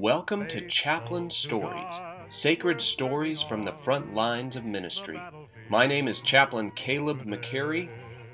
Welcome 0.00 0.48
to 0.48 0.66
Chaplain 0.66 1.28
Stories, 1.28 1.94
sacred 2.28 2.80
stories 2.80 3.42
from 3.42 3.66
the 3.66 3.74
front 3.74 4.14
lines 4.14 4.56
of 4.56 4.64
ministry. 4.64 5.20
My 5.68 5.86
name 5.86 6.08
is 6.08 6.22
Chaplain 6.22 6.70
Caleb 6.70 7.26
McCary, 7.26 7.90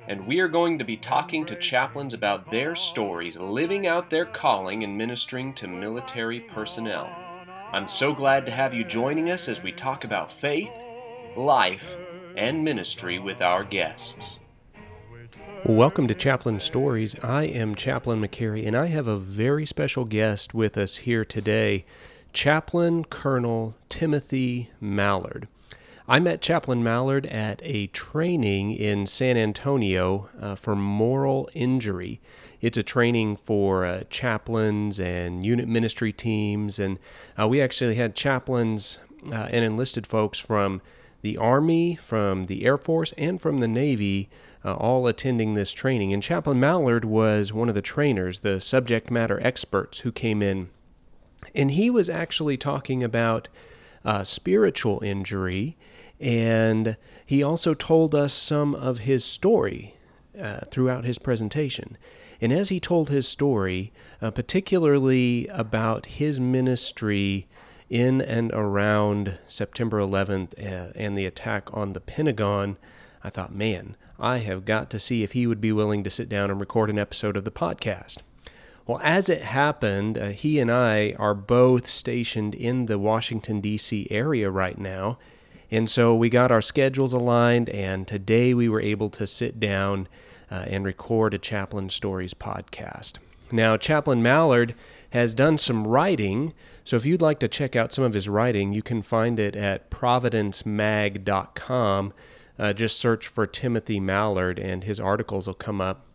and 0.06 0.28
we 0.28 0.38
are 0.38 0.46
going 0.46 0.78
to 0.78 0.84
be 0.84 0.96
talking 0.96 1.44
to 1.46 1.56
chaplains 1.56 2.14
about 2.14 2.52
their 2.52 2.76
stories 2.76 3.36
living 3.36 3.84
out 3.84 4.10
their 4.10 4.26
calling 4.26 4.84
and 4.84 4.96
ministering 4.96 5.52
to 5.54 5.66
military 5.66 6.38
personnel. 6.38 7.10
I'm 7.72 7.88
so 7.88 8.14
glad 8.14 8.46
to 8.46 8.52
have 8.52 8.72
you 8.72 8.84
joining 8.84 9.28
us 9.28 9.48
as 9.48 9.60
we 9.60 9.72
talk 9.72 10.04
about 10.04 10.30
faith, 10.30 10.70
life, 11.36 11.96
and 12.36 12.62
ministry 12.62 13.18
with 13.18 13.42
our 13.42 13.64
guests. 13.64 14.38
Welcome 15.68 16.06
to 16.06 16.14
Chaplain 16.14 16.60
Stories. 16.60 17.16
I 17.24 17.42
am 17.42 17.74
Chaplain 17.74 18.20
McCary, 18.20 18.64
and 18.64 18.76
I 18.76 18.86
have 18.86 19.08
a 19.08 19.18
very 19.18 19.66
special 19.66 20.04
guest 20.04 20.54
with 20.54 20.78
us 20.78 20.98
here 20.98 21.24
today, 21.24 21.84
Chaplain 22.32 23.04
Colonel 23.04 23.74
Timothy 23.88 24.70
Mallard. 24.80 25.48
I 26.06 26.20
met 26.20 26.40
Chaplain 26.40 26.84
Mallard 26.84 27.26
at 27.26 27.60
a 27.64 27.88
training 27.88 28.74
in 28.76 29.06
San 29.06 29.36
Antonio 29.36 30.28
uh, 30.40 30.54
for 30.54 30.76
moral 30.76 31.48
injury. 31.52 32.20
It's 32.60 32.78
a 32.78 32.84
training 32.84 33.34
for 33.34 33.84
uh, 33.84 34.04
chaplains 34.08 35.00
and 35.00 35.44
unit 35.44 35.66
ministry 35.66 36.12
teams, 36.12 36.78
and 36.78 36.96
uh, 37.36 37.48
we 37.48 37.60
actually 37.60 37.96
had 37.96 38.14
chaplains 38.14 39.00
uh, 39.32 39.48
and 39.50 39.64
enlisted 39.64 40.06
folks 40.06 40.38
from 40.38 40.80
the 41.22 41.36
Army, 41.36 41.96
from 41.96 42.44
the 42.44 42.64
Air 42.64 42.78
Force, 42.78 43.10
and 43.18 43.40
from 43.40 43.58
the 43.58 43.66
Navy 43.66 44.30
uh, 44.66 44.74
all 44.74 45.06
attending 45.06 45.54
this 45.54 45.72
training. 45.72 46.12
And 46.12 46.22
Chaplain 46.22 46.58
Mallard 46.58 47.04
was 47.04 47.52
one 47.52 47.68
of 47.68 47.76
the 47.76 47.82
trainers, 47.82 48.40
the 48.40 48.60
subject 48.60 49.10
matter 49.12 49.38
experts 49.40 50.00
who 50.00 50.10
came 50.10 50.42
in. 50.42 50.70
And 51.54 51.70
he 51.70 51.88
was 51.88 52.10
actually 52.10 52.56
talking 52.56 53.04
about 53.04 53.46
uh, 54.04 54.24
spiritual 54.24 55.00
injury. 55.04 55.76
And 56.20 56.96
he 57.24 57.44
also 57.44 57.74
told 57.74 58.12
us 58.14 58.32
some 58.32 58.74
of 58.74 59.00
his 59.00 59.24
story 59.24 59.94
uh, 60.38 60.60
throughout 60.70 61.04
his 61.04 61.18
presentation. 61.18 61.96
And 62.40 62.52
as 62.52 62.68
he 62.68 62.80
told 62.80 63.08
his 63.08 63.28
story, 63.28 63.92
uh, 64.20 64.32
particularly 64.32 65.46
about 65.48 66.06
his 66.06 66.40
ministry 66.40 67.46
in 67.88 68.20
and 68.20 68.50
around 68.52 69.38
September 69.46 69.98
11th 70.00 70.58
uh, 70.58 70.92
and 70.96 71.16
the 71.16 71.24
attack 71.24 71.72
on 71.72 71.92
the 71.92 72.00
Pentagon, 72.00 72.76
I 73.22 73.30
thought, 73.30 73.54
man, 73.54 73.96
I 74.18 74.38
have 74.38 74.64
got 74.64 74.90
to 74.90 74.98
see 74.98 75.22
if 75.22 75.32
he 75.32 75.46
would 75.46 75.60
be 75.60 75.72
willing 75.72 76.02
to 76.04 76.10
sit 76.10 76.28
down 76.28 76.50
and 76.50 76.58
record 76.58 76.90
an 76.90 76.98
episode 76.98 77.36
of 77.36 77.44
the 77.44 77.50
podcast. 77.50 78.18
Well, 78.86 79.00
as 79.02 79.28
it 79.28 79.42
happened, 79.42 80.16
uh, 80.16 80.28
he 80.28 80.60
and 80.60 80.70
I 80.70 81.14
are 81.18 81.34
both 81.34 81.88
stationed 81.88 82.54
in 82.54 82.86
the 82.86 82.98
Washington, 82.98 83.60
D.C. 83.60 84.06
area 84.10 84.50
right 84.50 84.78
now. 84.78 85.18
And 85.70 85.90
so 85.90 86.14
we 86.14 86.28
got 86.28 86.52
our 86.52 86.60
schedules 86.60 87.12
aligned, 87.12 87.68
and 87.70 88.06
today 88.06 88.54
we 88.54 88.68
were 88.68 88.80
able 88.80 89.10
to 89.10 89.26
sit 89.26 89.58
down 89.58 90.06
uh, 90.50 90.64
and 90.68 90.84
record 90.84 91.34
a 91.34 91.38
Chaplain 91.38 91.90
Stories 91.90 92.34
podcast. 92.34 93.14
Now, 93.50 93.76
Chaplain 93.76 94.22
Mallard 94.22 94.76
has 95.10 95.34
done 95.34 95.58
some 95.58 95.84
writing, 95.86 96.54
so 96.84 96.96
if 96.96 97.04
you'd 97.04 97.22
like 97.22 97.40
to 97.40 97.48
check 97.48 97.74
out 97.74 97.92
some 97.92 98.04
of 98.04 98.14
his 98.14 98.28
writing, 98.28 98.72
you 98.72 98.82
can 98.82 99.02
find 99.02 99.40
it 99.40 99.56
at 99.56 99.90
providencemag.com. 99.90 102.12
Uh, 102.58 102.72
just 102.72 102.98
search 102.98 103.28
for 103.28 103.46
Timothy 103.46 104.00
Mallard, 104.00 104.58
and 104.58 104.84
his 104.84 104.98
articles 104.98 105.46
will 105.46 105.54
come 105.54 105.80
up. 105.80 106.06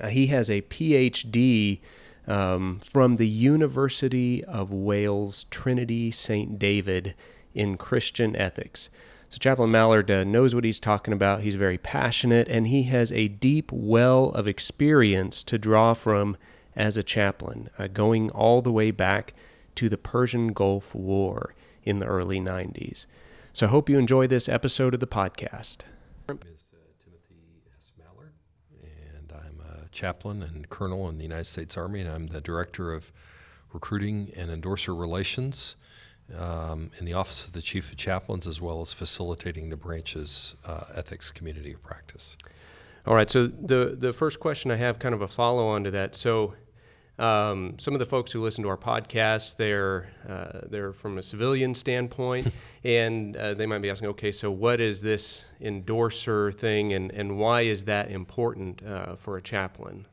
Uh, 0.00 0.08
he 0.08 0.26
has 0.28 0.50
a 0.50 0.62
PhD 0.62 1.80
um, 2.26 2.80
from 2.80 3.16
the 3.16 3.28
University 3.28 4.44
of 4.44 4.72
Wales 4.72 5.44
Trinity 5.50 6.10
St. 6.10 6.58
David 6.58 7.14
in 7.54 7.76
Christian 7.76 8.36
ethics. 8.36 8.90
So, 9.28 9.38
Chaplain 9.38 9.70
Mallard 9.70 10.10
uh, 10.10 10.24
knows 10.24 10.54
what 10.54 10.64
he's 10.64 10.80
talking 10.80 11.14
about. 11.14 11.40
He's 11.40 11.54
very 11.54 11.78
passionate, 11.78 12.48
and 12.48 12.66
he 12.66 12.84
has 12.84 13.10
a 13.12 13.28
deep 13.28 13.72
well 13.72 14.26
of 14.30 14.46
experience 14.46 15.42
to 15.44 15.58
draw 15.58 15.94
from 15.94 16.36
as 16.76 16.96
a 16.96 17.02
chaplain, 17.02 17.70
uh, 17.78 17.86
going 17.86 18.30
all 18.30 18.62
the 18.62 18.72
way 18.72 18.90
back 18.90 19.32
to 19.74 19.88
the 19.88 19.96
Persian 19.96 20.52
Gulf 20.52 20.94
War 20.94 21.54
in 21.82 21.98
the 21.98 22.06
early 22.06 22.40
90s. 22.40 23.06
So 23.54 23.66
I 23.66 23.68
hope 23.68 23.90
you 23.90 23.98
enjoy 23.98 24.26
this 24.26 24.48
episode 24.48 24.94
of 24.94 25.00
the 25.00 25.06
podcast. 25.06 25.80
My 26.26 26.34
name 26.34 26.42
is 26.54 26.72
uh, 26.72 26.78
Timothy 26.98 27.34
S. 27.76 27.92
Mallard, 27.98 28.32
and 28.82 29.30
I'm 29.30 29.60
a 29.60 29.88
chaplain 29.90 30.42
and 30.42 30.70
colonel 30.70 31.06
in 31.10 31.18
the 31.18 31.22
United 31.22 31.44
States 31.44 31.76
Army, 31.76 32.00
and 32.00 32.10
I'm 32.10 32.28
the 32.28 32.40
director 32.40 32.94
of 32.94 33.12
recruiting 33.74 34.32
and 34.38 34.50
endorser 34.50 34.94
relations 34.94 35.76
um, 36.34 36.92
in 36.98 37.04
the 37.04 37.12
Office 37.12 37.46
of 37.46 37.52
the 37.52 37.60
Chief 37.60 37.90
of 37.90 37.98
Chaplains, 37.98 38.46
as 38.46 38.62
well 38.62 38.80
as 38.80 38.94
facilitating 38.94 39.68
the 39.68 39.76
branch's 39.76 40.56
uh, 40.64 40.84
ethics 40.94 41.30
community 41.30 41.74
of 41.74 41.82
practice. 41.82 42.38
All 43.06 43.14
right. 43.14 43.28
So 43.28 43.48
the 43.48 43.94
the 43.98 44.14
first 44.14 44.40
question 44.40 44.70
I 44.70 44.76
have, 44.76 44.98
kind 44.98 45.14
of 45.14 45.20
a 45.20 45.28
follow 45.28 45.68
on 45.68 45.84
to 45.84 45.90
that. 45.90 46.16
So 46.16 46.54
um, 47.18 47.78
some 47.78 47.94
of 47.94 48.00
the 48.00 48.06
folks 48.06 48.32
who 48.32 48.42
listen 48.42 48.64
to 48.64 48.70
our 48.70 48.76
podcast, 48.76 49.56
they're 49.56 50.08
uh, 50.28 50.60
they're 50.68 50.92
from 50.92 51.18
a 51.18 51.22
civilian 51.22 51.74
standpoint, 51.74 52.50
and 52.84 53.36
uh, 53.36 53.54
they 53.54 53.66
might 53.66 53.82
be 53.82 53.90
asking, 53.90 54.08
okay, 54.10 54.32
so 54.32 54.50
what 54.50 54.80
is 54.80 55.02
this 55.02 55.44
endorser 55.60 56.50
thing, 56.52 56.94
and, 56.94 57.10
and 57.12 57.38
why 57.38 57.62
is 57.62 57.84
that 57.84 58.10
important 58.10 58.82
uh, 58.84 59.16
for 59.16 59.36
a 59.36 59.42
chaplain? 59.42 60.06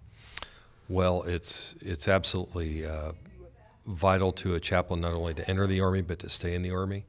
Well, 0.90 1.24
it's 1.24 1.76
it's 1.82 2.08
absolutely 2.08 2.86
uh, 2.86 3.14
vital 3.88 4.34
to 4.34 4.56
a 4.56 4.60
chaplain 4.60 5.02
not 5.02 5.14
only 5.14 5.34
to 5.36 5.50
enter 5.50 5.68
the 5.68 5.80
army 5.80 6.02
but 6.02 6.20
to 6.20 6.30
stay 6.30 6.54
in 6.54 6.64
the 6.64 6.72
army, 6.72 7.06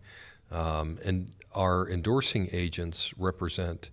um, 0.52 0.98
and 1.04 1.32
our 1.56 1.88
endorsing 1.88 2.48
agents 2.52 3.12
represent 3.18 3.90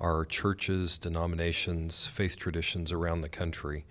our 0.00 0.24
churches, 0.24 0.98
denominations, 0.98 2.08
faith 2.08 2.38
traditions 2.38 2.92
around 2.92 3.20
the 3.20 3.28
country 3.28 3.84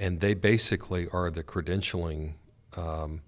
and 0.00 0.20
they 0.20 0.32
basically 0.32 1.06
are 1.12 1.30
the 1.30 1.44
credentialing 1.44 2.32
um, 2.76 3.20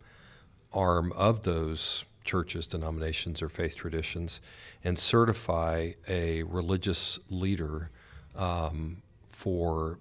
arm 0.72 1.12
of 1.12 1.42
those 1.42 2.06
churches, 2.24 2.66
denominations, 2.66 3.42
or 3.42 3.48
faith 3.50 3.76
traditions, 3.76 4.40
and 4.82 4.98
certify 4.98 5.90
a 6.08 6.42
religious 6.44 7.18
leader 7.28 7.90
um, 8.36 9.02
for 9.26 9.98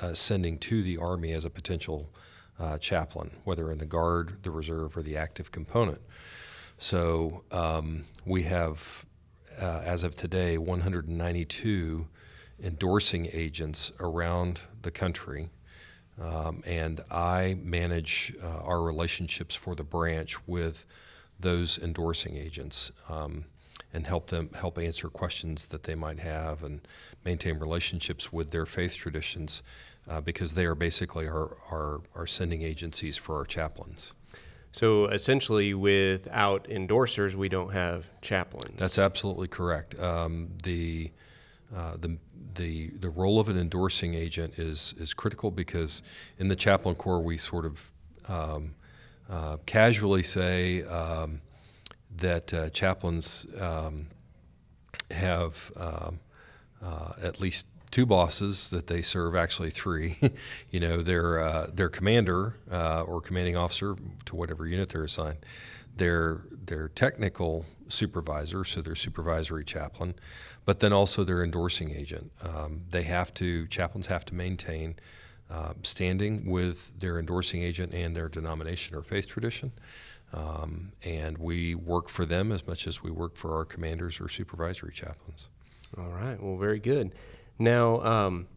uh, 0.00 0.14
sending 0.14 0.58
to 0.58 0.82
the 0.82 0.96
Army 0.96 1.32
as 1.32 1.44
a 1.44 1.50
potential 1.50 2.08
uh, 2.60 2.78
chaplain, 2.78 3.32
whether 3.42 3.72
in 3.72 3.78
the 3.78 3.86
Guard, 3.86 4.44
the 4.44 4.50
Reserve, 4.50 4.96
or 4.96 5.02
the 5.02 5.16
active 5.16 5.50
component. 5.50 6.00
So 6.78 7.42
um, 7.50 8.04
we 8.24 8.42
have, 8.42 9.04
uh, 9.60 9.82
as 9.84 10.04
of 10.04 10.14
today, 10.14 10.56
192 10.56 12.06
endorsing 12.62 13.28
agents 13.32 13.90
around 13.98 14.60
the 14.82 14.92
country 14.92 15.50
um, 16.20 16.62
and 16.66 17.00
I 17.10 17.56
manage 17.62 18.34
uh, 18.42 18.46
our 18.64 18.82
relationships 18.82 19.54
for 19.54 19.74
the 19.74 19.84
branch 19.84 20.46
with 20.46 20.84
those 21.40 21.78
endorsing 21.78 22.36
agents 22.36 22.92
um, 23.08 23.44
and 23.92 24.06
help 24.06 24.28
them 24.28 24.50
help 24.54 24.78
answer 24.78 25.08
questions 25.08 25.66
that 25.66 25.84
they 25.84 25.94
might 25.94 26.18
have 26.18 26.62
and 26.62 26.80
maintain 27.24 27.58
relationships 27.58 28.32
with 28.32 28.50
their 28.50 28.66
faith 28.66 28.96
traditions 28.96 29.62
uh, 30.08 30.20
because 30.20 30.54
they 30.54 30.64
are 30.64 30.74
basically 30.74 31.26
our, 31.26 31.56
our, 31.70 32.00
our 32.14 32.26
sending 32.26 32.62
agencies 32.62 33.16
for 33.16 33.36
our 33.36 33.44
chaplains. 33.44 34.12
So 34.72 35.06
essentially, 35.08 35.74
without 35.74 36.64
endorsers, 36.64 37.34
we 37.34 37.50
don't 37.50 37.72
have 37.72 38.08
chaplains. 38.22 38.78
That's 38.78 38.98
absolutely 38.98 39.48
correct. 39.48 39.98
Um, 40.00 40.48
the 40.62 41.10
uh, 41.74 41.96
the 41.98 42.18
the 42.54 42.88
the 42.90 43.10
role 43.10 43.40
of 43.40 43.48
an 43.48 43.58
endorsing 43.58 44.14
agent 44.14 44.58
is 44.58 44.94
is 44.98 45.14
critical 45.14 45.50
because 45.50 46.02
in 46.38 46.48
the 46.48 46.56
chaplain 46.56 46.94
corps 46.94 47.20
we 47.20 47.36
sort 47.36 47.64
of 47.64 47.92
um, 48.28 48.74
uh, 49.30 49.56
casually 49.66 50.22
say 50.22 50.82
um, 50.84 51.40
that 52.16 52.52
uh, 52.52 52.68
chaplains 52.70 53.46
um, 53.60 54.06
have 55.10 55.70
um, 55.78 56.20
uh, 56.82 57.12
at 57.22 57.40
least 57.40 57.66
two 57.90 58.06
bosses 58.06 58.70
that 58.70 58.86
they 58.86 59.02
serve 59.02 59.36
actually 59.36 59.70
three. 59.70 60.16
You 60.70 60.80
know 60.80 61.02
their 61.02 61.38
uh, 61.40 61.66
their 61.72 61.90
commander 61.90 62.56
uh, 62.70 63.02
or 63.02 63.20
commanding 63.20 63.56
officer 63.56 63.94
to 64.24 64.36
whatever 64.36 64.66
unit 64.66 64.88
they're 64.88 65.04
assigned 65.04 65.38
their 65.96 66.40
their 66.50 66.88
technical 66.88 67.66
supervisor 67.92 68.64
so 68.64 68.80
their 68.80 68.94
supervisory 68.94 69.64
chaplain 69.64 70.14
but 70.64 70.80
then 70.80 70.92
also 70.92 71.24
their 71.24 71.42
endorsing 71.42 71.90
agent. 71.90 72.30
Um, 72.42 72.82
they 72.90 73.02
have 73.02 73.34
to, 73.34 73.66
chaplains 73.66 74.06
have 74.06 74.24
to 74.26 74.34
maintain 74.34 74.96
uh, 75.50 75.74
standing 75.82 76.46
with 76.46 76.98
their 76.98 77.18
endorsing 77.18 77.62
agent 77.62 77.92
and 77.92 78.16
their 78.16 78.28
denomination 78.28 78.96
or 78.96 79.02
faith 79.02 79.26
tradition. 79.26 79.72
Um, 80.32 80.92
and 81.04 81.36
we 81.36 81.74
work 81.74 82.08
for 82.08 82.24
them 82.24 82.52
as 82.52 82.66
much 82.66 82.86
as 82.86 83.02
we 83.02 83.10
work 83.10 83.36
for 83.36 83.56
our 83.56 83.64
commanders 83.64 84.20
or 84.20 84.28
supervisory 84.28 84.92
chaplains. 84.92 85.48
All 85.98 86.08
right. 86.08 86.42
Well, 86.42 86.56
very 86.56 86.78
good. 86.78 87.14
Now, 87.58 88.00
um, 88.00 88.48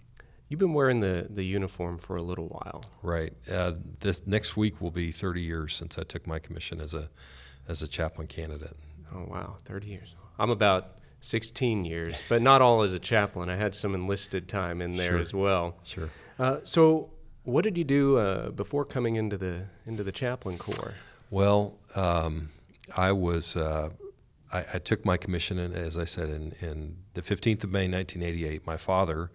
You've 0.47 0.59
been 0.59 0.75
wearing 0.75 0.99
the, 0.99 1.25
the 1.27 1.43
uniform 1.43 1.97
for 1.97 2.17
a 2.17 2.21
little 2.21 2.45
while. 2.45 2.83
Right. 3.01 3.33
Uh, 3.51 3.73
this 4.01 4.27
next 4.27 4.55
week 4.55 4.79
will 4.79 4.91
be 4.91 5.11
30 5.11 5.41
years 5.41 5.75
since 5.75 5.97
I 5.97 6.03
took 6.03 6.27
my 6.27 6.37
commission 6.37 6.79
as 6.79 6.93
a 6.93 7.09
as 7.67 7.81
a 7.81 7.87
chaplain 7.87 8.27
candidate. 8.27 8.77
Oh 9.15 9.25
wow, 9.27 9.55
30 9.63 9.87
years. 9.87 10.15
I'm 10.37 10.49
about 10.49 10.97
16 11.21 11.85
years, 11.85 12.15
but 12.27 12.41
not 12.41 12.61
all 12.61 12.81
as 12.83 12.93
a 12.93 12.99
chaplain. 12.99 13.49
I 13.49 13.55
had 13.55 13.73
some 13.73 13.95
enlisted 13.95 14.47
time 14.47 14.81
in 14.81 14.95
there 14.95 15.11
Sure. 15.11 15.19
as 15.19 15.33
well. 15.33 15.75
Sure. 15.83 16.09
Uh, 16.37 16.57
so, 16.63 17.09
what 17.43 17.63
did 17.63 17.77
you 17.77 17.83
do 17.83 18.17
uh, 18.17 18.49
before 18.49 18.83
coming 18.85 19.15
into 19.15 19.37
the 19.37 19.63
into 19.85 20.03
the 20.03 20.11
chaplain 20.11 20.57
corps? 20.57 20.93
Well, 21.29 21.77
um, 21.95 22.49
I 22.97 23.11
was 23.13 23.55
uh, 23.55 23.89
I, 24.51 24.65
I 24.75 24.79
took 24.79 25.05
my 25.05 25.17
commission, 25.17 25.57
in, 25.59 25.73
as 25.73 25.97
I 25.97 26.03
said, 26.05 26.29
in, 26.29 26.53
in 26.61 26.97
the 27.13 27.21
15th 27.21 27.63
of 27.63 27.71
May, 27.71 27.87
1988. 27.89 28.65
My 28.67 28.77
father 28.77 29.31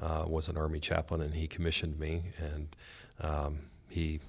uh, 0.00 0.24
was 0.26 0.48
an 0.48 0.56
Army 0.56 0.80
chaplain, 0.80 1.20
and 1.20 1.34
he 1.34 1.46
commissioned 1.46 1.98
me, 1.98 2.22
and 2.38 2.76
um, 3.20 3.58
he 3.88 4.20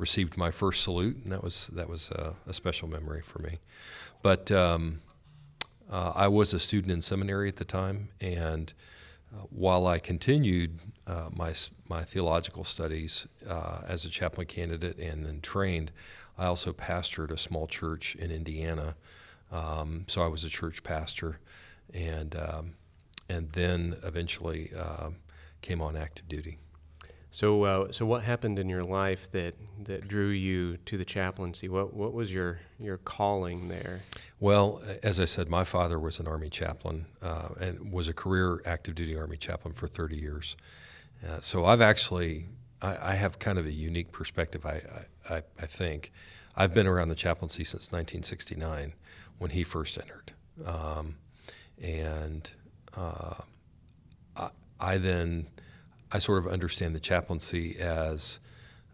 received 0.00 0.36
my 0.36 0.50
first 0.50 0.82
salute, 0.82 1.18
and 1.22 1.30
that 1.30 1.44
was 1.44 1.68
that 1.68 1.88
was 1.88 2.10
uh, 2.10 2.32
a 2.46 2.52
special 2.52 2.88
memory 2.88 3.20
for 3.20 3.38
me. 3.40 3.58
But 4.22 4.50
um, 4.50 5.00
uh, 5.92 6.12
I 6.16 6.26
was 6.28 6.54
a 6.54 6.58
student 6.58 6.92
in 6.92 7.02
seminary 7.02 7.48
at 7.48 7.56
the 7.56 7.64
time, 7.64 8.08
and 8.20 8.72
uh, 9.32 9.42
while 9.50 9.86
I 9.86 9.98
continued 9.98 10.78
uh, 11.06 11.28
my 11.32 11.52
my 11.88 12.02
theological 12.02 12.64
studies 12.64 13.28
uh, 13.48 13.82
as 13.86 14.04
a 14.04 14.08
chaplain 14.08 14.46
candidate 14.46 14.98
and 14.98 15.24
then 15.24 15.40
trained, 15.40 15.92
I 16.38 16.46
also 16.46 16.72
pastored 16.72 17.30
a 17.30 17.38
small 17.38 17.66
church 17.66 18.16
in 18.16 18.30
Indiana. 18.30 18.96
Um, 19.52 20.04
so 20.08 20.22
I 20.22 20.28
was 20.28 20.44
a 20.44 20.48
church 20.48 20.82
pastor, 20.82 21.38
and 21.92 22.34
um, 22.36 22.74
and 23.28 23.50
then 23.52 23.96
eventually 24.02 24.70
um 24.74 25.16
came 25.60 25.82
on 25.82 25.94
active 25.94 26.26
duty. 26.26 26.58
So, 27.32 27.62
uh, 27.62 27.92
so 27.92 28.04
what 28.06 28.22
happened 28.24 28.58
in 28.58 28.68
your 28.68 28.82
life 28.82 29.30
that 29.32 29.54
that 29.84 30.08
drew 30.08 30.28
you 30.28 30.76
to 30.86 30.96
the 30.98 31.04
chaplaincy? 31.04 31.68
What 31.68 31.94
what 31.94 32.12
was 32.12 32.32
your 32.34 32.58
your 32.78 32.98
calling 32.98 33.68
there? 33.68 34.00
Well, 34.40 34.80
as 35.02 35.20
I 35.20 35.26
said, 35.26 35.48
my 35.48 35.64
father 35.64 35.98
was 35.98 36.18
an 36.18 36.26
Army 36.26 36.50
chaplain 36.50 37.06
uh, 37.22 37.48
and 37.60 37.92
was 37.92 38.08
a 38.08 38.12
career 38.12 38.60
active 38.66 38.94
duty 38.94 39.16
Army 39.16 39.36
chaplain 39.36 39.74
for 39.74 39.86
30 39.86 40.16
years. 40.16 40.56
Uh, 41.28 41.38
so 41.40 41.66
I've 41.66 41.82
actually, 41.82 42.46
I, 42.80 43.12
I 43.12 43.14
have 43.14 43.38
kind 43.38 43.58
of 43.58 43.66
a 43.66 43.70
unique 43.72 44.10
perspective, 44.10 44.64
I, 44.64 44.80
I, 45.28 45.42
I- 45.60 45.66
think. 45.66 46.12
I've 46.56 46.72
been 46.74 46.86
around 46.86 47.08
the 47.10 47.14
chaplaincy 47.14 47.62
since 47.64 47.88
1969 47.92 48.94
when 49.38 49.50
he 49.50 49.62
first 49.62 49.98
entered. 49.98 50.32
Um, 50.66 51.16
and 51.80 52.50
uh, 52.96 53.34
I, 54.36 54.48
I 54.80 54.96
then, 54.98 55.46
I 56.12 56.18
sort 56.18 56.38
of 56.44 56.52
understand 56.52 56.94
the 56.94 57.00
chaplaincy 57.00 57.76
as, 57.78 58.40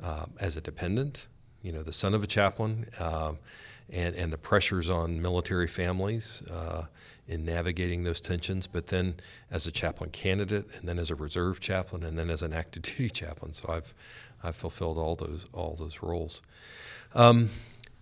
uh, 0.02 0.26
as 0.40 0.56
a 0.56 0.60
dependent, 0.60 1.26
you 1.62 1.72
know, 1.72 1.82
the 1.82 1.92
son 1.92 2.14
of 2.14 2.22
a 2.22 2.26
chaplain, 2.26 2.86
um, 3.00 3.38
and, 3.90 4.14
and 4.16 4.32
the 4.32 4.38
pressures 4.38 4.90
on 4.90 5.22
military 5.22 5.68
families 5.68 6.42
uh, 6.50 6.86
in 7.28 7.44
navigating 7.44 8.02
those 8.04 8.20
tensions, 8.20 8.66
but 8.66 8.88
then 8.88 9.14
as 9.50 9.66
a 9.66 9.70
chaplain 9.72 10.10
candidate, 10.10 10.66
and 10.76 10.88
then 10.88 10.98
as 10.98 11.10
a 11.10 11.14
reserve 11.14 11.60
chaplain, 11.60 12.02
and 12.02 12.18
then 12.18 12.28
as 12.28 12.42
an 12.42 12.52
active 12.52 12.82
duty 12.96 13.08
chaplain. 13.08 13.52
So 13.52 13.72
I've, 13.72 13.94
I've 14.42 14.56
fulfilled 14.56 14.98
all 14.98 15.14
those, 15.16 15.46
all 15.52 15.76
those 15.78 16.02
roles. 16.02 16.42
Um, 17.14 17.50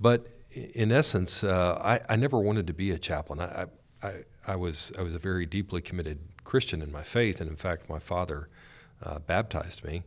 but 0.00 0.26
in 0.74 0.90
essence, 0.90 1.44
uh, 1.44 1.78
I, 1.84 2.12
I 2.12 2.16
never 2.16 2.40
wanted 2.40 2.66
to 2.66 2.72
be 2.72 2.90
a 2.90 2.98
chaplain. 2.98 3.40
I, 3.40 3.66
I- 4.02 4.24
I 4.46 4.56
was 4.56 4.92
I 4.98 5.02
was 5.02 5.14
a 5.14 5.18
very 5.18 5.46
deeply 5.46 5.80
committed 5.80 6.18
Christian 6.44 6.82
in 6.82 6.92
my 6.92 7.02
faith, 7.02 7.40
and 7.40 7.48
in 7.48 7.56
fact, 7.56 7.88
my 7.88 7.98
father 7.98 8.50
uh, 9.02 9.18
baptized 9.20 9.84
me 9.84 10.02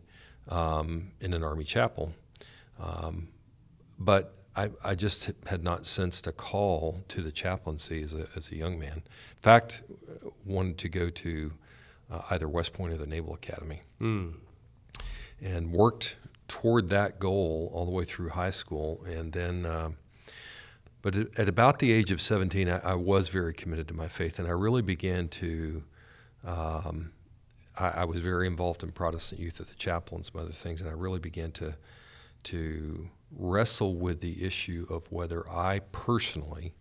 um, 0.49 1.09
in 1.19 1.33
an 1.33 1.43
army 1.43 1.63
chapel. 1.63 2.13
Um, 2.79 3.29
but 3.99 4.33
I, 4.55 4.69
I 4.83 4.95
just 4.95 5.31
had 5.45 5.63
not 5.63 5.85
sensed 5.85 6.27
a 6.27 6.31
call 6.31 7.03
to 7.09 7.21
the 7.21 7.31
chaplaincy 7.31 8.01
as 8.01 8.13
a, 8.13 8.27
as 8.35 8.51
a 8.51 8.55
young 8.55 8.79
man. 8.79 9.03
In 9.05 9.41
fact, 9.41 9.83
wanted 10.45 10.77
to 10.79 10.89
go 10.89 11.09
to 11.09 11.51
uh, 12.11 12.21
either 12.31 12.47
West 12.47 12.73
Point 12.73 12.93
or 12.93 12.97
the 12.97 13.05
Naval 13.05 13.33
Academy 13.33 13.81
and 15.41 15.71
worked 15.71 16.17
toward 16.47 16.89
that 16.89 17.19
goal 17.19 17.69
all 17.73 17.85
the 17.85 17.91
way 17.91 18.03
through 18.05 18.29
high 18.29 18.49
school. 18.49 19.03
And 19.05 19.31
then, 19.31 19.65
uh, 19.65 19.91
but 21.01 21.15
at, 21.15 21.39
at 21.39 21.49
about 21.49 21.79
the 21.79 21.91
age 21.91 22.11
of 22.11 22.19
17, 22.21 22.69
I, 22.69 22.79
I 22.79 22.93
was 22.95 23.29
very 23.29 23.53
committed 23.53 23.87
to 23.89 23.93
my 23.93 24.07
faith, 24.07 24.39
and 24.39 24.47
I 24.47 24.51
really 24.51 24.81
began 24.81 25.27
to. 25.29 25.83
Um, 26.45 27.11
I, 27.79 27.89
I 27.89 28.05
was 28.05 28.21
very 28.21 28.47
involved 28.47 28.83
in 28.83 28.91
Protestant 28.91 29.41
youth 29.41 29.59
at 29.61 29.67
the 29.67 29.75
chapel 29.75 30.17
and 30.17 30.25
some 30.25 30.41
other 30.41 30.51
things, 30.51 30.81
and 30.81 30.89
I 30.89 30.93
really 30.93 31.19
began 31.19 31.51
to 31.53 31.75
to 32.43 33.09
wrestle 33.31 33.95
with 33.95 34.21
the 34.21 34.45
issue 34.45 34.85
of 34.89 35.11
whether 35.11 35.49
I 35.49 35.79
personally 35.91 36.73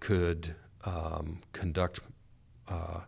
could 0.00 0.54
um, 0.84 1.40
conduct 1.52 2.00
uh, 2.68 3.00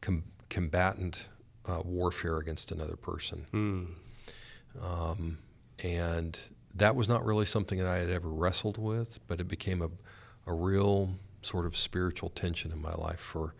com- 0.00 0.24
combatant 0.48 1.28
uh, 1.66 1.80
warfare 1.84 2.38
against 2.38 2.72
another 2.72 2.96
person. 2.96 3.46
Um, 4.82 5.38
and 5.82 6.38
that 6.74 6.94
was 6.94 7.08
not 7.08 7.24
really 7.24 7.46
something 7.46 7.78
that 7.78 7.88
I 7.88 7.98
had 7.98 8.10
ever 8.10 8.28
wrestled 8.28 8.78
with, 8.78 9.18
but 9.26 9.40
it 9.40 9.48
became 9.48 9.82
a, 9.82 9.90
a 10.46 10.52
real 10.52 11.16
sort 11.42 11.66
of 11.66 11.76
spiritual 11.76 12.28
tension 12.28 12.70
in 12.70 12.80
my 12.82 12.92
life 12.92 13.20
for, 13.20 13.54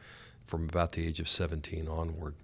from 0.47 0.69
about 0.69 0.93
the 0.93 1.07
age 1.07 1.21
of 1.21 1.29
17 1.29 1.89
onward. 1.89 2.35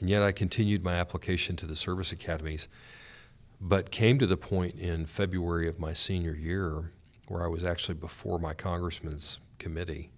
And 0.00 0.08
yet 0.08 0.22
I 0.22 0.32
continued 0.32 0.82
my 0.82 0.94
application 0.94 1.56
to 1.56 1.66
the 1.66 1.76
service 1.76 2.10
academies, 2.10 2.68
but 3.60 3.90
came 3.90 4.18
to 4.18 4.26
the 4.26 4.38
point 4.38 4.76
in 4.76 5.06
February 5.06 5.68
of 5.68 5.78
my 5.78 5.92
senior 5.92 6.34
year 6.34 6.90
where 7.28 7.44
I 7.44 7.48
was 7.48 7.62
actually 7.62 7.94
before 7.94 8.38
my 8.38 8.54
congressman's 8.54 9.38
committee. 9.58 10.10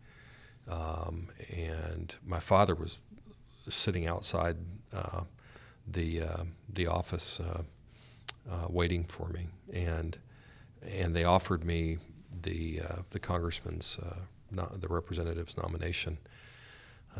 Um, 0.70 1.28
and 1.54 2.14
my 2.24 2.38
father 2.38 2.74
was 2.74 2.98
sitting 3.68 4.06
outside 4.06 4.56
uh, 4.94 5.22
the, 5.86 6.22
uh, 6.22 6.44
the 6.72 6.86
office 6.86 7.40
uh, 7.40 7.62
uh, 8.50 8.66
waiting 8.68 9.04
for 9.04 9.28
me, 9.28 9.46
and 9.72 10.18
and 10.82 11.14
they 11.14 11.22
offered 11.22 11.64
me 11.64 11.98
the 12.42 12.80
uh, 12.80 12.96
the 13.10 13.20
congressman's 13.20 13.98
uh, 13.98 14.66
the 14.76 14.88
representative's 14.88 15.56
nomination 15.56 16.18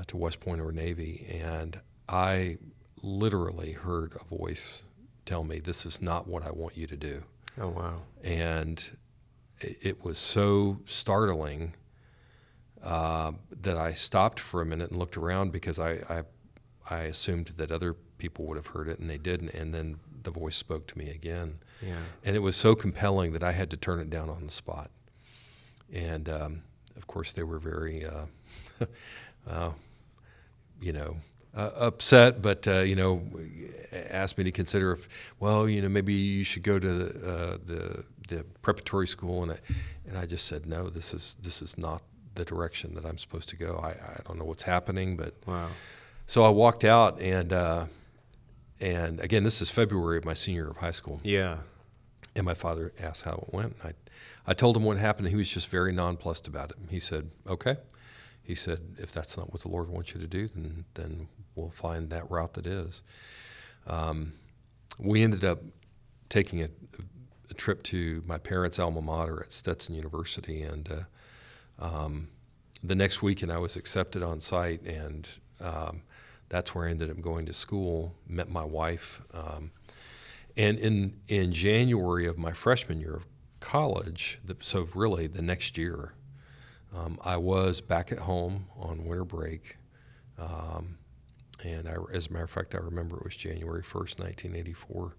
to 0.07 0.17
West 0.17 0.41
Point 0.41 0.61
or 0.61 0.73
Navy, 0.73 1.27
and 1.43 1.81
I 2.13 2.59
literally 3.03 3.73
heard 3.73 4.15
a 4.21 4.25
voice 4.25 4.83
tell 5.25 5.45
me, 5.45 5.59
"This 5.61 5.87
is 5.87 6.03
not 6.03 6.27
what 6.29 6.45
I 6.45 6.51
want 6.51 6.77
you 6.77 6.87
to 6.87 6.97
do," 6.97 7.23
Oh 7.61 7.69
wow. 7.69 8.03
and 8.23 8.97
it, 9.61 10.05
was 10.05 10.19
so 10.19 10.81
startling 10.87 11.75
uh, 12.83 13.33
that 13.61 13.77
I 13.77 13.95
stopped 13.95 14.41
for 14.41 14.61
a 14.61 14.67
minute 14.67 14.91
and 14.91 14.99
looked 14.99 15.17
around 15.17 15.53
because 15.53 15.79
I, 15.79 15.93
I 16.11 16.25
I 16.91 17.03
assumed 17.03 17.53
that 17.57 17.71
other 17.71 17.95
people 18.19 18.45
would 18.47 18.57
have 18.57 18.69
heard 18.69 18.89
it, 18.89 18.99
and 18.99 19.09
they 19.09 19.19
didn't, 19.19 19.55
and 19.55 19.73
then 19.73 20.01
the 20.23 20.31
voice 20.31 20.57
spoke 20.57 20.87
to 20.89 20.99
me 20.99 21.09
again. 21.11 21.59
Yeah. 21.81 21.97
And 22.25 22.37
it 22.37 22.41
was 22.41 22.57
so 22.57 22.75
compelling 22.75 23.33
that 23.33 23.43
I 23.43 23.53
had 23.53 23.71
to 23.71 23.77
turn 23.77 23.99
it 24.01 24.11
down 24.11 24.29
on 24.31 24.45
the 24.47 24.53
spot. 24.53 24.91
And 25.93 26.29
um, 26.29 26.63
of 26.97 27.07
course, 27.07 27.33
they 27.33 27.43
were 27.43 27.59
very, 27.59 28.05
uh, 28.05 28.27
uh, 29.49 29.73
you 30.81 30.93
know, 30.93 31.17
uh, 31.55 31.71
upset, 31.77 32.41
but 32.43 32.67
uh, 32.69 32.81
you 32.81 32.97
know, 32.97 33.23
asked 34.11 34.39
me 34.39 34.45
to 34.45 34.51
consider 34.53 34.93
if, 34.93 35.09
well, 35.41 35.69
you 35.69 35.83
know, 35.83 35.89
maybe 35.89 36.15
you 36.15 36.45
should 36.45 36.63
go 36.63 36.79
to 36.79 36.89
the 36.89 37.31
uh, 37.33 37.59
the, 37.65 38.05
the 38.29 38.45
preparatory 38.63 39.07
school, 39.07 39.43
and 39.43 39.53
I, 39.53 39.59
and 40.09 40.17
I 40.19 40.27
just 40.27 40.47
said 40.47 40.67
no. 40.67 40.89
This 40.89 41.13
is 41.15 41.37
this 41.43 41.61
is 41.63 41.77
not 41.77 42.03
the 42.35 42.45
direction 42.45 42.95
that 42.95 43.05
I'm 43.05 43.19
supposed 43.19 43.49
to 43.51 43.57
go. 43.57 43.79
I, 43.83 43.91
I 43.91 44.21
don't 44.27 44.39
know 44.39 44.45
what's 44.47 44.63
happening, 44.63 45.17
but 45.17 45.35
Wow. 45.47 45.69
so 46.27 46.45
I 46.45 46.49
walked 46.49 46.85
out, 46.85 47.21
and 47.21 47.53
uh, 47.53 47.87
and 48.81 49.21
again, 49.21 49.45
this 49.45 49.61
is 49.61 49.71
February 49.71 50.17
of 50.19 50.25
my 50.25 50.35
senior 50.35 50.63
year 50.63 50.71
of 50.71 50.79
high 50.79 50.91
school. 50.93 51.21
Yeah. 51.23 51.59
And 52.35 52.47
my 52.47 52.55
father 52.55 52.93
asked 52.99 53.25
how 53.25 53.45
it 53.47 53.53
went. 53.53 53.77
I, 53.85 53.93
I 54.47 54.55
told 54.55 54.75
him 54.77 54.85
what 54.85 54.97
happened, 54.97 55.27
and 55.27 55.33
he 55.35 55.37
was 55.37 55.51
just 55.51 55.69
very 55.69 55.93
nonplussed 55.93 56.49
about 56.49 56.71
it. 56.71 56.79
He 56.89 56.99
said, 56.99 57.31
"Okay." 57.47 57.77
He 58.43 58.55
said, 58.55 58.81
"If 58.99 59.13
that's 59.13 59.37
not 59.37 59.53
what 59.53 59.61
the 59.63 59.69
Lord 59.69 59.89
wants 59.91 60.15
you 60.15 60.21
to 60.21 60.27
do, 60.27 60.49
then 60.49 60.85
then 60.95 61.29
we'll 61.55 61.71
find 61.71 62.11
that 62.11 62.31
route 62.31 62.55
that 62.55 62.67
is." 62.67 63.03
Um, 63.87 64.33
we 64.99 65.23
ended 65.23 65.45
up 65.45 65.61
taking 66.29 66.63
a, 66.63 66.69
a 67.51 67.55
trip 67.55 67.83
to 67.85 68.23
my 68.27 68.39
parents' 68.39 68.79
alma 68.79 69.03
mater 69.03 69.43
at 69.43 69.53
Stetson 69.53 69.95
University, 69.95 70.63
and 70.63 70.89
uh, 70.91 71.85
um, 71.85 72.29
the 72.83 72.95
next 72.95 73.23
weekend 73.23 73.53
I 73.53 73.59
was 73.59 73.77
accepted 73.77 74.23
on 74.23 74.41
site, 74.41 74.83
and 74.83 75.29
um, 75.61 76.03
that's 76.49 76.75
where 76.75 76.87
I 76.87 76.91
ended 76.91 77.11
up 77.11 77.21
going 77.21 77.47
to 77.47 77.53
school. 77.53 78.15
Met 78.27 78.51
my 78.51 78.65
wife. 78.65 79.23
Um, 79.33 79.73
and 80.57 80.79
in 80.79 81.21
in 81.29 81.53
January 81.53 82.27
of 82.27 82.39
my 82.39 82.53
freshman 82.53 83.01
year 83.01 83.15
of 83.15 83.27
college, 83.61 84.41
so 84.61 84.89
really 84.95 85.27
the 85.27 85.43
next 85.43 85.79
year, 85.79 86.13
um, 86.95 87.19
I 87.25 87.37
was 87.37 87.81
back 87.81 88.13
at 88.13 88.19
home 88.19 88.67
on 88.77 89.05
winter 89.05 89.25
break, 89.25 89.79
um, 90.39 90.99
and 91.63 91.89
I, 91.89 91.95
as 92.13 92.27
a 92.27 92.33
matter 92.33 92.45
of 92.45 92.51
fact, 92.51 92.75
I 92.75 92.79
remember 92.79 93.17
it 93.17 93.25
was 93.25 93.37
January 93.37 93.83
1st, 93.83 94.21
1984. 94.21 95.17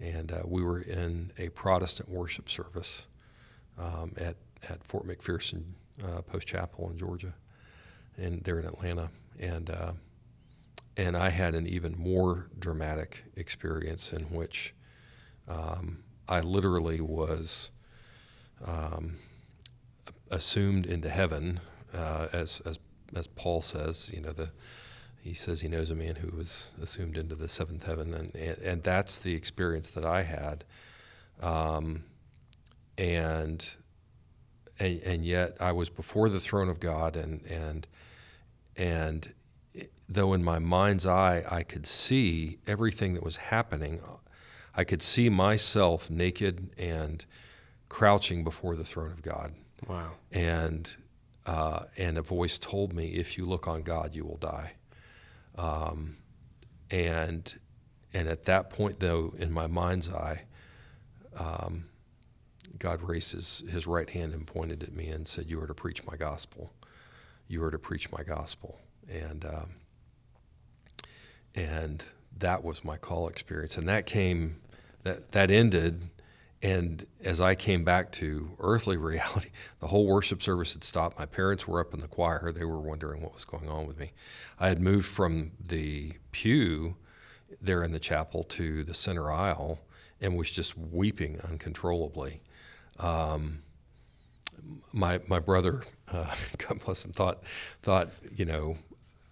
And 0.00 0.32
uh, 0.32 0.42
we 0.46 0.62
were 0.62 0.80
in 0.80 1.32
a 1.38 1.48
Protestant 1.50 2.08
worship 2.08 2.48
service 2.48 3.06
um, 3.78 4.12
at, 4.16 4.36
at 4.68 4.84
Fort 4.84 5.06
McPherson 5.06 5.62
uh, 6.04 6.22
Post 6.22 6.46
Chapel 6.46 6.90
in 6.90 6.98
Georgia, 6.98 7.34
and 8.16 8.42
there 8.44 8.58
in 8.60 8.66
Atlanta. 8.66 9.10
And, 9.38 9.70
uh, 9.70 9.92
and 10.96 11.16
I 11.16 11.30
had 11.30 11.54
an 11.54 11.66
even 11.66 11.98
more 11.98 12.48
dramatic 12.58 13.24
experience 13.36 14.12
in 14.12 14.22
which 14.24 14.74
um, 15.48 16.04
I 16.28 16.40
literally 16.40 17.00
was 17.00 17.70
um, 18.64 19.16
assumed 20.30 20.86
into 20.86 21.08
heaven, 21.08 21.60
uh, 21.94 22.28
as, 22.32 22.60
as, 22.64 22.78
as 23.14 23.26
Paul 23.26 23.62
says, 23.62 24.10
you 24.14 24.20
know, 24.20 24.32
the, 24.32 24.50
he 25.28 25.34
says 25.34 25.60
he 25.60 25.68
knows 25.68 25.90
a 25.90 25.94
man 25.94 26.16
who 26.16 26.34
was 26.34 26.70
assumed 26.80 27.18
into 27.18 27.34
the 27.34 27.48
seventh 27.48 27.84
heaven, 27.84 28.14
and, 28.14 28.34
and, 28.34 28.58
and 28.58 28.82
that's 28.82 29.20
the 29.20 29.34
experience 29.34 29.90
that 29.90 30.04
I 30.04 30.22
had. 30.22 30.64
Um, 31.42 32.04
and, 32.96 33.74
and, 34.78 35.00
and 35.02 35.24
yet 35.26 35.58
I 35.60 35.72
was 35.72 35.90
before 35.90 36.30
the 36.30 36.40
throne 36.40 36.70
of 36.70 36.80
God, 36.80 37.14
and, 37.14 37.44
and, 37.46 37.86
and 38.74 39.34
though 40.08 40.32
in 40.32 40.42
my 40.42 40.58
mind's 40.58 41.06
eye 41.06 41.44
I 41.50 41.62
could 41.62 41.86
see 41.86 42.58
everything 42.66 43.12
that 43.12 43.22
was 43.22 43.36
happening, 43.36 44.00
I 44.74 44.84
could 44.84 45.02
see 45.02 45.28
myself 45.28 46.08
naked 46.08 46.70
and 46.78 47.24
crouching 47.90 48.44
before 48.44 48.76
the 48.76 48.84
throne 48.84 49.12
of 49.12 49.20
God. 49.20 49.52
Wow. 49.86 50.12
And, 50.32 50.96
uh, 51.44 51.80
and 51.98 52.16
a 52.16 52.22
voice 52.22 52.58
told 52.58 52.94
me, 52.94 53.08
if 53.08 53.36
you 53.36 53.44
look 53.44 53.68
on 53.68 53.82
God, 53.82 54.14
you 54.14 54.24
will 54.24 54.38
die. 54.38 54.72
Um, 55.58 56.16
and 56.90 57.54
and 58.14 58.28
at 58.28 58.44
that 58.44 58.70
point, 58.70 59.00
though, 59.00 59.34
in 59.36 59.52
my 59.52 59.66
mind's 59.66 60.08
eye, 60.08 60.44
um, 61.38 61.84
God 62.78 63.02
raised 63.02 63.32
his, 63.32 63.62
his 63.70 63.86
right 63.86 64.08
hand 64.08 64.32
and 64.32 64.46
pointed 64.46 64.82
at 64.82 64.94
me 64.94 65.08
and 65.08 65.26
said, 65.26 65.46
"You 65.50 65.60
are 65.60 65.66
to 65.66 65.74
preach 65.74 66.06
my 66.06 66.16
gospel. 66.16 66.72
You 67.48 67.62
are 67.64 67.70
to 67.70 67.78
preach 67.78 68.10
my 68.10 68.22
gospel." 68.22 68.78
And 69.10 69.44
um, 69.44 69.74
and 71.54 72.04
that 72.38 72.62
was 72.62 72.84
my 72.84 72.96
call 72.96 73.28
experience, 73.28 73.76
and 73.76 73.88
that 73.88 74.06
came 74.06 74.60
that 75.02 75.32
that 75.32 75.50
ended 75.50 76.08
and 76.62 77.06
as 77.24 77.40
I 77.40 77.54
came 77.54 77.84
back 77.84 78.10
to 78.12 78.50
earthly 78.58 78.96
reality, 78.98 79.50
the 79.80 79.88
whole 79.88 80.06
worship 80.06 80.42
service 80.42 80.72
had 80.72 80.84
stopped. 80.84 81.18
My 81.18 81.26
parents 81.26 81.68
were 81.68 81.80
up 81.80 81.94
in 81.94 82.00
the 82.00 82.08
choir. 82.08 82.52
They 82.52 82.64
were 82.64 82.80
wondering 82.80 83.22
what 83.22 83.34
was 83.34 83.44
going 83.44 83.68
on 83.68 83.86
with 83.86 83.98
me. 83.98 84.12
I 84.58 84.68
had 84.68 84.80
moved 84.80 85.06
from 85.06 85.52
the 85.64 86.12
pew 86.32 86.96
there 87.60 87.82
in 87.82 87.92
the 87.92 88.00
chapel 88.00 88.44
to 88.44 88.84
the 88.84 88.94
center 88.94 89.30
aisle 89.30 89.80
and 90.20 90.36
was 90.36 90.50
just 90.50 90.76
weeping 90.76 91.40
uncontrollably. 91.48 92.42
Um, 92.98 93.62
my, 94.92 95.20
my 95.28 95.38
brother, 95.38 95.84
uh, 96.12 96.34
God 96.58 96.80
bless 96.84 97.04
him, 97.04 97.12
thought, 97.12 97.42
thought, 97.82 98.08
you 98.34 98.44
know, 98.44 98.78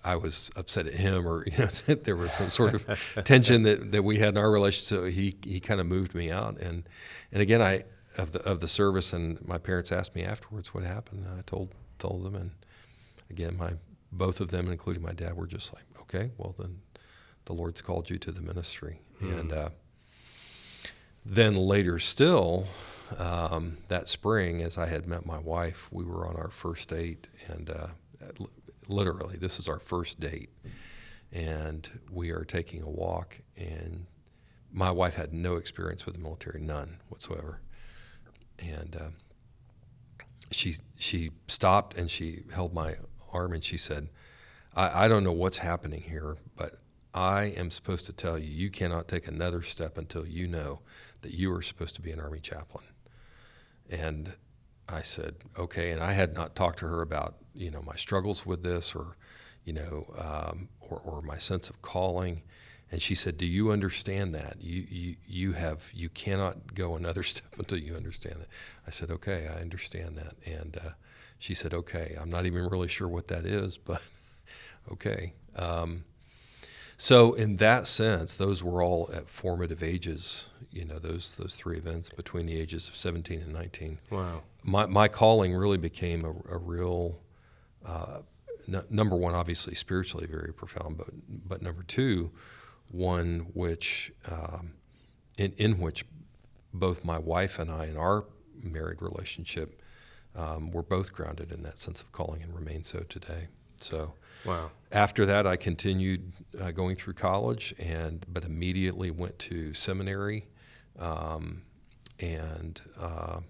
I 0.07 0.15
was 0.17 0.53
upset 0.55 0.87
at 0.87 0.95
him, 0.95 1.27
or 1.27 1.45
you 1.47 1.59
know, 1.59 1.67
there 1.67 2.17
was 2.17 2.33
some 2.33 2.51
sort 2.51 2.75
of 2.75 3.25
tension 3.25 3.65
that, 3.65 3.93
that 3.93 4.05
we 4.05 4.19
had 4.19 4.31
in 4.31 4.39
our 4.39 4.51
relationship. 4.51 4.89
So 4.89 5.05
he 5.07 5.37
he 5.45 5.61
kind 5.61 5.81
of 5.81 5.87
moved 5.87 6.15
me 6.15 6.31
out, 6.31 6.59
and 6.59 6.89
and 7.33 7.43
again, 7.43 7.61
I 7.61 7.85
of 8.17 8.33
the 8.33 8.43
of 8.45 8.61
the 8.61 8.69
service, 8.69 9.13
and 9.13 9.47
my 9.47 9.59
parents 9.59 9.91
asked 9.91 10.15
me 10.15 10.23
afterwards 10.23 10.73
what 10.73 10.85
happened. 10.85 11.27
I 11.37 11.43
told 11.43 11.73
told 11.99 12.25
them, 12.25 12.37
and 12.37 12.53
again, 13.29 13.57
my 13.59 13.73
both 14.13 14.41
of 14.41 14.51
them, 14.51 14.71
including 14.71 15.03
my 15.03 15.13
dad, 15.13 15.37
were 15.37 15.49
just 15.49 15.75
like, 15.75 15.85
okay, 16.03 16.31
well 16.39 16.55
then, 16.59 16.81
the 17.47 17.53
Lord's 17.53 17.83
called 17.83 18.09
you 18.09 18.19
to 18.19 18.31
the 18.31 18.41
ministry, 18.41 19.01
mm. 19.21 19.41
and 19.41 19.53
uh, 19.53 19.71
then 21.25 21.57
later 21.57 21.99
still. 21.99 22.69
Um, 23.19 23.77
that 23.87 24.09
spring, 24.09 24.63
as 24.63 24.77
I 24.77 24.87
had 24.87 25.07
met 25.07 25.25
my 25.25 25.39
wife, 25.39 25.89
we 25.93 26.03
were 26.03 26.27
on 26.27 26.35
our 26.35 26.49
first 26.49 26.89
date, 26.89 27.29
and 27.47 27.71
uh, 27.71 27.87
literally, 28.89 29.37
this 29.37 29.59
is 29.59 29.69
our 29.69 29.81
first 29.81 30.21
date, 30.21 30.51
and 31.33 31.89
we 32.11 32.31
are 32.31 32.45
taking 32.45 32.83
a 32.83 32.89
walk. 32.89 33.41
And 33.57 34.07
my 34.73 34.91
wife 34.91 35.15
had 35.15 35.33
no 35.33 35.57
experience 35.57 36.07
with 36.07 36.15
the 36.15 36.21
military, 36.21 36.61
none 36.61 36.99
whatsoever. 37.09 37.61
And 38.59 38.97
uh, 38.97 39.09
she 40.51 40.77
she 40.97 41.31
stopped 41.47 41.97
and 41.97 42.11
she 42.11 42.45
held 42.53 42.73
my 42.73 42.95
arm 43.33 43.53
and 43.53 43.63
she 43.63 43.77
said, 43.77 44.09
I, 44.75 45.05
I 45.05 45.09
don't 45.09 45.25
know 45.25 45.33
what's 45.33 45.59
happening 45.59 46.03
here, 46.03 46.37
but 46.57 46.81
I 47.15 47.45
am 47.57 47.71
supposed 47.71 48.07
to 48.07 48.13
tell 48.13 48.39
you, 48.39 48.51
you 48.51 48.71
cannot 48.71 49.09
take 49.09 49.27
another 49.27 49.63
step 49.63 49.97
until 49.97 50.27
you 50.27 50.47
know 50.47 50.81
that 51.23 51.33
you 51.33 51.53
are 51.55 51.63
supposed 51.63 51.95
to 51.97 52.03
be 52.03 52.11
an 52.11 52.21
Army 52.21 52.41
chaplain. 52.41 52.85
And 53.91 54.35
I 54.89 55.03
said, 55.03 55.37
okay. 55.59 55.91
And 55.93 56.03
I 56.03 56.13
had 56.13 56.35
not 56.35 56.55
talked 56.55 56.79
to 56.81 56.87
her 56.87 57.01
about, 57.01 57.37
you 57.57 57.71
know, 57.71 57.83
my 57.83 57.97
struggles 57.97 58.47
with 58.47 58.63
this 58.63 58.95
or, 58.95 59.17
you 59.65 59.73
know, 59.73 60.07
um, 60.19 60.69
or, 60.81 61.01
or 61.05 61.23
my 61.23 61.39
sense 61.39 61.69
of 61.71 61.81
calling. 61.83 62.43
And 62.91 63.03
she 63.03 63.17
said, 63.17 63.37
"Do 63.37 63.47
you 63.47 63.73
understand 63.73 64.33
that? 64.35 64.59
You, 64.61 64.87
you, 64.89 65.17
you 65.27 65.53
have 65.53 65.91
you 65.93 66.09
cannot 66.09 66.75
go 66.75 66.95
another 66.95 67.23
step 67.25 67.59
until 67.59 67.79
you 67.79 67.97
understand 67.97 68.37
that." 68.41 68.49
I 68.87 68.91
said, 68.91 69.11
"Okay, 69.11 69.49
I 69.49 69.61
understand 69.61 70.17
that." 70.19 70.35
And 70.47 70.77
uh, 70.77 70.91
she 71.39 71.53
said, 71.53 71.75
"Okay, 71.75 72.17
I'm 72.21 72.31
not 72.31 72.47
even 72.47 72.69
really 72.69 72.89
sure 72.89 73.09
what 73.09 73.29
that 73.29 73.45
is, 73.45 73.77
but 73.91 74.03
okay." 74.93 75.33
Um, 75.57 76.05
so 76.99 77.35
in 77.35 77.57
that 77.57 77.87
sense, 77.87 78.35
those 78.35 78.65
were 78.65 78.83
all 78.83 79.11
at 79.13 79.29
formative 79.29 79.83
ages. 79.83 80.49
You 80.71 80.85
know, 80.85 80.99
those 80.99 81.37
those 81.37 81.55
three 81.55 81.77
events 81.77 82.11
between 82.11 82.47
the 82.47 82.59
ages 82.59 82.89
of 82.89 82.97
17 82.97 83.41
and 83.41 83.53
19. 83.53 83.99
Wow. 84.11 84.43
My 84.65 84.87
my 84.87 85.09
calling 85.09 85.55
really 85.55 85.79
became 85.79 86.25
a, 86.25 86.31
a 86.55 86.59
real. 86.59 87.19
Uh, 87.87 88.21
n- 88.73 88.85
number 88.91 89.17
one, 89.17 89.35
obviously 89.35 89.75
spiritually 89.75 90.27
very 90.27 90.53
profound, 90.53 90.99
but 90.99 91.09
but 91.49 91.63
number 91.63 91.83
two, 91.83 92.31
one 92.91 93.47
which 93.55 94.13
um, 94.31 94.73
in 95.39 95.53
in 95.57 95.79
which 95.81 96.05
both 96.75 97.05
my 97.05 97.19
wife 97.19 97.59
and 97.59 97.71
I 97.71 97.87
in 97.87 97.97
our 97.97 98.25
married 98.63 99.01
relationship 99.01 99.81
um, 100.35 100.71
were 100.71 100.83
both 100.83 101.13
grounded 101.13 101.53
in 101.53 101.63
that 101.63 101.79
sense 101.79 102.03
of 102.03 102.13
calling 102.13 102.43
and 102.43 102.55
remain 102.55 102.83
so 102.85 103.01
today. 103.01 103.49
So 103.81 104.15
Wow. 104.45 104.71
After 104.93 105.27
that, 105.27 105.47
I 105.47 105.57
continued 105.57 106.33
uh, 106.61 106.71
going 106.71 106.97
through 106.97 107.15
college, 107.15 107.75
and 107.79 108.25
but 108.29 108.45
immediately 108.45 109.11
went 109.11 109.39
to 109.41 109.75
seminary, 109.75 110.47
um, 110.99 111.63
and 112.21 112.81
uh, 113.01 113.41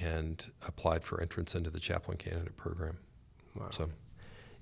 and 0.00 0.50
applied 0.66 1.04
for 1.04 1.20
entrance 1.20 1.54
into 1.54 1.70
the 1.70 1.80
chaplain 1.80 2.16
candidate 2.16 2.56
program. 2.56 2.98
Wow. 3.54 3.66
So, 3.70 3.90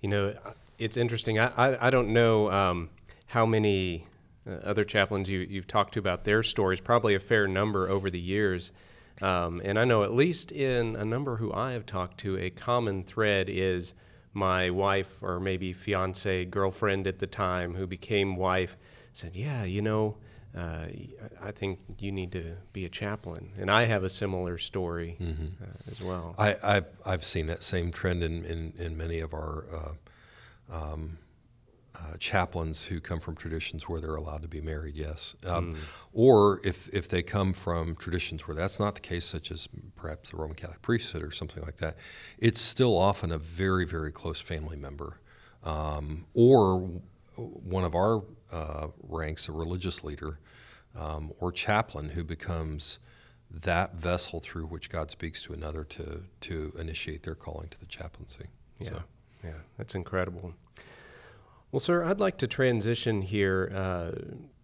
you 0.01 0.09
know, 0.09 0.35
it's 0.79 0.97
interesting. 0.97 1.39
I 1.39 1.53
I, 1.57 1.87
I 1.87 1.91
don't 1.91 2.13
know 2.13 2.51
um, 2.51 2.91
how 3.27 3.47
many 3.47 4.07
uh, 4.47 4.55
other 4.65 4.85
chaplains 4.85 5.31
you 5.31 5.41
you've 5.41 5.67
talked 5.67 5.95
to 5.95 5.99
about 5.99 6.25
their 6.25 6.43
stories. 6.43 6.81
Probably 6.81 7.15
a 7.15 7.21
fair 7.21 7.47
number 7.47 7.89
over 7.89 8.11
the 8.11 8.21
years. 8.21 8.73
Um, 9.21 9.61
and 9.65 9.79
I 9.79 9.85
know 9.85 10.03
at 10.03 10.13
least 10.13 10.53
in 10.53 10.97
a 10.97 11.05
number 11.05 11.37
who 11.37 11.53
I 11.53 11.73
have 11.73 11.87
talked 11.87 12.19
to, 12.21 12.39
a 12.39 12.51
common 12.51 13.05
thread 13.05 13.49
is 13.49 13.95
my 14.33 14.71
wife 14.71 15.23
or 15.23 15.39
maybe 15.39 15.73
fiance, 15.73 16.47
girlfriend 16.47 17.07
at 17.07 17.19
the 17.19 17.27
time 17.27 17.75
who 17.75 17.87
became 17.87 18.37
wife 18.37 18.77
said, 19.13 19.37
Yeah, 19.37 19.65
you 19.65 19.83
know, 19.83 20.17
uh, 20.57 20.87
I 21.43 21.51
think 21.51 21.81
you 21.99 22.13
need 22.13 22.33
to 22.33 22.57
be 22.73 22.85
a 22.85 22.89
chaplain. 22.89 23.53
And 23.59 23.71
I 23.71 23.85
have 23.85 24.05
a 24.05 24.09
similar 24.11 24.59
story 24.59 25.17
mm-hmm. 25.21 25.63
uh, 25.63 25.91
as 25.91 26.03
well. 26.03 26.35
I, 26.39 26.57
I've, 26.63 26.87
I've, 27.07 27.25
seen 27.25 27.47
that 27.47 27.63
same 27.63 27.91
trend 27.91 28.23
in, 28.23 28.45
in, 28.45 28.75
in 28.79 28.97
many 28.97 29.21
of 29.21 29.33
our 29.33 29.65
uh, 30.71 30.75
um, 30.75 31.19
uh, 31.95 32.17
chaplains 32.19 32.85
who 32.85 33.01
come 33.01 33.19
from 33.19 33.35
traditions 33.35 33.89
where 33.89 34.01
they're 34.01 34.15
allowed 34.15 34.43
to 34.43 34.49
be 34.49 34.61
married, 34.61 34.95
yes. 34.95 35.35
Um, 35.47 35.75
mm. 35.75 35.79
Or 36.13 36.61
if, 36.65 36.89
if 36.91 37.09
they 37.09 37.23
come 37.23 37.55
from 37.55 37.97
traditions 37.97 38.47
where 38.47 38.55
that's 38.55 38.79
not 38.79 38.95
the 38.95 39.01
case, 39.01 39.25
such 39.25 39.51
as 39.51 39.69
perhaps 39.97 40.31
the 40.31 40.37
Roman 40.37 40.57
Catholic 40.57 40.83
priesthood 40.83 41.23
or 41.23 41.31
something 41.31 41.63
like 41.63 41.79
that, 41.79 41.97
it's 42.39 42.61
still 42.61 42.97
often 42.97 43.33
a 43.33 43.39
very, 43.39 43.87
very 43.87 44.13
close 44.13 44.41
family 44.41 44.77
member. 44.77 45.19
Um, 45.65 46.27
or 46.35 47.01
one 47.37 47.85
of 47.85 47.95
our 47.95 48.23
uh, 48.53 48.89
ranks, 49.03 49.49
a 49.49 49.53
religious 49.53 50.05
leader 50.05 50.39
um, 50.99 51.33
or 51.41 51.53
chaplain 51.53 52.11
who 52.11 52.25
becomes 52.25 52.99
that 53.51 53.95
vessel 53.95 54.41
through 54.41 54.67
which 54.67 54.91
God 54.91 55.11
speaks 55.11 55.43
to 55.43 55.53
another 55.53 55.85
to, 55.85 56.23
to 56.41 56.73
initiate 56.79 57.23
their 57.23 57.35
calling 57.35 57.69
to 57.69 57.81
the 57.81 57.87
chaplaincy. 57.87 58.47
Yeah, 58.79 58.89
so. 58.89 59.03
yeah, 59.45 59.51
that's 59.77 59.95
incredible. 59.95 60.55
Well, 61.71 61.81
sir, 61.81 62.05
I'd 62.05 62.21
like 62.21 62.39
to 62.39 62.47
transition 62.47 63.23
here 63.23 63.73
uh, 63.75 64.11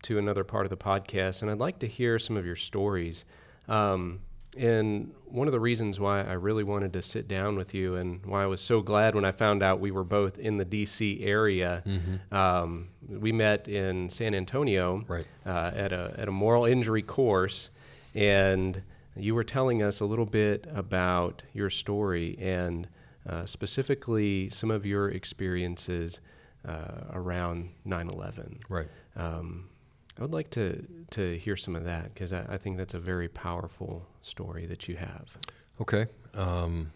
to 0.03 0.19
another 0.19 0.45
part 0.45 0.67
of 0.67 0.71
the 0.71 0.77
podcast, 0.77 1.43
and 1.43 1.51
I'd 1.51 1.59
like 1.59 1.79
to 1.81 1.87
hear 1.87 2.19
some 2.19 2.37
of 2.37 2.45
your 2.45 2.57
stories. 2.57 3.25
Um, 3.67 4.21
and 4.57 5.13
one 5.27 5.47
of 5.47 5.53
the 5.53 5.61
reasons 5.61 6.01
why 6.01 6.23
I 6.23 6.33
really 6.33 6.65
wanted 6.65 6.93
to 6.95 7.03
sit 7.03 7.29
down 7.29 7.57
with 7.57 7.75
you 7.75 7.97
and 7.97 8.25
why 8.25 8.43
I 8.43 8.47
was 8.47 8.61
so 8.61 8.81
glad 8.81 9.15
when 9.15 9.25
I 9.25 9.33
found 9.33 9.63
out 9.63 9.81
we 9.81 9.91
were 9.91 10.05
both 10.05 10.39
in 10.39 10.57
the 10.57 10.65
DC 10.65 11.25
area. 11.25 11.83
Mm-hmm. 11.87 12.35
Um, 12.35 12.89
we 13.09 13.33
met 13.33 13.69
in 13.69 14.09
San 14.09 14.35
Antonio 14.35 15.05
right. 15.07 15.27
uh, 15.45 15.71
at, 15.75 15.93
a, 15.93 16.15
at 16.17 16.29
a 16.29 16.33
moral 16.33 16.65
injury 16.65 17.03
course, 17.03 17.71
and 18.15 18.83
you 19.17 19.35
were 19.35 19.45
telling 19.45 19.83
us 19.83 20.01
a 20.01 20.07
little 20.07 20.27
bit 20.27 20.67
about 20.73 21.43
your 21.53 21.69
story 21.69 22.37
and 22.41 22.89
uh, 23.29 23.45
specifically 23.45 24.49
some 24.49 24.71
of 24.71 24.87
your 24.87 25.11
experiences 25.11 26.21
uh, 26.67 27.05
around 27.13 27.71
9 27.85 28.09
11. 28.09 28.61
Right. 28.69 28.89
Um, 29.17 29.69
I 30.19 30.23
would 30.23 30.33
like 30.33 30.51
to, 30.51 30.85
to 31.11 31.39
hear 31.39 31.57
some 31.57 31.77
of 31.77 31.85
that 31.85 32.13
because 32.13 32.33
I, 32.33 32.45
I, 32.49 32.57
think 32.57 32.77
that's 32.77 32.95
a 32.95 32.99
very 32.99 33.29
powerful 33.29 34.05
story 34.21 34.67
that 34.67 34.89
you 34.89 34.97
have. 34.97 35.37
Okay. 35.81 36.07
Um, 36.35 36.91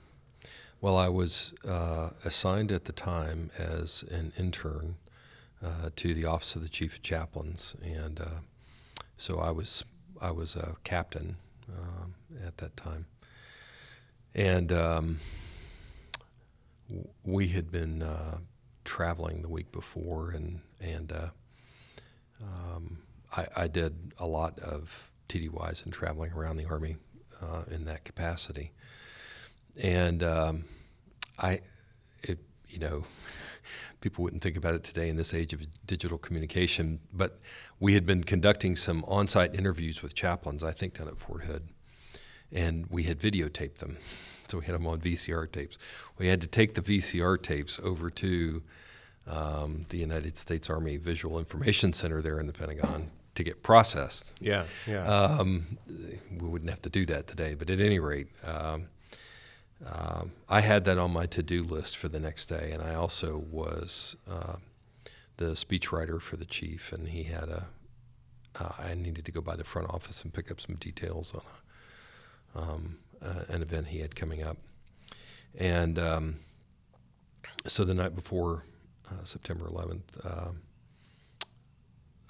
well, 0.81 0.97
I 0.97 1.09
was 1.09 1.55
uh, 1.67 2.11
assigned 2.25 2.73
at 2.73 2.87
the 2.87 2.93
time 2.93 3.51
as 3.57 4.03
an 4.11 4.33
intern 4.37 4.97
uh, 5.65 5.91
to 5.95 6.13
the 6.13 6.25
Office 6.25 6.57
of 6.57 6.63
the 6.63 6.69
Chief 6.69 6.95
of 6.95 7.03
Chaplains, 7.03 7.77
and 7.85 8.21
uh, 8.21 8.41
so 9.17 9.39
I 9.39 9.53
was 9.53 9.85
I 10.21 10.33
was 10.33 10.57
a 10.57 10.75
captain 10.83 11.37
um, 11.69 12.15
at 12.45 12.57
that 12.57 12.77
time, 12.77 13.07
and 14.35 14.73
um, 14.73 15.19
we 17.23 17.47
had 17.49 17.71
been 17.71 18.03
uh, 18.03 18.39
traveling 18.85 19.43
the 19.43 19.49
week 19.49 19.71
before, 19.71 20.31
and 20.31 20.63
and 20.81 21.13
uh, 21.13 21.29
um, 22.43 22.99
I, 23.37 23.47
I, 23.57 23.69
did 23.69 24.13
a 24.19 24.27
lot 24.27 24.59
of 24.59 25.11
TDYs 25.29 25.85
and 25.85 25.93
traveling 25.93 26.33
around 26.33 26.57
the 26.57 26.67
Army 26.67 26.97
uh, 27.41 27.63
in 27.71 27.85
that 27.87 28.05
capacity. 28.05 28.73
And 29.83 30.23
um, 30.23 30.65
I, 31.39 31.61
it, 32.23 32.39
you 32.69 32.79
know, 32.79 33.05
people 34.01 34.25
wouldn't 34.25 34.43
think 34.43 34.57
about 34.57 34.75
it 34.75 34.83
today 34.83 35.09
in 35.09 35.17
this 35.17 35.33
age 35.33 35.53
of 35.53 35.63
digital 35.87 36.19
communication, 36.19 37.01
but 37.13 37.39
we 37.81 37.95
had 37.95 38.05
been 38.05 38.25
conducting 38.25 38.77
some 38.77 39.05
on 39.05 39.29
site 39.29 39.55
interviews 39.55 40.03
with 40.03 40.15
chaplains, 40.15 40.63
I 40.63 40.73
think 40.73 40.99
down 40.99 41.09
at 41.09 41.19
Fort 41.19 41.45
Hood, 41.45 41.69
and 42.51 42.87
we 42.91 43.05
had 43.05 43.19
videotaped 43.19 43.79
them. 43.79 43.99
So 44.49 44.59
we 44.59 44.67
had 44.67 44.75
them 44.75 44.87
on 44.87 45.01
VCR 45.01 45.51
tapes. 45.51 45.79
We 46.19 46.27
had 46.27 46.43
to 46.43 46.47
take 46.47 46.75
the 46.75 46.83
VCR 46.83 47.41
tapes 47.41 47.81
over 47.83 48.11
to 48.11 48.63
um, 49.27 49.87
the 49.89 49.97
United 49.97 50.37
States 50.37 50.69
Army 50.69 50.99
Visual 50.99 51.39
Information 51.39 51.95
Center 51.95 52.21
there 52.21 52.39
in 52.39 52.47
the 52.49 52.53
Pentagon 52.53 53.11
to 53.35 53.43
get 53.43 53.63
processed. 53.63 54.35
Yeah, 54.41 54.65
yeah. 54.87 55.07
Um, 55.07 55.79
we 56.31 56.49
wouldn't 56.49 56.71
have 56.71 56.83
to 56.83 56.91
do 56.91 57.07
that 57.07 57.27
today, 57.27 57.55
but 57.55 57.71
at 57.71 57.81
any 57.81 57.99
rate, 57.99 58.29
um, 58.45 58.89
uh, 59.87 60.25
I 60.49 60.61
had 60.61 60.85
that 60.85 60.99
on 60.99 61.13
my 61.13 61.27
to-do 61.27 61.65
list 61.65 61.97
for 61.97 62.09
the 62.09 62.21
next 62.21 62.47
day, 62.47 62.71
and 62.73 62.83
I 62.83 62.95
also 62.95 63.39
was 63.51 64.17
uh, 64.31 64.57
the 65.39 65.53
speechwriter 65.53 66.21
for 66.21 66.37
the 66.37 66.45
chief, 66.45 66.93
and 66.93 67.09
he 67.09 67.25
had 67.25 67.49
a. 67.49 67.67
Uh, 68.61 68.71
I 68.79 68.95
needed 68.95 69.25
to 69.25 69.33
go 69.33 69.41
by 69.41 69.57
the 69.57 69.65
front 69.65 69.89
office 69.89 70.23
and 70.23 70.33
pick 70.33 70.51
up 70.51 70.61
some 70.61 70.77
details 70.77 71.35
on 71.35 71.41
a, 72.55 72.59
um, 72.59 72.99
uh, 73.25 73.45
an 73.49 73.63
event 73.63 73.87
he 73.87 74.01
had 74.01 74.15
coming 74.15 74.43
up, 74.43 74.59
and 75.59 75.99
um, 75.99 76.37
so 77.67 77.83
the 77.85 77.95
night 77.95 78.15
before 78.15 78.65
uh, 79.11 79.25
September 79.25 79.65
11th, 79.67 80.03
um, 80.25 80.61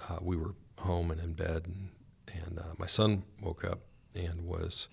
uh, 0.09 0.17
we 0.21 0.37
were 0.37 0.53
home 0.79 1.11
and 1.11 1.19
in 1.21 1.33
bed, 1.33 1.63
and, 1.65 1.89
and 2.33 2.59
uh, 2.59 2.73
my 2.77 2.87
son 2.87 3.23
woke 3.41 3.63
up 3.63 3.79
and 4.15 4.45
was 4.45 4.87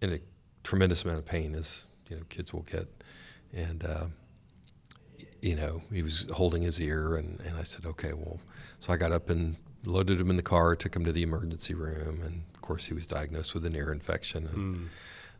in 0.00 0.12
a 0.12 0.18
tremendous 0.62 1.04
amount 1.04 1.18
of 1.18 1.24
pain, 1.24 1.54
as 1.54 1.86
you 2.08 2.16
know 2.16 2.22
kids 2.28 2.52
will 2.52 2.62
get, 2.62 2.88
and 3.52 3.84
uh, 3.84 4.06
you 5.40 5.56
know 5.56 5.82
he 5.92 6.02
was 6.02 6.26
holding 6.32 6.62
his 6.62 6.80
ear, 6.80 7.16
and, 7.16 7.40
and 7.40 7.56
I 7.56 7.62
said, 7.62 7.86
okay, 7.86 8.12
well, 8.12 8.40
so 8.78 8.92
I 8.92 8.96
got 8.96 9.12
up 9.12 9.30
and 9.30 9.56
loaded 9.86 10.20
him 10.20 10.30
in 10.30 10.36
the 10.36 10.42
car, 10.42 10.76
took 10.76 10.94
him 10.94 11.04
to 11.04 11.12
the 11.12 11.22
emergency 11.22 11.74
room, 11.74 12.22
and 12.22 12.44
of 12.54 12.62
course 12.62 12.86
he 12.86 12.94
was 12.94 13.06
diagnosed 13.06 13.54
with 13.54 13.64
an 13.64 13.74
ear 13.74 13.92
infection, 13.92 14.48
and 14.52 14.76
mm. 14.76 14.88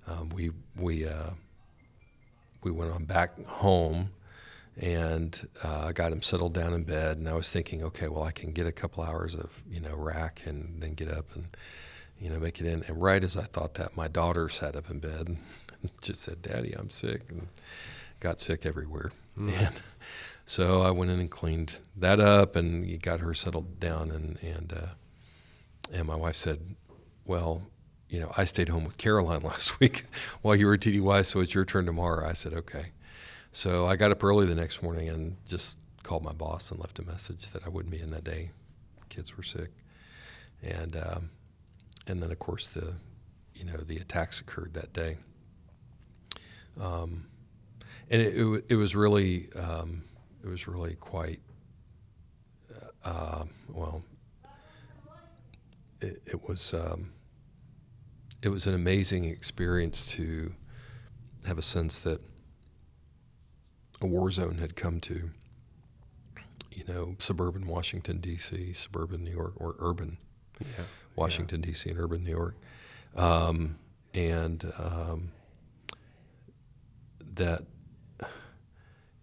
um, 0.09 0.29
we 0.31 0.51
we 0.77 1.07
uh, 1.07 1.31
we 2.63 2.71
went 2.71 2.93
on 2.93 3.05
back 3.05 3.45
home 3.45 4.11
and 4.81 5.49
uh, 5.63 5.87
I 5.89 5.93
got 5.93 6.13
him 6.13 6.23
settled 6.23 6.55
down 6.55 6.73
in 6.73 6.85
bed. 6.85 7.19
And 7.19 7.29
I 7.29 7.35
was 7.35 7.53
thinking, 7.53 7.83
okay, 7.85 8.09
well, 8.09 8.23
I 8.23 8.33
can 8.33 8.53
get 8.53 8.67
a 8.67 8.73
couple 8.73 9.03
hours 9.03 9.35
of 9.35 9.63
you 9.71 9.81
know 9.81 9.95
rack 9.95 10.43
and 10.47 10.83
then 10.83 10.95
get 10.95 11.11
up 11.11 11.27
and 11.35 11.49
you 12.19 12.31
know 12.31 12.39
make 12.39 12.61
it 12.61 12.67
in. 12.67 12.83
And 12.87 13.03
right 13.03 13.23
as 13.23 13.37
I 13.37 13.43
thought 13.43 13.75
that, 13.75 13.97
my 13.97 14.09
daughter 14.09 14.49
sat 14.49 14.77
up 14.77 14.91
in 14.91 14.99
bed 14.99 15.29
and 15.29 15.39
just 16.03 16.23
said, 16.23 16.43
"Daddy, 16.43 16.73
I'm 16.73 16.91
sick," 16.91 17.23
and 17.29 17.49
got 18.21 18.41
sick 18.41 18.65
everywhere. 18.65 19.13
Mm. 19.39 19.53
And 19.53 19.83
so 20.45 20.83
I 20.83 20.91
went 20.91 21.11
in 21.11 21.21
and 21.21 21.31
cleaned 21.31 21.79
that 21.97 22.21
up 22.21 22.57
and 22.57 23.01
got 23.03 23.21
her 23.21 23.35
settled 23.35 23.79
down. 23.79 24.11
And 24.11 24.43
and 24.43 24.73
uh, 24.73 24.87
and 25.93 26.07
my 26.07 26.17
wife 26.17 26.37
said, 26.37 26.61
"Well." 27.27 27.63
You 28.09 28.21
know, 28.21 28.33
I 28.37 28.45
stayed 28.45 28.69
home 28.69 28.85
with 28.85 28.99
Caroline 28.99 29.41
last 29.43 29.81
week 29.81 30.05
while 30.43 30.55
you 30.55 30.67
were 30.67 30.75
at 30.75 30.81
TDY, 30.81 31.25
so 31.25 31.41
it's 31.41 31.55
your 31.55 31.65
turn 31.65 31.87
tomorrow. 31.87 32.29
I 32.29 32.35
said, 32.35 32.53
okay. 32.53 32.92
So 33.55 33.85
I 33.85 33.97
got 33.97 34.11
up 34.11 34.25
early 34.25 34.47
the 34.47 34.55
next 34.55 34.83
morning 34.83 35.11
and 35.11 35.37
just 35.47 35.77
called 36.03 36.25
my 36.25 36.33
boss 36.33 36.71
and 36.71 36.81
left 36.81 36.99
a 36.99 37.03
message 37.03 37.51
that 37.51 37.67
I 37.67 37.69
wouldn't 37.69 37.93
be 37.93 38.01
in 38.01 38.09
that 38.09 38.25
day. 38.25 38.51
Kids 39.11 39.37
were 39.37 39.43
sick, 39.43 39.69
and 40.63 40.97
um, 40.97 41.31
and 42.07 42.23
then 42.23 42.31
of 42.31 42.39
course 42.39 42.73
the 42.73 42.95
you 43.55 43.67
know 43.67 43.77
the 43.77 43.99
attacks 43.99 44.41
occurred 44.41 44.73
that 44.73 44.95
day. 44.95 45.19
Um, 46.81 47.27
and 48.11 48.23
it, 48.23 48.35
it, 48.35 48.65
it, 48.71 48.77
was 48.77 48.97
really 48.97 49.51
um, 49.53 50.05
it 50.43 50.49
was 50.49 50.67
really 50.67 50.95
quite 50.95 51.41
uh, 53.05 53.09
uh 53.09 53.45
well. 53.69 54.03
It, 56.01 56.23
it 56.25 56.49
was 56.49 56.73
um, 56.73 57.11
it 58.41 58.49
was 58.49 58.67
an 58.67 58.75
amazing 58.75 59.27
experience 59.27 60.07
to 60.13 60.55
have 61.45 61.59
a 61.59 61.63
sense 61.63 61.99
that 61.99 62.23
a 64.03 64.07
war 64.07 64.31
zone 64.31 64.59
had 64.59 64.77
come 64.77 65.01
to, 65.01 65.31
you 66.71 66.85
know, 66.89 67.17
suburban 67.19 67.67
Washington, 67.67 68.19
D.C., 68.19 68.73
suburban 68.73 69.25
New 69.25 69.31
York, 69.31 69.55
or 69.57 69.77
urban 69.79 70.19
yeah. 70.61 70.85
Washington, 71.17 71.61
yeah. 71.61 71.67
D.C., 71.67 71.91
and 71.91 71.99
urban 71.99 72.25
New 72.25 72.31
York. 72.31 72.57
Um, 73.17 73.79
and 74.15 74.73
um, 74.79 75.33
that, 77.35 77.63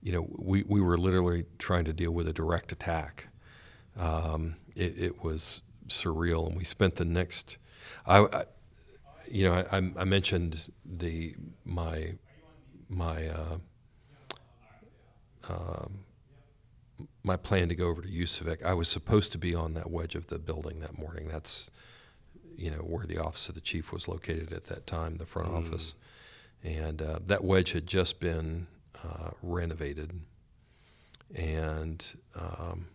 you 0.01 0.11
know, 0.11 0.27
we, 0.37 0.63
we 0.63 0.81
were 0.81 0.97
literally 0.97 1.45
trying 1.57 1.85
to 1.85 1.93
deal 1.93 2.11
with 2.11 2.27
a 2.27 2.33
direct 2.33 2.71
attack. 2.71 3.27
Um, 3.97 4.55
it, 4.75 4.97
it, 4.97 5.23
was 5.23 5.61
surreal, 5.87 6.47
and 6.47 6.55
we 6.55 6.63
spent 6.63 6.95
the 6.95 7.05
next, 7.05 7.57
I, 8.05 8.19
I 8.19 8.43
you 9.29 9.49
know, 9.49 9.53
I, 9.71 9.77
I, 9.99 10.03
mentioned 10.05 10.71
the 10.85 11.35
my 11.65 12.13
my 12.87 13.27
uh, 13.27 13.57
um, 15.47 16.05
my 17.23 17.37
plan 17.37 17.69
to 17.69 17.75
go 17.75 17.87
over 17.87 18.01
to 18.01 18.07
USAVIC. 18.07 18.63
I 18.63 18.73
was 18.73 18.89
supposed 18.89 19.31
to 19.31 19.37
be 19.37 19.55
on 19.55 19.73
that 19.73 19.89
wedge 19.89 20.15
of 20.15 20.27
the 20.27 20.39
building 20.39 20.79
that 20.79 20.97
morning. 20.97 21.27
That's 21.27 21.71
you 22.57 22.69
know 22.69 22.77
where 22.77 23.05
the 23.05 23.17
office 23.17 23.47
of 23.49 23.55
the 23.55 23.61
chief 23.61 23.93
was 23.93 24.07
located 24.07 24.51
at 24.51 24.65
that 24.65 24.85
time, 24.85 25.17
the 25.17 25.25
front 25.25 25.49
mm. 25.49 25.57
office, 25.57 25.95
and 26.63 27.01
uh, 27.01 27.19
that 27.25 27.43
wedge 27.43 27.71
had 27.71 27.87
just 27.87 28.19
been 28.19 28.67
uh, 29.03 29.31
renovated, 29.41 30.11
and 31.33 32.15
um, 32.35 32.87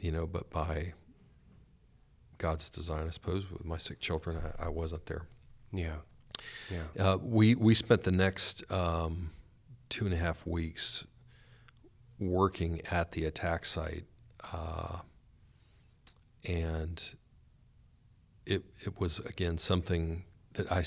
you 0.00 0.10
know, 0.10 0.26
but 0.26 0.50
by 0.50 0.94
God's 2.38 2.68
design, 2.68 3.06
I 3.06 3.10
suppose, 3.10 3.50
with 3.50 3.64
my 3.64 3.76
sick 3.76 4.00
children, 4.00 4.38
I, 4.58 4.66
I 4.66 4.68
wasn't 4.68 5.06
there. 5.06 5.26
Yeah, 5.72 5.98
yeah. 6.70 7.04
Uh, 7.12 7.18
we 7.22 7.54
we 7.54 7.74
spent 7.74 8.02
the 8.02 8.12
next. 8.12 8.70
Um, 8.70 9.30
two 9.94 10.06
and 10.06 10.12
a 10.12 10.16
half 10.16 10.44
weeks 10.44 11.06
working 12.18 12.80
at 12.90 13.12
the 13.12 13.24
attack 13.24 13.64
site, 13.64 14.02
uh, 14.52 14.98
and 16.44 17.14
it 18.44 18.64
it 18.84 18.98
was 18.98 19.20
again 19.20 19.56
something 19.56 20.24
that 20.54 20.70
I 20.72 20.82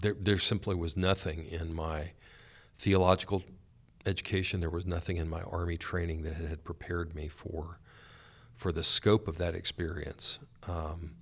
there 0.00 0.16
there 0.18 0.38
simply 0.38 0.74
was 0.74 0.96
nothing 0.96 1.44
in 1.44 1.74
my 1.74 2.12
theological 2.74 3.42
education. 4.06 4.60
There 4.60 4.70
was 4.70 4.86
nothing 4.86 5.18
in 5.18 5.28
my 5.28 5.42
army 5.42 5.76
training 5.76 6.22
that 6.22 6.36
had 6.36 6.64
prepared 6.64 7.14
me 7.14 7.28
for 7.28 7.78
for 8.54 8.72
the 8.72 8.82
scope 8.82 9.28
of 9.28 9.36
that 9.36 9.54
experience. 9.54 10.38
Um, 10.66 11.16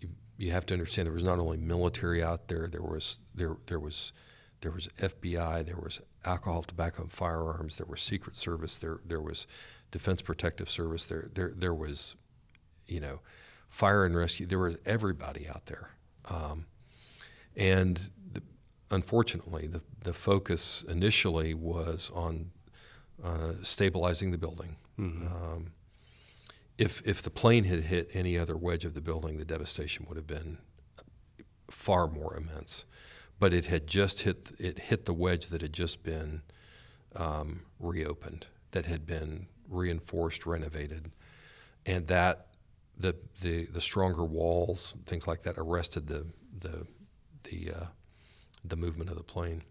you, 0.00 0.08
you 0.38 0.50
have 0.50 0.66
to 0.66 0.74
understand 0.74 1.06
there 1.06 1.14
was 1.14 1.22
not 1.22 1.38
only 1.38 1.56
military 1.56 2.20
out 2.20 2.48
there. 2.48 2.66
There 2.66 2.82
was 2.82 3.20
there 3.32 3.58
there 3.66 3.78
was 3.78 4.12
there 4.60 4.72
was 4.72 4.88
FBI, 4.98 5.64
there 5.64 5.76
was 5.76 6.00
alcohol, 6.26 6.62
tobacco, 6.62 7.02
and 7.02 7.12
firearms, 7.12 7.76
there 7.76 7.86
was 7.86 8.00
Secret 8.00 8.36
Service, 8.36 8.78
there 8.78 9.00
there 9.06 9.20
was 9.20 9.46
Defense 9.90 10.22
Protective 10.22 10.68
Service, 10.68 11.06
there 11.06 11.28
there 11.32 11.52
there 11.54 11.74
was, 11.74 12.16
you 12.86 13.00
know, 13.00 13.20
fire 13.68 14.04
and 14.04 14.16
rescue. 14.16 14.46
There 14.46 14.58
was 14.58 14.76
everybody 14.84 15.48
out 15.48 15.66
there, 15.66 15.90
um, 16.30 16.66
and 17.56 18.10
the, 18.32 18.42
unfortunately, 18.90 19.66
the 19.66 19.82
the 20.02 20.12
focus 20.12 20.84
initially 20.88 21.54
was 21.54 22.10
on 22.14 22.50
uh, 23.22 23.52
stabilizing 23.62 24.30
the 24.30 24.38
building. 24.38 24.76
Um, 24.98 25.72
if 26.78 27.06
if 27.06 27.22
the 27.22 27.30
plane 27.30 27.64
had 27.64 27.80
hit 27.80 28.08
any 28.14 28.38
other 28.38 28.56
wedge 28.56 28.84
of 28.84 28.94
the 28.94 29.00
building, 29.00 29.38
the 29.38 29.44
devastation 29.44 30.06
would 30.08 30.16
have 30.16 30.26
been 30.26 30.58
far 31.70 32.06
more 32.06 32.36
immense. 32.36 32.86
But 33.38 33.52
it 33.52 33.66
had 33.66 33.86
just 33.86 34.22
hit 34.22 34.52
it 34.58 34.78
hit 34.78 35.04
the 35.04 35.12
wedge 35.12 35.48
that 35.48 35.60
had 35.60 35.72
just 35.72 36.02
been 36.02 36.42
um, 37.14 37.62
reopened, 37.78 38.46
that 38.70 38.86
had 38.86 39.06
been 39.06 39.46
reinforced, 39.68 40.46
renovated, 40.46 41.10
and 41.84 42.06
that 42.08 42.46
the 42.98 43.14
the 43.42 43.66
the 43.66 43.80
stronger 43.80 44.24
walls, 44.24 44.94
things 45.06 45.26
like 45.26 45.42
that, 45.42 45.56
arrested 45.58 46.06
the 46.06 46.26
the 46.58 46.86
the 47.44 47.72
uh, 47.74 47.86
the 48.64 48.76
movement 48.76 49.10
of 49.10 49.16
the 49.16 49.22
plane. 49.22 49.62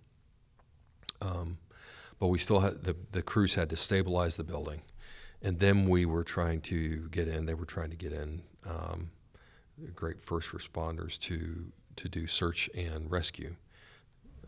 Um, 1.22 1.58
but 2.20 2.28
we 2.28 2.38
still 2.38 2.60
had 2.60 2.84
the 2.84 2.96
the 3.12 3.22
crews 3.22 3.56
had 3.56 3.70
to 3.72 3.76
stabilize 3.76 4.38
the 4.38 4.44
building, 4.44 4.82
and 5.42 5.60
then 5.60 5.90
we 5.90 6.06
were 6.06 6.24
trying 6.24 6.62
to 6.62 7.08
get 7.10 7.28
in. 7.28 7.46
They 7.46 7.54
were 7.56 7.66
trying 7.66 7.90
to 7.90 7.98
get 7.98 8.14
in. 8.14 8.44
Um, 8.68 9.12
great 9.94 10.22
first 10.22 10.52
responders 10.52 11.20
to 11.20 11.72
to 11.98 12.10
do 12.10 12.28
search 12.28 12.70
and 12.76 13.10
rescue. 13.12 13.56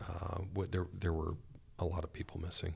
Uh, 0.00 0.42
there 0.70 0.86
there 0.96 1.12
were 1.12 1.34
a 1.78 1.84
lot 1.84 2.04
of 2.04 2.12
people 2.12 2.40
missing. 2.40 2.74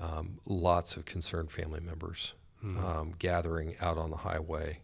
Um, 0.00 0.38
lots 0.46 0.96
of 0.96 1.04
concerned 1.04 1.50
family 1.50 1.80
members 1.80 2.34
um, 2.62 3.12
gathering 3.18 3.76
out 3.80 3.98
on 3.98 4.10
the 4.10 4.18
highway. 4.18 4.80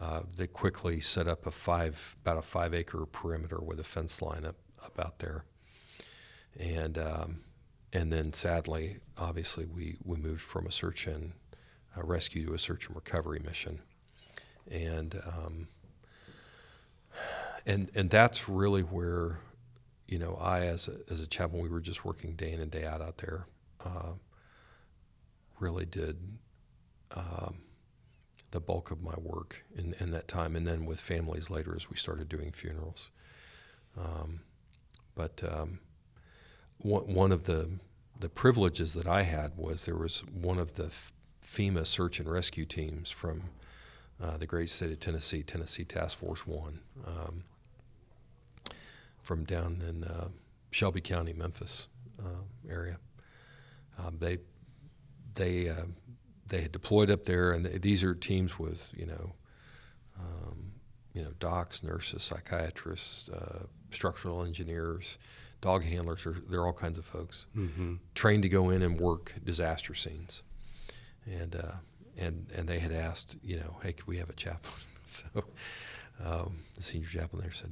Uh, 0.00 0.22
they 0.36 0.46
quickly 0.46 1.00
set 1.00 1.26
up 1.26 1.46
a 1.46 1.50
five 1.50 2.16
about 2.22 2.36
a 2.36 2.42
five 2.42 2.74
acre 2.74 3.06
perimeter 3.06 3.58
with 3.60 3.80
a 3.80 3.84
fence 3.84 4.20
line 4.20 4.44
up, 4.44 4.56
up 4.84 5.00
out 5.00 5.18
there, 5.20 5.44
and 6.58 6.98
um, 6.98 7.40
and 7.92 8.12
then 8.12 8.32
sadly, 8.32 8.98
obviously, 9.16 9.64
we 9.64 9.96
we 10.04 10.18
moved 10.18 10.42
from 10.42 10.66
a 10.66 10.72
search 10.72 11.06
and 11.06 11.32
uh, 11.96 12.02
rescue 12.02 12.46
to 12.46 12.52
a 12.52 12.58
search 12.58 12.88
and 12.88 12.96
recovery 12.96 13.40
mission, 13.42 13.80
and 14.70 15.14
um, 15.26 15.68
and 17.66 17.90
and 17.94 18.10
that's 18.10 18.48
really 18.48 18.82
where 18.82 19.40
you 20.06 20.18
know 20.18 20.38
I 20.40 20.66
as 20.66 20.88
a, 20.88 21.12
as 21.12 21.20
a 21.20 21.26
chaplain 21.26 21.62
we 21.62 21.68
were 21.68 21.80
just 21.80 22.04
working 22.04 22.34
day 22.34 22.52
in 22.52 22.60
and 22.60 22.70
day 22.70 22.84
out 22.84 23.00
out 23.00 23.18
there 23.18 23.46
uh, 23.84 24.12
really 25.60 25.86
did 25.86 26.16
um, 27.14 27.58
the 28.50 28.60
bulk 28.60 28.90
of 28.90 29.02
my 29.02 29.14
work 29.18 29.64
in, 29.76 29.94
in 30.00 30.10
that 30.12 30.28
time. 30.28 30.56
And 30.56 30.66
then 30.66 30.84
with 30.84 31.00
families 31.00 31.50
later 31.50 31.74
as 31.76 31.90
we 31.90 31.96
started 31.96 32.28
doing 32.28 32.52
funerals. 32.52 33.10
Um, 33.98 34.40
but 35.14 35.42
um, 35.46 35.80
one, 36.78 37.12
one 37.12 37.32
of 37.32 37.44
the 37.44 37.70
the 38.18 38.28
privileges 38.30 38.94
that 38.94 39.06
I 39.06 39.22
had 39.22 39.58
was 39.58 39.84
there 39.84 39.96
was 39.96 40.20
one 40.20 40.58
of 40.58 40.72
the 40.72 40.90
FEMA 41.42 41.86
search 41.86 42.18
and 42.18 42.30
rescue 42.30 42.64
teams 42.64 43.10
from 43.10 43.42
uh, 44.22 44.38
the 44.38 44.46
great 44.46 44.70
state 44.70 44.90
of 44.90 45.00
Tennessee, 45.00 45.42
Tennessee 45.42 45.84
Task 45.84 46.16
Force 46.16 46.46
One, 46.46 46.80
um, 47.06 47.44
from 49.26 49.44
down 49.44 49.82
in 49.86 50.04
uh, 50.04 50.28
Shelby 50.70 51.00
County, 51.00 51.32
Memphis 51.32 51.88
uh, 52.20 52.44
area. 52.70 52.98
Um, 53.98 54.18
they 54.20 54.38
they 55.34 55.68
uh, 55.68 55.86
they 56.46 56.60
had 56.60 56.72
deployed 56.72 57.10
up 57.10 57.24
there, 57.24 57.52
and 57.52 57.64
th- 57.64 57.82
these 57.82 58.04
are 58.04 58.14
teams 58.14 58.58
with 58.58 58.92
you 58.96 59.06
know 59.06 59.32
um, 60.18 60.72
you 61.12 61.22
know 61.22 61.32
docs, 61.40 61.82
nurses, 61.82 62.22
psychiatrists, 62.22 63.28
uh, 63.28 63.64
structural 63.90 64.44
engineers, 64.44 65.18
dog 65.60 65.84
handlers. 65.84 66.22
They're, 66.24 66.32
they're 66.48 66.66
all 66.66 66.72
kinds 66.72 66.96
of 66.98 67.04
folks 67.04 67.46
trained 68.14 68.44
to 68.44 68.48
go 68.48 68.70
in 68.70 68.82
and 68.82 68.98
work 69.00 69.34
disaster 69.44 69.94
scenes, 69.94 70.42
and 71.26 71.56
uh, 71.56 71.72
and 72.16 72.46
and 72.54 72.68
they 72.68 72.78
had 72.78 72.92
asked, 72.92 73.38
you 73.42 73.56
know, 73.56 73.76
hey, 73.82 73.92
could 73.92 74.06
we 74.06 74.18
have 74.18 74.30
a 74.30 74.34
chaplain? 74.34 74.74
so 75.04 75.26
um, 76.24 76.58
the 76.76 76.82
senior 76.82 77.08
chaplain 77.08 77.42
there 77.42 77.50
said, 77.52 77.70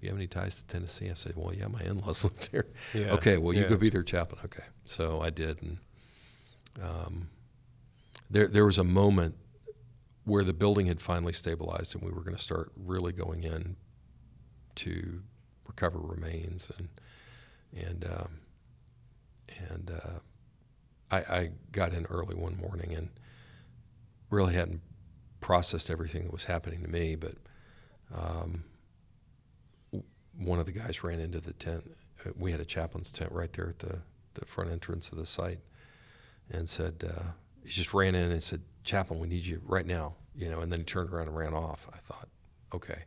you 0.00 0.08
have 0.08 0.18
any 0.18 0.26
ties 0.26 0.62
to 0.62 0.66
Tennessee? 0.66 1.10
I 1.10 1.14
said, 1.14 1.34
well, 1.36 1.54
yeah, 1.54 1.66
my 1.68 1.80
in-laws 1.82 2.24
live 2.24 2.48
here. 2.50 2.66
Yeah, 2.94 3.12
Okay, 3.12 3.36
well, 3.38 3.52
you 3.54 3.62
yeah. 3.62 3.68
go 3.68 3.76
be 3.76 3.90
their 3.90 4.02
chaplain. 4.02 4.40
Okay, 4.44 4.64
so 4.84 5.20
I 5.20 5.30
did, 5.30 5.62
and 5.62 5.78
um, 6.82 7.28
there 8.30 8.46
there 8.46 8.64
was 8.66 8.78
a 8.78 8.84
moment 8.84 9.36
where 10.24 10.44
the 10.44 10.52
building 10.52 10.86
had 10.86 11.00
finally 11.00 11.32
stabilized, 11.32 11.94
and 11.94 12.04
we 12.04 12.10
were 12.10 12.22
going 12.22 12.36
to 12.36 12.42
start 12.42 12.70
really 12.76 13.12
going 13.12 13.42
in 13.44 13.76
to 14.76 15.22
recover 15.66 15.98
remains, 15.98 16.70
and 16.78 16.88
and 17.86 18.04
um, 18.04 18.40
and 19.68 19.90
uh, 19.90 20.18
I, 21.10 21.16
I 21.18 21.50
got 21.72 21.92
in 21.92 22.06
early 22.06 22.34
one 22.34 22.56
morning 22.56 22.94
and 22.94 23.08
really 24.30 24.54
hadn't 24.54 24.80
processed 25.40 25.90
everything 25.90 26.22
that 26.24 26.32
was 26.32 26.44
happening 26.44 26.82
to 26.82 26.88
me, 26.88 27.16
but 27.16 27.34
um, 28.14 28.64
one 30.38 30.58
of 30.58 30.66
the 30.66 30.72
guys 30.72 31.02
ran 31.02 31.20
into 31.20 31.40
the 31.40 31.52
tent. 31.52 31.90
Uh, 32.24 32.30
We 32.36 32.52
had 32.52 32.60
a 32.60 32.64
chaplain's 32.64 33.12
tent 33.12 33.32
right 33.32 33.52
there 33.52 33.68
at 33.68 33.78
the, 33.80 34.00
the 34.34 34.44
front 34.44 34.70
entrance 34.70 35.10
of 35.10 35.18
the 35.18 35.26
site, 35.26 35.60
and 36.50 36.68
said 36.68 37.04
uh, 37.06 37.22
he 37.64 37.70
just 37.70 37.94
ran 37.94 38.14
in 38.14 38.30
and 38.30 38.42
said, 38.42 38.62
"Chaplain, 38.84 39.20
we 39.20 39.28
need 39.28 39.46
you 39.46 39.60
right 39.64 39.86
now." 39.86 40.14
You 40.34 40.48
know, 40.50 40.60
and 40.60 40.70
then 40.70 40.80
he 40.80 40.84
turned 40.84 41.10
around 41.10 41.28
and 41.28 41.36
ran 41.36 41.54
off. 41.54 41.88
I 41.92 41.98
thought, 41.98 42.28
okay, 42.72 43.04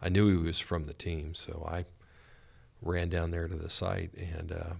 I 0.00 0.08
knew 0.08 0.30
he 0.30 0.46
was 0.46 0.58
from 0.58 0.86
the 0.86 0.94
team, 0.94 1.34
so 1.34 1.66
I 1.70 1.84
ran 2.80 3.08
down 3.08 3.30
there 3.30 3.46
to 3.46 3.54
the 3.54 3.70
site, 3.70 4.12
and 4.14 4.50
uh, 4.52 4.74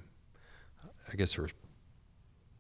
I 1.13 1.17
guess 1.17 1.37
there 1.37 1.45
was 1.45 1.53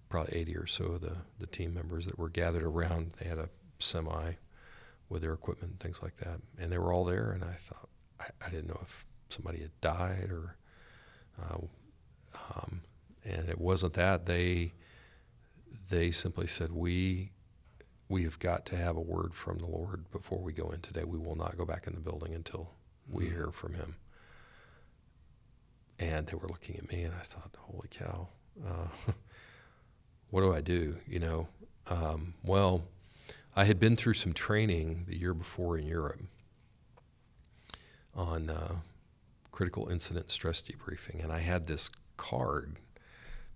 probably 0.08 0.38
80 0.38 0.56
or 0.56 0.66
so 0.66 0.84
of 0.84 1.00
the, 1.00 1.16
the 1.38 1.46
team 1.46 1.74
members 1.74 2.04
that 2.06 2.18
were 2.18 2.28
gathered 2.28 2.62
around. 2.62 3.12
They 3.18 3.28
had 3.28 3.38
a 3.38 3.48
semi 3.78 4.34
with 5.08 5.22
their 5.22 5.32
equipment 5.32 5.72
and 5.72 5.80
things 5.80 6.02
like 6.02 6.16
that, 6.16 6.40
and 6.58 6.70
they 6.70 6.78
were 6.78 6.92
all 6.92 7.04
there. 7.04 7.32
And 7.32 7.42
I 7.42 7.54
thought, 7.54 7.88
I, 8.20 8.26
I 8.46 8.50
didn't 8.50 8.68
know 8.68 8.80
if 8.82 9.06
somebody 9.32 9.60
had 9.60 9.80
died 9.80 10.30
or, 10.30 10.56
uh, 11.40 11.58
um, 12.54 12.82
and 13.24 13.48
it 13.48 13.60
wasn't 13.60 13.94
that. 13.94 14.26
They 14.26 14.72
they 15.90 16.10
simply 16.10 16.46
said, 16.46 16.72
we 16.72 17.30
we 18.08 18.24
have 18.24 18.38
got 18.38 18.66
to 18.66 18.76
have 18.76 18.96
a 18.96 19.00
word 19.00 19.32
from 19.32 19.58
the 19.58 19.66
Lord 19.66 20.10
before 20.10 20.38
we 20.38 20.52
go 20.52 20.70
in 20.70 20.80
today. 20.80 21.04
We 21.04 21.18
will 21.18 21.36
not 21.36 21.56
go 21.56 21.64
back 21.64 21.86
in 21.86 21.94
the 21.94 22.00
building 22.00 22.34
until 22.34 22.70
we 23.10 23.24
hear 23.24 23.50
from 23.50 23.74
Him. 23.74 23.96
And 25.98 26.26
they 26.26 26.34
were 26.34 26.48
looking 26.48 26.76
at 26.76 26.90
me, 26.90 27.02
and 27.02 27.14
I 27.14 27.22
thought, 27.24 27.56
holy 27.58 27.88
cow. 27.90 28.28
Uh, 28.66 28.88
what 30.30 30.42
do 30.42 30.52
I 30.52 30.60
do? 30.60 30.96
You 31.08 31.20
know, 31.20 31.48
um, 31.90 32.34
well, 32.44 32.84
I 33.56 33.64
had 33.64 33.80
been 33.80 33.96
through 33.96 34.14
some 34.14 34.32
training 34.34 35.04
the 35.08 35.18
year 35.18 35.32
before 35.32 35.78
in 35.78 35.86
Europe 35.86 36.20
on 38.14 38.50
uh, 38.50 38.76
critical 39.52 39.88
incident 39.88 40.30
stress 40.30 40.60
debriefing, 40.62 41.22
and 41.22 41.32
I 41.32 41.38
had 41.38 41.66
this 41.66 41.90
card, 42.16 42.76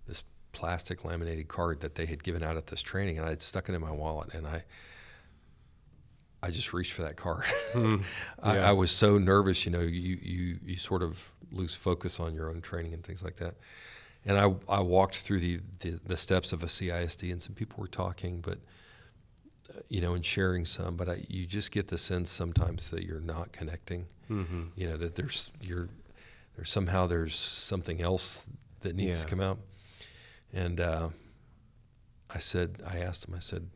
this 0.07 0.23
plastic 0.53 1.03
laminated 1.03 1.47
card 1.47 1.81
that 1.81 1.95
they 1.95 2.05
had 2.05 2.23
given 2.23 2.43
out 2.43 2.55
at 2.55 2.67
this 2.67 2.81
training, 2.81 3.17
and 3.17 3.25
I 3.25 3.31
had 3.31 3.41
stuck 3.41 3.67
it 3.67 3.75
in 3.75 3.81
my 3.81 3.91
wallet, 3.91 4.33
and 4.33 4.47
I. 4.47 4.63
I 6.39 6.51
just 6.51 6.71
reached 6.71 6.93
for 6.93 7.01
that 7.01 7.15
card. 7.15 7.45
Hmm. 7.73 7.97
I, 8.43 8.55
Yeah. 8.55 8.69
I 8.69 8.71
was 8.71 8.91
so 8.91 9.17
nervous, 9.17 9.65
you 9.65 9.71
know. 9.71 9.81
You, 9.81 10.19
you 10.21 10.59
you 10.63 10.77
sort 10.77 11.01
of 11.01 11.31
lose 11.51 11.73
focus 11.75 12.19
on 12.19 12.35
your 12.35 12.51
own 12.51 12.61
training 12.61 12.93
and 12.93 13.03
things 13.03 13.23
like 13.23 13.37
that. 13.37 13.55
And 14.23 14.37
I, 14.37 14.53
I 14.69 14.81
walked 14.81 15.15
through 15.15 15.39
the, 15.39 15.61
the, 15.79 15.99
the 16.05 16.17
steps 16.17 16.51
of 16.51 16.61
a 16.61 16.67
CISD, 16.67 17.31
and 17.31 17.41
some 17.41 17.55
people 17.55 17.81
were 17.81 17.87
talking, 17.87 18.41
but 18.41 18.59
you 19.89 20.01
know, 20.01 20.13
and 20.13 20.25
sharing 20.25 20.65
some. 20.65 20.95
But 20.95 21.09
I, 21.09 21.23
you 21.27 21.45
just 21.45 21.71
get 21.71 21.87
the 21.87 21.97
sense 21.97 22.29
sometimes 22.29 22.89
that 22.89 23.03
you're 23.03 23.19
not 23.21 23.51
connecting. 23.51 24.07
Mm-hmm. 24.29 24.63
You 24.75 24.87
know 24.89 24.97
that 24.97 25.15
there's 25.15 25.51
you're 25.61 25.89
there's 26.55 26.69
somehow 26.71 27.07
there's 27.07 27.35
something 27.35 28.01
else 28.01 28.49
that 28.81 28.95
needs 28.95 29.23
to 29.23 29.27
come 29.29 29.41
out. 29.41 29.59
And 30.53 30.79
uh, 30.79 31.09
I 32.33 32.39
said, 32.39 32.77
I 32.89 32.99
asked 32.99 33.27
him, 33.27 33.35
I 33.35 33.39
said, 33.39 33.69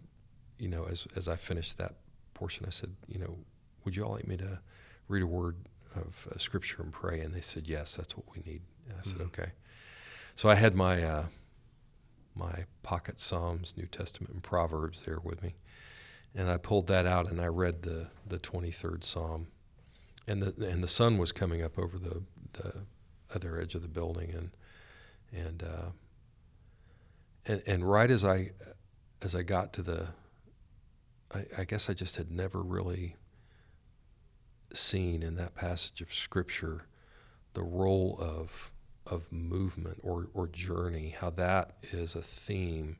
you 0.57 0.67
know, 0.67 0.85
as 0.89 1.07
as 1.15 1.27
I 1.27 1.35
finished 1.35 1.77
that 1.77 1.93
portion, 2.33 2.65
I 2.67 2.71
said, 2.71 2.95
you 3.07 3.19
know, 3.19 3.37
would 3.85 3.95
you 3.95 4.03
all 4.03 4.13
like 4.13 4.27
me 4.27 4.37
to 4.37 4.59
read 5.07 5.23
a 5.23 5.27
word 5.27 5.55
of 5.95 6.27
uh, 6.33 6.37
scripture 6.37 6.81
and 6.81 6.91
pray? 6.91 7.19
And 7.21 7.33
they 7.33 7.41
said, 7.41 7.67
yes, 7.67 7.95
that's 7.95 8.15
what 8.17 8.25
we 8.35 8.41
need. 8.51 8.61
And 8.89 8.97
I 8.99 9.03
said, 9.03 9.19
Mhm. 9.19 9.25
okay. 9.27 9.51
So 10.35 10.49
I 10.49 10.55
had 10.55 10.75
my 10.75 11.03
uh, 11.03 11.25
my 12.35 12.65
pocket 12.83 13.19
Psalms, 13.19 13.75
New 13.77 13.85
Testament, 13.87 14.33
and 14.33 14.41
Proverbs 14.41 15.03
there 15.03 15.19
with 15.19 15.43
me, 15.43 15.51
and 16.35 16.49
I 16.49 16.57
pulled 16.57 16.87
that 16.87 17.05
out 17.05 17.29
and 17.29 17.39
I 17.39 17.47
read 17.47 17.83
the 17.83 18.07
the 18.25 18.39
twenty 18.39 18.71
third 18.71 19.03
Psalm, 19.03 19.47
and 20.27 20.41
the 20.41 20.67
and 20.67 20.83
the 20.83 20.87
sun 20.87 21.17
was 21.17 21.31
coming 21.31 21.61
up 21.61 21.77
over 21.77 21.97
the 21.97 22.23
the 22.53 22.73
other 23.33 23.59
edge 23.59 23.75
of 23.75 23.81
the 23.81 23.87
building, 23.87 24.33
and 24.33 24.51
and 25.31 25.63
uh, 25.63 25.89
and 27.45 27.61
and 27.65 27.89
right 27.89 28.11
as 28.11 28.25
I 28.25 28.51
as 29.21 29.35
I 29.35 29.43
got 29.43 29.73
to 29.73 29.81
the, 29.83 30.07
I, 31.33 31.45
I 31.59 31.63
guess 31.63 31.89
I 31.89 31.93
just 31.93 32.15
had 32.15 32.31
never 32.31 32.61
really 32.61 33.15
seen 34.73 35.21
in 35.21 35.35
that 35.35 35.53
passage 35.53 36.01
of 36.01 36.13
Scripture 36.13 36.87
the 37.53 37.63
role 37.63 38.17
of 38.19 38.71
of 39.07 39.31
movement 39.31 39.99
or, 40.03 40.29
or 40.33 40.47
journey, 40.47 41.15
how 41.19 41.29
that 41.31 41.75
is 41.91 42.15
a 42.15 42.21
theme. 42.21 42.97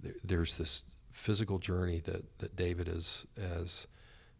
There, 0.00 0.14
there's 0.22 0.56
this 0.56 0.84
physical 1.18 1.58
journey 1.58 2.00
that, 2.00 2.38
that 2.38 2.56
David 2.56 2.88
is 2.88 3.26
as 3.36 3.88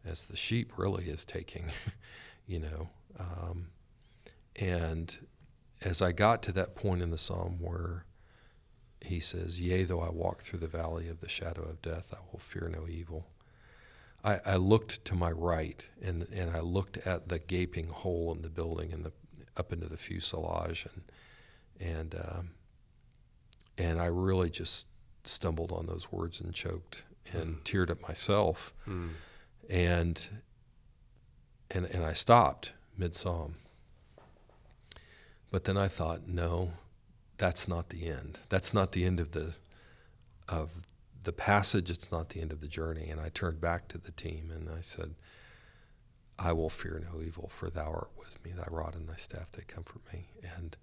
as 0.05 0.27
the 0.27 0.37
sheep 0.37 0.79
really 0.79 1.07
is 1.07 1.25
taking, 1.25 1.67
you 2.47 2.61
know. 2.61 2.89
Um, 3.19 3.67
and 4.57 5.19
as 5.83 6.01
I 6.01 6.13
got 6.13 6.43
to 6.45 6.53
that 6.53 6.77
point 6.77 7.03
in 7.03 7.11
the 7.11 7.19
psalm 7.19 7.59
where 7.61 8.05
he 9.01 9.21
says, 9.21 9.61
Yea, 9.61 9.85
though 9.85 10.01
I 10.01 10.11
walk 10.11 10.41
through 10.41 10.61
the 10.61 10.69
valley 10.69 11.09
of 11.09 11.21
the 11.21 11.29
shadow 11.29 11.63
of 11.63 11.83
death, 11.83 12.15
I 12.15 12.21
will 12.33 12.39
fear 12.39 12.69
no 12.73 12.89
evil. 12.89 13.27
I, 14.25 14.41
I 14.47 14.57
looked 14.57 15.05
to 15.07 15.15
my 15.15 15.31
right 15.31 15.87
and, 16.03 16.27
and 16.33 16.51
I 16.51 16.61
looked 16.61 16.97
at 16.99 17.29
the 17.29 17.39
gaping 17.39 17.89
hole 17.89 18.33
in 18.33 18.43
the 18.43 18.51
building 18.51 18.93
and 18.93 19.05
the 19.05 19.13
up 19.57 19.73
into 19.73 19.89
the 19.89 19.97
fuselage 19.97 20.87
and 20.95 21.03
and 21.81 22.15
um, 22.15 22.51
and 23.77 24.01
I 24.01 24.07
really 24.07 24.51
just 24.51 24.88
stumbled 25.29 25.73
on 25.73 25.87
those 25.87 26.11
words 26.11 26.41
and 26.41 26.55
choked 26.55 27.05
and 27.33 27.57
mm. 27.57 27.63
teared 27.63 27.91
at 27.91 28.01
myself 28.03 28.73
mm. 28.89 29.11
and 29.69 30.29
and 31.71 31.87
and 31.87 32.05
I 32.05 32.13
stopped 32.13 32.73
mid 32.97 33.15
psalm 33.15 33.57
but 35.51 35.65
then 35.65 35.77
I 35.77 35.89
thought 35.89 36.27
no 36.27 36.73
that's 37.37 37.69
not 37.69 37.91
the 37.91 38.09
end 38.09 38.41
that's 38.49 38.73
not 38.73 38.93
the 38.93 39.05
end 39.05 39.21
of 39.21 39.33
the 39.33 39.55
of 40.49 40.71
the 41.23 41.33
passage 41.33 41.91
it's 41.91 42.11
not 42.11 42.31
the 42.31 42.41
end 42.41 42.53
of 42.53 42.61
the 42.61 42.69
journey 42.69 43.09
and 43.11 43.21
I 43.21 43.29
turned 43.29 43.61
back 43.61 43.89
to 43.89 43.99
the 43.99 44.13
team 44.13 44.51
and 44.55 44.69
I 44.69 44.81
said 44.81 45.15
I 46.39 46.53
will 46.53 46.71
fear 46.71 47.03
no 47.13 47.21
evil, 47.21 47.49
for 47.49 47.69
thou 47.69 47.91
art 47.91 48.11
with 48.17 48.43
me. 48.45 48.53
Thy 48.53 48.67
rod 48.71 48.95
and 48.95 49.09
thy 49.09 49.17
staff 49.17 49.51
they 49.51 49.63
comfort 49.63 50.03
me. 50.13 50.29
And 50.57 50.77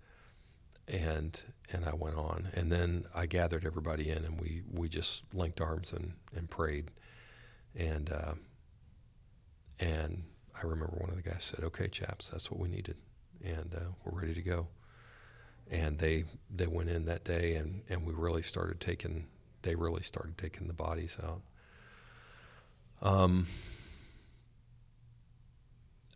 and 0.87 1.41
and 1.71 1.85
I 1.85 1.93
went 1.95 2.15
on, 2.17 2.49
and 2.53 2.71
then 2.71 3.05
I 3.15 3.25
gathered 3.25 3.65
everybody 3.65 4.09
in, 4.09 4.23
and 4.23 4.39
we 4.39 4.61
we 4.71 4.87
just 4.87 5.23
linked 5.33 5.61
arms 5.61 5.93
and 5.93 6.13
and 6.35 6.49
prayed, 6.49 6.91
and 7.75 8.09
uh, 8.11 8.33
and 9.79 10.23
I 10.55 10.65
remember 10.65 10.95
one 10.97 11.09
of 11.09 11.15
the 11.15 11.27
guys 11.27 11.43
said, 11.43 11.63
"Okay, 11.65 11.87
chaps, 11.87 12.29
that's 12.29 12.51
what 12.51 12.59
we 12.59 12.69
needed, 12.69 12.97
and 13.43 13.73
uh, 13.73 13.89
we're 14.03 14.21
ready 14.21 14.33
to 14.33 14.41
go." 14.41 14.67
And 15.71 15.97
they 15.97 16.25
they 16.53 16.67
went 16.67 16.89
in 16.89 17.05
that 17.05 17.23
day, 17.23 17.55
and 17.55 17.81
and 17.89 18.05
we 18.05 18.13
really 18.13 18.43
started 18.43 18.79
taking 18.79 19.27
they 19.63 19.75
really 19.75 20.03
started 20.03 20.37
taking 20.37 20.67
the 20.67 20.73
bodies 20.73 21.17
out. 21.23 21.41
Um, 23.01 23.47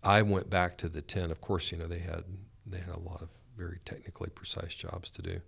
I 0.04 0.22
went 0.22 0.50
back 0.50 0.78
to 0.78 0.90
the 0.90 1.02
tent. 1.02 1.32
Of 1.32 1.42
course, 1.42 1.72
you 1.72 1.78
know 1.78 1.88
they 1.88 2.00
had 2.00 2.24
they 2.66 2.78
had 2.78 2.96
a 2.96 3.00
lot 3.00 3.24
of 3.24 3.30
very 3.60 3.80
technically 3.86 4.30
precise 4.30 4.74
jobs 4.76 5.10
to 5.12 5.22
do. 5.22 5.42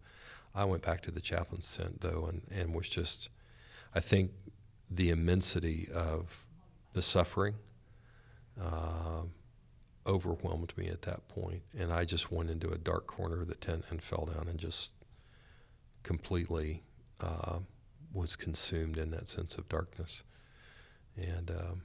I 0.54 0.66
went 0.66 0.84
back 0.84 1.02
to 1.04 1.12
the 1.12 1.22
chaplain's 1.22 1.76
tent 1.76 2.02
though, 2.02 2.26
and 2.30 2.42
and 2.52 2.76
was 2.76 2.90
just, 2.90 3.30
I 3.96 4.00
think, 4.00 4.32
the 4.90 5.10
immensity 5.10 5.88
of 5.94 6.46
the 6.94 7.02
suffering 7.02 7.56
uh, 8.62 9.24
overwhelmed 10.06 10.74
me 10.78 10.88
at 10.88 11.04
that 11.04 11.28
point, 11.30 11.62
and 11.80 11.94
I 11.94 12.04
just 12.06 12.32
went 12.32 12.50
into 12.50 12.70
a 12.70 12.78
dark 12.78 13.08
corner 13.08 13.42
of 13.42 13.48
the 13.48 13.56
tent 13.56 13.86
and 13.90 14.04
fell 14.04 14.30
down 14.34 14.48
and 14.50 14.60
just 14.60 14.94
completely 16.04 16.84
uh, 17.22 17.60
was 18.14 18.36
consumed 18.36 18.98
in 18.98 19.12
that 19.12 19.28
sense 19.28 19.58
of 19.58 19.70
darkness, 19.70 20.24
and. 21.18 21.50
Um, 21.50 21.82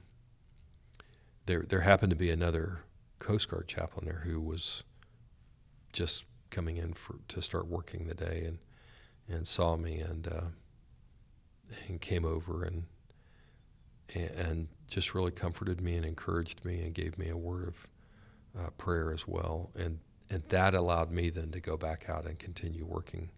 there 1.47 1.63
there 1.67 1.81
happened 1.81 2.11
to 2.11 2.15
be 2.15 2.29
another 2.29 2.81
Coast 3.19 3.49
Guard 3.49 3.67
chaplain 3.67 4.05
there 4.05 4.21
who 4.23 4.39
was 4.39 4.83
just 5.97 6.25
coming 6.51 6.77
in 6.77 6.93
for 6.93 7.15
to 7.27 7.41
start 7.41 7.65
working 7.65 8.05
the 8.05 8.13
day 8.13 8.43
and 8.45 8.59
and 9.27 9.47
saw 9.47 9.75
me 9.75 9.99
and 9.99 10.27
uh, 10.27 10.49
and 11.87 11.99
came 11.99 12.23
over 12.23 12.63
and 12.63 12.85
and 14.13 14.67
just 14.87 15.15
really 15.15 15.31
comforted 15.31 15.81
me 15.81 15.95
and 15.95 16.05
encouraged 16.05 16.63
me 16.63 16.81
and 16.81 16.93
gave 16.93 17.17
me 17.17 17.29
a 17.29 17.35
word 17.35 17.67
of 17.67 17.87
uh, 18.57 18.69
prayer 18.77 19.11
as 19.11 19.27
well. 19.27 19.71
And 19.75 19.97
and 20.29 20.43
that 20.49 20.75
allowed 20.75 21.11
me 21.11 21.31
then 21.31 21.49
to 21.51 21.59
go 21.59 21.75
back 21.77 22.07
out 22.07 22.27
and 22.27 22.37
continue 22.37 22.85
working 22.85 23.31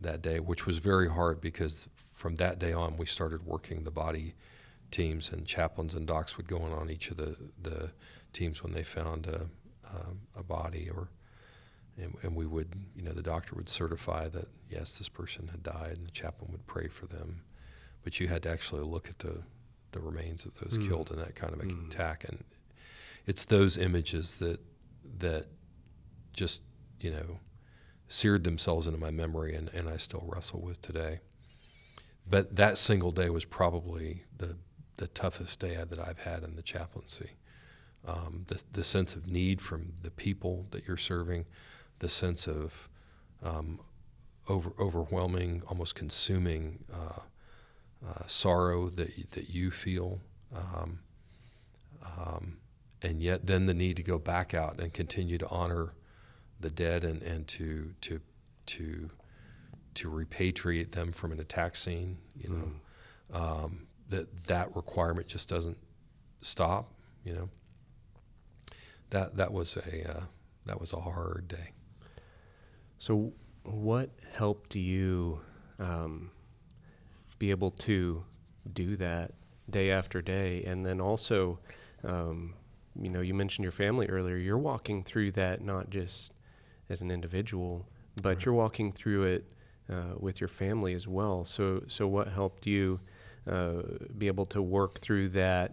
that 0.00 0.22
day 0.22 0.40
which 0.40 0.66
was 0.66 0.78
very 0.78 1.08
hard 1.08 1.40
because 1.40 1.88
from 2.12 2.34
that 2.36 2.58
day 2.58 2.72
on 2.72 2.96
we 2.96 3.06
started 3.06 3.46
working 3.46 3.84
the 3.84 3.90
body 3.90 4.34
teams 4.90 5.32
and 5.32 5.46
chaplains 5.46 5.94
and 5.94 6.06
docs 6.06 6.36
would 6.36 6.48
go 6.48 6.58
in 6.66 6.72
on 6.72 6.90
each 6.90 7.10
of 7.10 7.16
the, 7.16 7.36
the 7.62 7.90
teams 8.32 8.62
when 8.62 8.72
they 8.72 8.82
found 8.82 9.26
a, 9.26 9.46
a, 9.88 10.40
a 10.40 10.42
body 10.42 10.90
or 10.90 11.08
and, 11.96 12.14
and, 12.22 12.34
we 12.34 12.46
would 12.46 12.74
you 12.96 13.02
know 13.02 13.12
the 13.12 13.22
doctor 13.22 13.54
would 13.54 13.68
certify 13.68 14.28
that 14.28 14.48
yes 14.70 14.98
this 14.98 15.08
person 15.08 15.48
had 15.48 15.62
died 15.62 15.96
and 15.96 16.06
the 16.06 16.10
chaplain 16.10 16.50
would 16.52 16.66
pray 16.66 16.88
for 16.88 17.06
them 17.06 17.42
but 18.02 18.18
you 18.18 18.28
had 18.28 18.42
to 18.42 18.50
actually 18.50 18.82
look 18.82 19.08
at 19.08 19.18
the 19.18 19.42
the 19.92 20.00
remains 20.00 20.46
of 20.46 20.58
those 20.58 20.78
mm. 20.78 20.88
killed 20.88 21.10
in 21.10 21.18
that 21.18 21.34
kind 21.34 21.52
of 21.52 21.60
mm. 21.60 21.86
attack 21.86 22.24
and 22.28 22.42
it's 23.26 23.44
those 23.44 23.76
images 23.76 24.38
that 24.38 24.58
that 25.18 25.46
just 26.32 26.62
you 27.00 27.10
know 27.10 27.38
seared 28.08 28.44
themselves 28.44 28.86
into 28.86 28.98
my 28.98 29.10
memory 29.10 29.54
and, 29.54 29.68
and 29.74 29.88
I 29.88 29.96
still 29.96 30.24
wrestle 30.26 30.60
with 30.60 30.80
today 30.80 31.20
but 32.28 32.56
that 32.56 32.78
single 32.78 33.10
day 33.10 33.28
was 33.30 33.44
probably 33.44 34.24
the 34.36 34.56
the 35.02 35.08
toughest 35.08 35.58
day 35.58 35.82
that 35.88 35.98
I've 35.98 36.20
had 36.20 36.44
in 36.44 36.54
the 36.54 36.62
chaplaincy. 36.62 37.30
Um, 38.06 38.44
the, 38.48 38.62
the 38.72 38.84
sense 38.84 39.16
of 39.16 39.26
need 39.26 39.60
from 39.60 39.94
the 40.00 40.12
people 40.12 40.66
that 40.70 40.86
you're 40.86 40.96
serving, 40.96 41.44
the 42.02 42.08
sense 42.08 42.46
of 42.46 42.88
um, 43.42 43.80
over, 44.48 44.72
overwhelming, 44.78 45.62
almost 45.68 45.94
consuming 45.94 46.84
uh, 46.92 47.20
uh, 48.06 48.26
sorrow 48.26 48.88
that, 48.90 49.32
that 49.32 49.48
you 49.48 49.70
feel, 49.70 50.20
um, 50.54 50.98
um, 52.04 52.58
and 53.00 53.22
yet 53.22 53.46
then 53.46 53.66
the 53.66 53.74
need 53.74 53.96
to 53.96 54.02
go 54.02 54.18
back 54.18 54.52
out 54.52 54.78
and 54.78 54.92
continue 54.92 55.38
to 55.38 55.48
honor 55.48 55.94
the 56.60 56.70
dead 56.70 57.04
and, 57.04 57.22
and 57.22 57.48
to, 57.48 57.94
to, 58.02 58.20
to, 58.66 59.08
to 59.94 60.10
repatriate 60.10 60.92
them 60.92 61.12
from 61.12 61.32
an 61.32 61.40
attack 61.40 61.74
scene, 61.74 62.18
you 62.36 62.50
know. 62.50 62.72
Mm 63.32 63.70
that 64.12 64.44
that 64.44 64.76
requirement 64.76 65.26
just 65.26 65.48
doesn't 65.48 65.78
stop. 66.42 66.92
You 67.24 67.34
know, 67.34 67.48
that 69.10 69.36
that 69.36 69.52
was 69.52 69.76
a 69.76 70.10
uh, 70.10 70.24
that 70.66 70.80
was 70.80 70.92
a 70.92 71.00
hard 71.00 71.48
day. 71.48 71.72
So, 73.02 73.32
what 73.64 74.10
helped 74.32 74.76
you 74.76 75.40
um, 75.80 76.30
be 77.40 77.50
able 77.50 77.72
to 77.72 78.22
do 78.72 78.94
that 78.94 79.32
day 79.68 79.90
after 79.90 80.22
day, 80.22 80.62
and 80.62 80.86
then 80.86 81.00
also, 81.00 81.58
um, 82.04 82.54
you 82.94 83.10
know, 83.10 83.20
you 83.20 83.34
mentioned 83.34 83.64
your 83.64 83.72
family 83.72 84.06
earlier. 84.06 84.36
You're 84.36 84.56
walking 84.56 85.02
through 85.02 85.32
that 85.32 85.62
not 85.62 85.90
just 85.90 86.32
as 86.90 87.02
an 87.02 87.10
individual, 87.10 87.88
but 88.22 88.36
right. 88.36 88.44
you're 88.44 88.54
walking 88.54 88.92
through 88.92 89.24
it 89.24 89.52
uh, 89.90 90.14
with 90.20 90.40
your 90.40 90.46
family 90.46 90.94
as 90.94 91.08
well. 91.08 91.44
So, 91.44 91.82
so 91.88 92.06
what 92.06 92.28
helped 92.28 92.68
you? 92.68 93.00
Uh, 93.50 93.82
be 94.16 94.28
able 94.28 94.46
to 94.46 94.62
work 94.62 95.00
through 95.00 95.30
that 95.30 95.72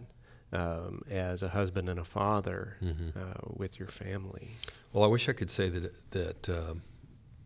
um, 0.52 1.04
as 1.12 1.44
a 1.44 1.50
husband 1.50 1.89
and 1.89 2.00
a 2.00 2.04
father 2.04 2.78
mm-hmm. 2.84 3.10
uh, 3.15 3.54
with 3.56 3.78
your 3.78 3.88
family. 3.88 4.50
Well, 4.94 5.04
I 5.04 5.08
wish 5.08 5.30
I 5.30 5.34
could 5.34 5.52
say 5.52 5.70
that 5.70 6.10
that 6.10 6.50
um, 6.50 6.82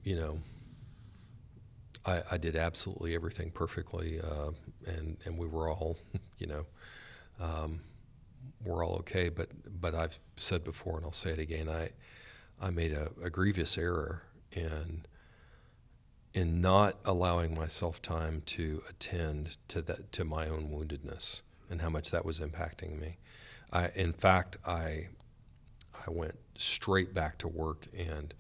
you 0.04 0.16
know 0.16 0.40
I, 2.06 2.22
I, 2.32 2.38
did 2.38 2.56
absolutely 2.56 3.16
everything 3.16 3.52
perfectly, 3.52 4.20
uh, 4.20 4.52
and 4.86 5.18
and 5.26 5.38
we 5.38 5.48
were 5.48 5.70
all 5.70 5.98
you 6.38 6.48
know 6.48 6.66
um, 7.40 7.82
we're 8.64 8.86
all 8.86 8.96
okay. 8.98 9.30
But 9.30 9.50
but 9.82 9.96
I've 9.96 10.20
said 10.36 10.64
before, 10.64 10.98
and 10.98 11.06
I'll 11.06 11.12
say 11.12 11.32
it 11.32 11.40
again. 11.40 11.70
I 11.70 11.90
I 12.62 12.70
made 12.70 12.92
a, 12.92 13.12
a 13.24 13.30
grievous 13.30 13.78
error 13.78 14.24
in 14.52 15.06
in 16.34 16.62
not 16.62 16.96
allowing 17.06 17.56
myself 17.56 18.02
time 18.02 18.42
to 18.48 18.82
attend 18.90 19.58
to 19.70 19.82
that 19.84 20.12
to 20.14 20.26
my 20.26 20.48
own 20.48 20.70
woundedness 20.70 21.42
and 21.70 21.82
how 21.82 21.90
much 21.90 22.12
that 22.12 22.26
was 22.26 22.40
impacting 22.40 23.00
me. 23.00 23.18
I, 23.72 23.90
in 23.96 24.14
fact, 24.14 24.58
I 24.66 25.08
I 26.06 26.10
went 26.10 26.38
straight 26.56 27.14
back 27.14 27.38
to 27.40 27.48
work, 27.48 27.88
and 27.98 28.34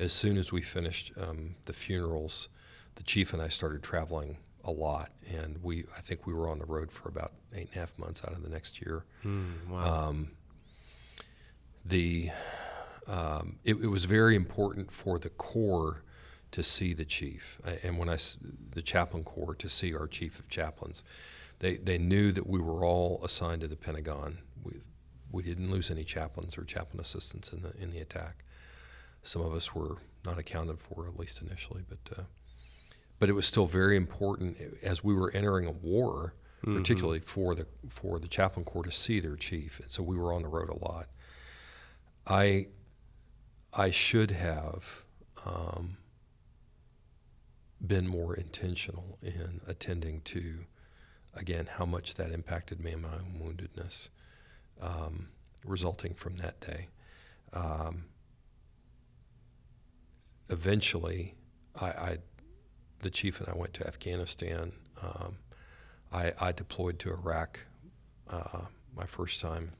as 0.00 0.12
soon 0.12 0.38
as 0.38 0.50
we 0.50 0.62
finished 0.62 1.12
um, 1.20 1.54
the 1.66 1.72
funerals, 1.72 2.48
the 2.94 3.02
chief 3.02 3.32
and 3.32 3.42
I 3.42 3.48
started 3.48 3.82
traveling 3.82 4.38
a 4.64 4.70
lot, 4.70 5.10
and 5.28 5.62
we 5.62 5.84
I 5.96 6.00
think 6.00 6.26
we 6.26 6.32
were 6.34 6.48
on 6.48 6.58
the 6.58 6.66
road 6.66 6.90
for 6.90 7.08
about 7.08 7.32
eight 7.54 7.68
and 7.68 7.76
a 7.76 7.78
half 7.80 7.98
months 7.98 8.22
out 8.24 8.32
of 8.32 8.42
the 8.42 8.48
next 8.48 8.80
year. 8.80 9.04
Mm, 9.24 9.68
wow. 9.68 10.08
Um, 10.08 10.32
the 11.84 12.30
um, 13.06 13.58
it, 13.64 13.76
it 13.76 13.86
was 13.86 14.04
very 14.04 14.36
important 14.36 14.90
for 14.90 15.18
the 15.18 15.30
Corps 15.30 16.02
to 16.50 16.62
see 16.62 16.94
the 16.94 17.04
chief, 17.04 17.60
and 17.84 17.98
when 17.98 18.08
I 18.08 18.18
the 18.70 18.82
chaplain 18.82 19.22
corps 19.22 19.54
to 19.54 19.68
see 19.68 19.94
our 19.94 20.06
chief 20.06 20.38
of 20.38 20.48
chaplains, 20.48 21.04
they 21.60 21.76
they 21.76 21.98
knew 21.98 22.32
that 22.32 22.46
we 22.46 22.58
were 22.58 22.84
all 22.84 23.20
assigned 23.24 23.60
to 23.60 23.68
the 23.68 23.76
Pentagon. 23.76 24.38
We, 24.64 24.80
we 25.30 25.42
didn't 25.42 25.70
lose 25.70 25.90
any 25.90 26.04
chaplains 26.04 26.58
or 26.58 26.64
chaplain 26.64 27.00
assistants 27.00 27.52
in 27.52 27.62
the 27.62 27.72
in 27.80 27.92
the 27.92 28.00
attack. 28.00 28.44
Some 29.22 29.42
of 29.42 29.52
us 29.52 29.74
were 29.74 29.98
not 30.24 30.38
accounted 30.38 30.78
for, 30.78 31.06
at 31.06 31.18
least 31.18 31.42
initially, 31.42 31.82
but 31.88 32.18
uh, 32.18 32.22
but 33.18 33.28
it 33.28 33.34
was 33.34 33.46
still 33.46 33.66
very 33.66 33.96
important 33.96 34.56
as 34.82 35.04
we 35.04 35.14
were 35.14 35.30
entering 35.32 35.66
a 35.66 35.70
war, 35.70 36.34
mm-hmm. 36.64 36.76
particularly 36.76 37.20
for 37.20 37.54
the 37.54 37.66
for 37.88 38.18
the 38.18 38.28
chaplain 38.28 38.64
corps 38.64 38.84
to 38.84 38.90
see 38.90 39.20
their 39.20 39.36
chief. 39.36 39.78
And 39.80 39.90
so 39.90 40.02
we 40.02 40.16
were 40.16 40.32
on 40.32 40.42
the 40.42 40.48
road 40.48 40.70
a 40.70 40.84
lot. 40.84 41.06
I 42.26 42.66
I 43.76 43.90
should 43.90 44.30
have 44.32 45.04
um, 45.44 45.98
been 47.86 48.08
more 48.08 48.34
intentional 48.34 49.18
in 49.22 49.60
attending 49.66 50.22
to 50.22 50.64
again 51.34 51.68
how 51.74 51.84
much 51.84 52.14
that 52.14 52.32
impacted 52.32 52.80
me 52.80 52.92
and 52.92 53.02
my 53.02 53.08
own 53.08 53.40
woundedness 53.40 54.08
um, 54.80 55.28
resulting 55.64 56.14
from 56.14 56.36
that 56.36 56.60
day. 56.60 56.88
Um, 57.52 58.04
eventually, 60.50 61.34
I, 61.80 61.86
I, 61.86 62.16
the 63.00 63.10
chief 63.10 63.40
and 63.40 63.48
I 63.48 63.56
went 63.56 63.74
to 63.74 63.86
Afghanistan. 63.86 64.72
Um, 65.02 65.36
I, 66.12 66.32
I, 66.40 66.52
deployed 66.52 66.98
to 67.00 67.10
Iraq 67.10 67.64
uh, 68.28 68.62
my 68.96 69.06
first 69.06 69.40
time, 69.40 69.72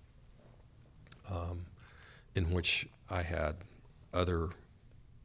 um, 1.30 1.66
in 2.34 2.52
which 2.52 2.88
I 3.10 3.22
had 3.22 3.56
other 4.14 4.48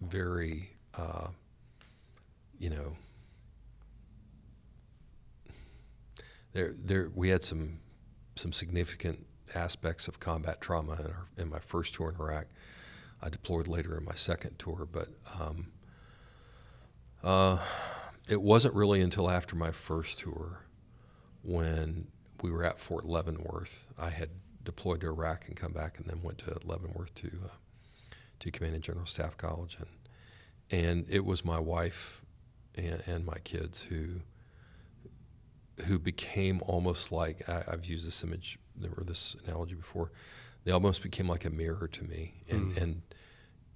very, 0.02 0.72
uh, 0.98 1.28
you 2.60 2.72
know, 2.72 2.98
there, 6.54 6.74
there, 6.78 7.12
we 7.14 7.30
had 7.30 7.44
some, 7.44 7.80
some 8.36 8.52
significant 8.52 9.26
aspects 9.54 10.08
of 10.08 10.20
combat 10.20 10.60
trauma 10.62 10.94
in, 10.94 11.06
our, 11.06 11.28
in 11.38 11.50
my 11.50 11.60
first 11.60 11.94
tour 11.94 12.10
in 12.10 12.16
Iraq. 12.20 12.46
I 13.26 13.30
deployed 13.30 13.68
later 13.68 13.98
in 13.98 14.06
my 14.06 14.14
second 14.14 14.60
tour, 14.60 14.88
but 14.92 15.08
um, 15.40 15.72
uh, 17.24 17.58
it 18.30 18.40
wasn't 18.40 18.76
really 18.76 19.02
until 19.02 19.32
after 19.32 19.56
my 19.56 19.72
first 19.72 20.20
tour 20.20 20.60
when 21.44 22.08
we 22.44 22.52
were 22.52 22.64
at 22.64 22.80
Fort 22.80 23.04
Leavenworth. 23.04 23.88
I 23.98 24.10
had 24.10 24.30
deployed 24.64 25.02
to 25.02 25.08
Iraq 25.08 25.48
and 25.48 25.56
come 25.56 25.72
back, 25.72 25.98
and 25.98 26.06
then 26.06 26.22
went 26.22 26.38
to 26.40 26.56
Leavenworth 26.64 27.16
to 27.16 27.32
uh, 27.46 27.48
to 28.40 28.52
Command 28.52 28.76
and 28.76 28.84
General 28.84 29.08
Staff 29.08 29.38
College, 29.38 29.78
and 29.80 29.90
and 30.70 31.06
it 31.10 31.26
was 31.26 31.44
my 31.44 31.60
wife 31.60 32.22
and, 32.76 33.02
and 33.08 33.26
my 33.26 33.38
kids 33.44 33.84
who 33.84 34.22
who 35.86 35.98
became 35.98 36.62
almost 36.68 37.12
like 37.12 37.50
I, 37.50 37.64
have 37.72 37.86
used 37.86 38.06
this 38.06 38.24
image 38.24 38.60
or 38.96 39.04
this 39.04 39.36
analogy 39.46 39.74
before. 39.74 40.12
They 40.64 40.72
almost 40.72 41.04
became 41.04 41.28
like 41.28 41.46
a 41.46 41.50
mirror 41.50 41.88
to 41.88 42.04
me, 42.04 42.36
and 42.50 42.72
mm. 42.72 42.82
and 42.82 43.02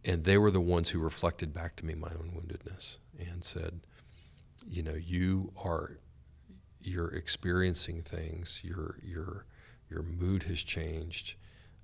and 0.06 0.24
they 0.24 0.38
were 0.38 0.52
the 0.52 0.62
ones 0.62 0.90
who 0.90 1.00
reflected 1.00 1.54
back 1.54 1.76
to 1.78 1.86
me 1.86 1.96
my 1.96 2.10
own 2.10 2.32
woundedness 2.36 2.98
and 3.20 3.44
said, 3.44 3.82
you 4.68 4.84
know, 4.84 4.96
you 4.96 5.52
are 5.64 5.98
you're 6.82 7.10
experiencing 7.10 8.02
things. 8.02 8.62
Your 8.64 8.98
your 9.04 9.46
your 9.90 10.04
mood 10.04 10.44
has 10.44 10.62
changed. 10.62 11.36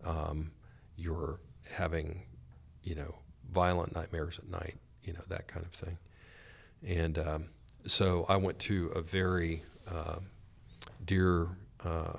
Um, 0.03 0.51
you're 0.95 1.39
having, 1.73 2.23
you 2.83 2.95
know, 2.95 3.15
violent 3.49 3.95
nightmares 3.95 4.39
at 4.39 4.47
night. 4.49 4.75
You 5.03 5.13
know 5.13 5.21
that 5.29 5.47
kind 5.47 5.65
of 5.65 5.71
thing. 5.71 5.97
And 6.85 7.17
um, 7.19 7.45
so 7.85 8.25
I 8.29 8.37
went 8.37 8.59
to 8.59 8.87
a 8.95 9.01
very 9.01 9.63
uh, 9.91 10.19
dear 11.03 11.47
uh, 11.83 12.17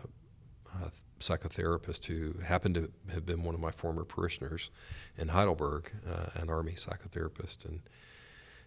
uh, 0.74 0.90
psychotherapist 1.18 2.06
who 2.06 2.34
happened 2.40 2.74
to 2.74 2.90
have 3.12 3.24
been 3.24 3.42
one 3.42 3.54
of 3.54 3.60
my 3.60 3.70
former 3.70 4.04
parishioners 4.04 4.70
in 5.16 5.28
Heidelberg, 5.28 5.90
uh, 6.06 6.26
an 6.34 6.50
Army 6.50 6.72
psychotherapist, 6.72 7.64
and 7.64 7.80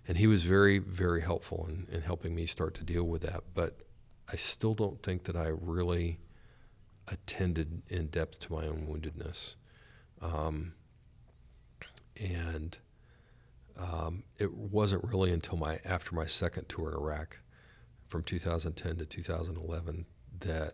and 0.08 0.18
he 0.18 0.28
was 0.28 0.44
very 0.44 0.80
very 0.80 1.22
helpful 1.22 1.68
in, 1.70 1.88
in 1.94 2.02
helping 2.02 2.34
me 2.36 2.46
start 2.46 2.74
to 2.76 2.84
deal 2.84 3.04
with 3.04 3.22
that. 3.22 3.44
But 3.54 3.80
I 4.32 4.36
still 4.36 4.74
don't 4.74 5.02
think 5.04 5.24
that 5.24 5.36
I 5.36 5.48
really 5.48 6.20
attended 7.08 7.82
in 7.88 8.08
depth 8.08 8.40
to 8.40 8.54
my 8.54 8.66
own 8.66 8.88
woundedness, 8.88 9.56
um, 10.22 10.74
and 12.20 12.78
um, 13.80 14.24
it 14.38 14.54
wasn't 14.54 15.04
really 15.04 15.32
until 15.32 15.58
my 15.58 15.80
after 15.86 16.16
my 16.16 16.26
second 16.26 16.68
tour 16.68 16.90
in 16.90 16.96
Iraq, 16.96 17.40
from 18.08 18.24
2010 18.24 18.98
to 18.98 19.06
2011, 19.06 20.06
that 20.40 20.74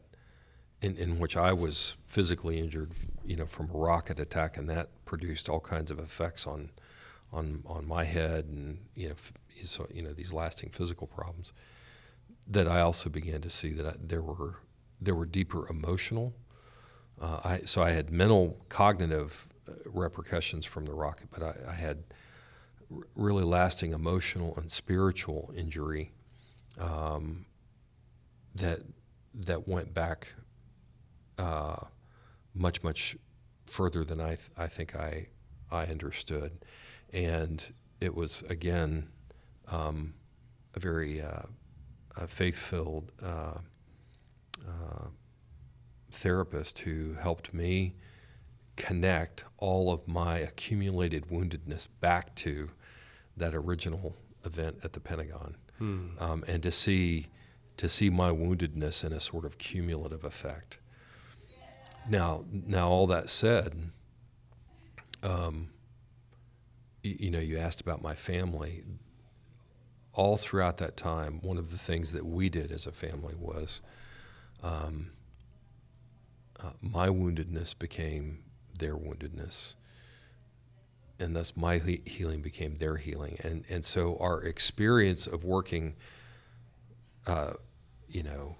in, 0.86 0.98
in 0.98 1.19
which 1.19 1.36
I 1.36 1.52
was 1.52 1.95
physically 2.06 2.60
injured, 2.60 2.91
you 3.26 3.36
know, 3.36 3.48
from 3.48 3.71
a 3.71 3.78
rocket 3.78 4.19
attack, 4.19 4.56
and 4.56 4.69
that 4.69 4.89
produced 5.06 5.50
all 5.50 5.60
kinds 5.60 5.89
of 5.89 5.98
effects 5.98 6.45
on, 6.45 6.69
on, 7.34 7.63
on 7.65 7.88
my 7.88 8.04
head, 8.04 8.45
and 8.45 8.78
you 8.95 9.10
know, 9.10 9.15
so 9.63 9.88
you 9.91 10.04
know 10.04 10.12
these 10.13 10.32
lasting 10.32 10.69
physical 10.69 11.08
problems. 11.08 11.54
That 12.48 12.67
I 12.67 12.82
also 12.82 13.10
began 13.10 13.41
to 13.41 13.50
see 13.50 13.69
that 13.69 13.86
I, 13.88 13.93
there 14.00 14.21
were 14.21 14.60
there 15.02 15.15
were 15.15 15.26
deeper 15.26 15.67
emotional. 15.67 16.34
Uh, 17.19 17.39
I, 17.43 17.60
so 17.65 17.82
I 17.82 17.89
had 17.91 18.12
mental 18.12 18.58
cognitive 18.69 19.48
uh, 19.67 19.71
repercussions 19.86 20.65
from 20.65 20.86
the 20.86 20.93
rocket, 20.93 21.30
but 21.32 21.41
I, 21.41 21.56
I 21.69 21.74
had 21.74 22.04
really 23.15 23.43
lasting 23.43 23.91
emotional 23.93 24.56
and 24.58 24.71
spiritual 24.71 25.52
injury 25.58 26.12
um, 26.80 27.45
that 28.54 28.82
that 29.34 29.67
went 29.67 29.91
back 29.93 30.28
uh, 31.38 31.78
much 32.54 32.84
much 32.84 33.17
further 33.65 34.04
than 34.04 34.19
I 34.21 34.36
th- 34.36 34.50
I 34.58 34.67
think 34.67 34.95
I 34.95 35.28
I 35.71 35.86
understood, 35.86 36.60
and 37.13 37.74
it 38.00 38.15
was 38.15 38.43
again 38.43 39.10
um, 39.71 40.13
a 40.74 40.80
very 40.80 41.21
uh, 41.21 41.43
faith 42.28 42.58
filled 42.58 43.12
uh, 43.24 43.58
uh, 44.67 45.08
therapist 46.12 46.80
who 46.80 47.13
helped 47.13 47.54
me 47.54 47.93
connect 48.76 49.45
all 49.58 49.91
of 49.91 50.08
my 50.08 50.39
accumulated 50.39 51.28
woundedness 51.28 51.88
back 52.02 52.36
to 52.36 52.69
that 53.38 53.54
original 53.54 54.15
event 54.45 54.78
at 54.84 54.93
the 54.93 55.00
Pentagon, 55.00 55.56
hmm. 55.78 56.08
um, 56.19 56.43
and 56.48 56.63
to 56.63 56.71
see 56.71 57.28
to 57.78 57.89
see 57.89 58.10
my 58.10 58.30
woundedness 58.30 59.04
in 59.04 59.12
a 59.12 59.19
sort 59.19 59.43
of 59.43 59.58
cumulative 59.58 60.24
effect. 60.24 60.78
Now, 62.10 62.46
now 62.52 62.88
all 62.89 63.08
that 63.08 63.30
said, 63.30 63.91
um, 65.24 65.70
you, 67.04 67.15
you 67.20 67.32
know, 67.32 67.39
you 67.39 67.58
asked 67.58 67.82
about 67.82 68.02
my 68.02 68.13
family. 68.13 68.84
All 70.13 70.38
throughout 70.38 70.78
that 70.78 70.96
time, 70.96 71.39
one 71.41 71.58
of 71.58 71.72
the 71.72 71.78
things 71.78 72.12
that 72.13 72.26
we 72.26 72.48
did 72.50 72.72
as 72.72 72.86
a 72.86 72.91
family 72.91 73.36
was 73.38 73.82
um, 74.63 75.12
uh, 76.63 76.72
my 76.82 77.10
woundedness 77.10 77.78
became 77.78 78.44
their 78.78 78.96
woundedness, 78.96 79.74
and 81.20 81.36
thus 81.36 81.58
my 81.58 81.80
he- 81.80 82.02
healing 82.06 82.41
became 82.41 82.78
their 82.78 82.96
healing. 82.98 83.38
And 83.44 83.65
and 83.70 83.84
so 83.84 84.18
our 84.20 84.41
experience 84.41 85.28
of 85.28 85.44
working, 85.44 85.96
uh, 87.28 87.54
you 88.08 88.24
know, 88.24 88.56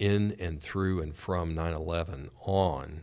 in 0.00 0.34
and 0.40 0.60
through 0.60 1.00
and 1.02 1.14
from 1.14 1.54
9/11 1.54 2.30
on, 2.46 3.02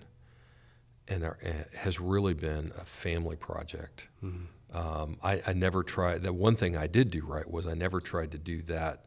and 1.08 1.24
our, 1.24 1.38
uh, 1.46 1.78
has 1.78 2.00
really 2.00 2.34
been 2.34 2.74
a 2.78 2.84
family 2.84 3.38
project. 3.38 4.10
Mm-hmm. 4.24 4.78
Um, 4.78 5.18
I, 5.24 5.42
I, 5.48 5.54
never 5.54 5.82
tried. 5.82 6.24
The 6.24 6.34
one 6.34 6.58
thing 6.58 6.76
I 6.76 6.88
did 6.88 7.10
do 7.10 7.24
right 7.26 7.50
was 7.50 7.66
I 7.66 7.74
never 7.74 8.02
tried 8.02 8.32
to 8.34 8.38
do 8.38 8.62
that 8.64 9.06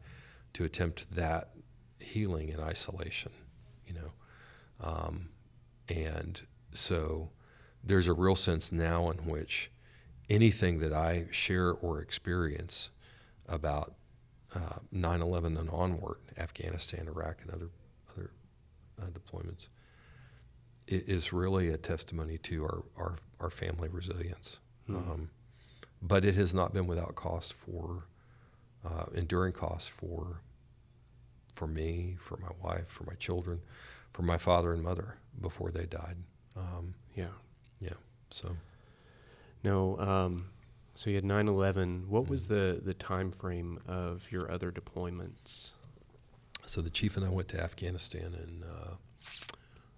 to 0.53 0.63
attempt 0.63 1.15
that 1.15 1.49
healing 1.99 2.49
in 2.49 2.59
isolation. 2.59 3.31
You 3.85 3.93
know, 3.93 4.11
um, 4.81 5.29
and 5.87 6.41
so 6.71 7.29
there's 7.83 8.07
a 8.07 8.13
real 8.13 8.35
sense 8.35 8.71
now 8.71 9.11
in 9.11 9.17
which 9.19 9.69
anything 10.29 10.79
that 10.79 10.93
I 10.93 11.25
share 11.29 11.71
or 11.71 11.99
experience 11.99 12.89
about 13.47 13.93
uh, 14.55 14.79
9/11 14.93 15.59
and 15.59 15.69
onward, 15.69 16.17
Afghanistan, 16.37 17.07
Iraq, 17.07 17.41
and 17.43 17.51
other 17.51 17.69
uh, 19.01 19.05
deployments 19.07 19.67
is 20.87 21.31
really 21.31 21.69
a 21.69 21.77
testimony 21.77 22.37
to 22.37 22.63
our, 22.63 22.83
our, 22.97 23.15
our 23.39 23.49
family 23.49 23.89
resilience. 23.89 24.59
Mm-hmm. 24.89 25.11
Um, 25.11 25.29
but 26.01 26.25
it 26.25 26.35
has 26.35 26.53
not 26.53 26.73
been 26.73 26.87
without 26.87 27.15
cost 27.15 27.53
for 27.53 28.05
uh, 28.83 29.05
enduring 29.13 29.53
costs 29.53 29.87
for 29.87 30.41
for 31.53 31.67
me, 31.67 32.15
for 32.17 32.37
my 32.37 32.47
wife, 32.63 32.87
for 32.87 33.03
my 33.03 33.13
children, 33.15 33.61
for 34.13 34.21
my 34.21 34.37
father 34.37 34.73
and 34.73 34.81
mother 34.81 35.17
before 35.41 35.69
they 35.69 35.85
died. 35.85 36.15
Um, 36.55 36.95
yeah, 37.13 37.25
yeah. 37.79 37.93
So 38.29 38.55
no. 39.63 39.99
Um, 39.99 40.45
so 40.95 41.09
you 41.09 41.15
had 41.15 41.25
9/11. 41.25 42.07
What 42.07 42.23
mm-hmm. 42.23 42.31
was 42.31 42.47
the 42.47 42.81
the 42.83 42.93
time 42.93 43.31
frame 43.31 43.79
of 43.87 44.31
your 44.31 44.51
other 44.51 44.71
deployments? 44.71 45.71
So 46.71 46.79
the 46.79 46.89
chief 46.89 47.17
and 47.17 47.25
I 47.25 47.29
went 47.29 47.49
to 47.49 47.61
Afghanistan 47.61 48.33
in 48.33 48.63
uh, 48.63 48.95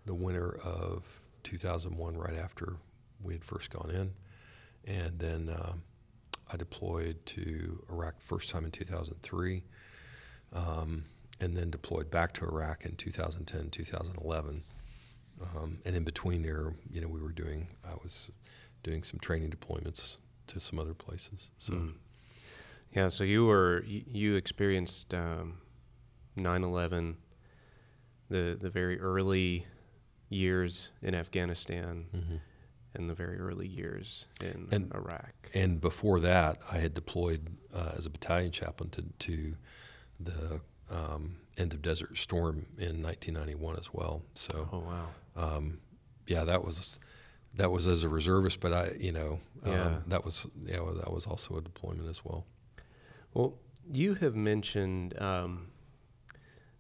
the 0.08 0.16
winter 0.16 0.58
of 0.66 1.08
2001, 1.44 2.18
right 2.18 2.34
after 2.34 2.78
we 3.22 3.34
had 3.34 3.44
first 3.44 3.70
gone 3.70 3.92
in, 3.92 4.12
and 4.92 5.20
then 5.20 5.50
uh, 5.50 5.74
I 6.52 6.58
deployed 6.58 7.24
to 7.28 7.86
Iraq 7.92 8.18
the 8.18 8.26
first 8.26 8.50
time 8.50 8.66
in 8.66 8.72
2003, 8.72 9.62
um, 10.54 11.06
and 11.40 11.56
then 11.56 11.70
deployed 11.70 12.10
back 12.10 12.34
to 12.34 12.46
Iraq 12.46 12.86
in 12.86 12.96
2010, 12.96 13.70
2011. 13.70 14.64
Um, 15.56 15.78
and 15.86 15.96
in 15.96 16.04
between 16.04 16.42
there, 16.42 16.74
you 16.92 17.02
know, 17.02 17.08
we 17.08 17.22
were 17.22 17.34
doing, 17.34 17.68
I 17.88 17.94
was 18.02 18.32
doing 18.82 19.04
some 19.04 19.20
training 19.20 19.52
deployments 19.52 20.18
to 20.48 20.60
some 20.60 20.80
other 20.80 20.96
places. 20.96 21.52
So, 21.60 21.74
Mm. 21.74 21.94
Yeah, 22.96 23.10
so 23.10 23.24
you 23.24 23.46
were 23.46 23.84
you, 23.86 24.36
experienced 24.36 25.16
um, 25.16 25.58
9/11, 26.38 27.16
the 28.30 28.58
the 28.60 28.70
very 28.70 29.00
early 29.00 29.66
years 30.30 30.92
in 31.02 31.14
Afghanistan, 31.14 32.06
mhm. 32.16 32.40
and 32.96 33.10
the 33.10 33.14
very 33.14 33.38
early 33.38 33.68
years 33.68 34.28
in 34.42 34.68
And- 34.72 34.92
Iraq. 34.94 35.34
and 35.54 35.80
before 35.80 36.20
that, 36.22 36.60
I 36.72 36.78
had 36.80 36.94
deployed 36.94 37.58
uh, 37.74 37.92
as 37.96 38.06
a 38.06 38.10
battalion 38.10 38.52
chaplain 38.52 38.90
to, 38.92 39.04
to 39.20 39.56
the 40.20 40.62
um, 40.90 41.38
end 41.58 41.74
of 41.74 41.82
Desert 41.82 42.18
Storm 42.18 42.66
in 42.78 43.02
1991 43.04 43.76
as 43.78 43.94
well. 43.94 44.24
So, 44.36 44.70
Oh 44.72 44.80
wow! 44.80 45.10
um, 45.36 45.80
yeah, 46.28 46.44
that 46.46 46.64
was 46.64 47.00
that 47.56 47.70
was 47.72 47.86
as 47.86 48.04
a 48.04 48.10
reservist, 48.10 48.60
but 48.60 48.74
I, 48.74 48.92
you 49.00 49.12
know, 49.12 49.40
um, 49.64 49.72
Yeah. 49.72 50.00
that 50.08 50.26
was 50.26 50.48
yeah, 50.66 50.80
that 50.96 51.12
was 51.12 51.28
also 51.28 51.58
a 51.58 51.62
deployment 51.62 52.10
as 52.10 52.26
well. 52.26 52.46
Well, 53.36 53.54
you 53.92 54.16
have 54.16 54.36
mentioned 54.36 55.20
um, 55.22 55.68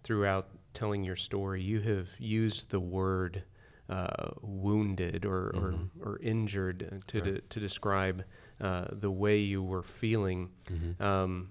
throughout 0.04 0.49
telling 0.74 1.04
your 1.04 1.16
story, 1.16 1.62
you 1.62 1.80
have 1.82 2.10
used 2.20 2.70
the 2.72 2.80
word 2.80 3.43
uh, 3.89 4.32
wounded 4.41 5.26
or, 5.26 5.51
Mhm. 5.56 5.89
or, 6.01 6.14
or 6.14 6.20
injured 6.20 7.01
to, 7.08 7.20
Right. 7.22 7.34
de- 7.36 7.41
to 7.41 7.60
describe 7.60 8.24
uh, 8.62 8.86
the 8.91 9.12
way 9.12 9.39
you 9.39 9.62
were 9.62 9.84
feeling. 9.84 10.49
Mm-hmm. 10.66 11.04
Um, 11.04 11.49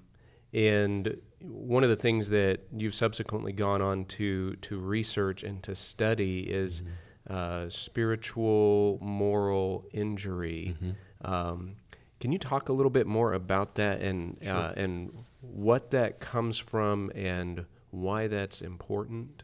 and 0.55 1.19
one 1.41 1.83
of 1.85 1.91
the 1.91 1.97
things 1.97 2.31
that 2.31 2.61
you've 2.75 2.95
subsequently 2.95 3.53
gone 3.53 3.83
on 3.83 4.07
to, 4.07 4.55
to 4.57 4.79
research 4.79 5.43
and 5.43 5.63
to 5.65 5.75
study 5.75 6.41
is 6.41 6.83
uh, 7.29 7.69
spiritual 7.69 8.99
moral 9.01 9.87
injury. 9.93 10.75
Um, 11.23 11.77
can 12.19 12.33
you 12.33 12.39
talk 12.39 12.69
a 12.69 12.73
little 12.73 12.91
bit 12.91 13.07
more 13.07 13.33
about 13.35 13.75
that 13.77 14.01
and 14.01 14.39
Sure. 14.43 14.53
uh, 14.55 14.73
and 14.77 15.13
what 15.41 15.91
that 15.91 16.19
comes 16.21 16.57
from 16.59 17.11
and 17.15 17.67
why 17.93 18.27
that's 18.27 18.63
important? 18.63 19.43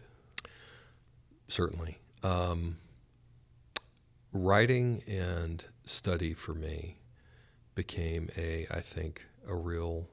Certainly. 1.47 1.99
Um, 2.23 2.79
writing 4.33 5.03
and 5.07 5.65
study 5.85 6.35
for 6.35 6.55
me 6.55 6.99
became 7.75 8.29
a, 8.37 8.67
I 8.71 8.81
think, 8.81 9.27
a 9.47 9.55
real 9.55 10.09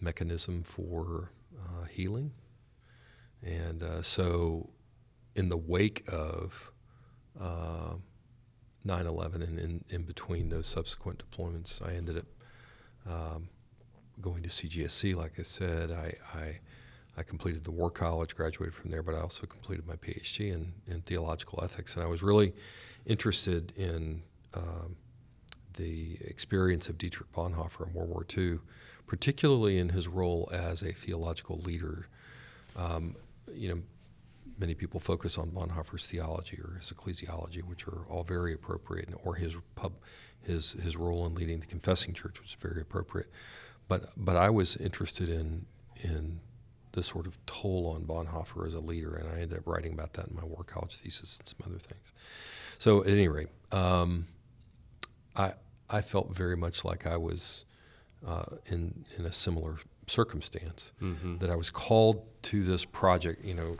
mechanism 0.00 0.62
for 0.62 1.30
uh, 1.60 1.84
healing. 1.84 2.32
And 3.42 3.82
uh, 3.82 4.02
so, 4.02 4.70
in 5.34 5.50
the 5.50 5.56
wake 5.58 6.08
of 6.10 6.72
uh, 7.38 7.96
9 8.84 9.06
11 9.06 9.42
and 9.42 9.58
in, 9.58 9.84
in 9.90 10.02
between 10.04 10.48
those 10.48 10.66
subsequent 10.66 11.22
deployments, 11.30 11.86
I 11.86 11.94
ended 11.94 12.18
up 12.18 12.26
um, 13.06 13.48
going 14.20 14.42
to 14.42 14.48
CGSC, 14.48 15.14
like 15.14 15.38
I 15.38 15.42
said. 15.42 15.90
I, 15.90 16.14
I 16.34 16.60
I 17.16 17.22
completed 17.22 17.64
the 17.64 17.70
War 17.70 17.90
College, 17.90 18.36
graduated 18.36 18.74
from 18.74 18.90
there, 18.90 19.02
but 19.02 19.14
I 19.14 19.20
also 19.20 19.46
completed 19.46 19.86
my 19.86 19.94
PhD 19.94 20.52
in, 20.52 20.74
in 20.86 21.00
theological 21.00 21.60
ethics. 21.64 21.94
And 21.94 22.04
I 22.04 22.06
was 22.06 22.22
really 22.22 22.52
interested 23.06 23.72
in 23.76 24.22
um, 24.54 24.96
the 25.76 26.18
experience 26.20 26.88
of 26.88 26.98
Dietrich 26.98 27.32
Bonhoeffer 27.32 27.86
in 27.86 27.94
World 27.94 28.10
War 28.10 28.26
II, 28.36 28.58
particularly 29.06 29.78
in 29.78 29.90
his 29.90 30.08
role 30.08 30.50
as 30.52 30.82
a 30.82 30.92
theological 30.92 31.58
leader. 31.58 32.06
Um, 32.76 33.16
you 33.54 33.70
know, 33.70 33.80
many 34.58 34.74
people 34.74 35.00
focus 35.00 35.38
on 35.38 35.50
Bonhoeffer's 35.50 36.06
theology 36.06 36.58
or 36.58 36.76
his 36.76 36.92
ecclesiology, 36.92 37.62
which 37.62 37.86
are 37.86 38.04
all 38.10 38.24
very 38.24 38.52
appropriate, 38.52 39.08
or 39.24 39.36
his 39.36 39.56
pub, 39.74 39.94
his 40.42 40.72
his 40.72 40.96
role 40.96 41.24
in 41.26 41.34
leading 41.34 41.60
the 41.60 41.66
confessing 41.66 42.12
church 42.12 42.42
was 42.42 42.54
very 42.60 42.82
appropriate. 42.82 43.30
But 43.88 44.10
but 44.16 44.36
I 44.36 44.50
was 44.50 44.76
interested 44.76 45.28
in 45.28 45.66
in 46.02 46.40
the 46.92 47.02
sort 47.02 47.26
of 47.26 47.38
toll 47.46 47.92
on 47.94 48.04
Bonhoeffer 48.04 48.66
as 48.66 48.74
a 48.74 48.80
leader, 48.80 49.14
and 49.14 49.28
I 49.28 49.40
ended 49.42 49.58
up 49.58 49.66
writing 49.66 49.92
about 49.92 50.14
that 50.14 50.28
in 50.28 50.34
my 50.34 50.44
war 50.44 50.64
college 50.64 50.96
thesis 50.96 51.38
and 51.38 51.48
some 51.48 51.60
other 51.66 51.78
things. 51.78 52.12
So 52.78 53.02
at 53.02 53.08
any 53.10 53.28
rate, 53.28 53.48
um, 53.72 54.26
I 55.36 55.52
I 55.90 56.00
felt 56.00 56.34
very 56.34 56.56
much 56.56 56.84
like 56.84 57.06
I 57.06 57.16
was 57.16 57.64
uh, 58.26 58.44
in 58.66 59.04
in 59.18 59.24
a 59.26 59.32
similar 59.32 59.76
circumstance 60.08 60.92
Mm-hmm. 61.02 61.38
that 61.38 61.50
I 61.50 61.56
was 61.56 61.70
called 61.70 62.22
to 62.42 62.62
this 62.64 62.84
project. 62.84 63.44
You 63.44 63.54
know, 63.54 63.76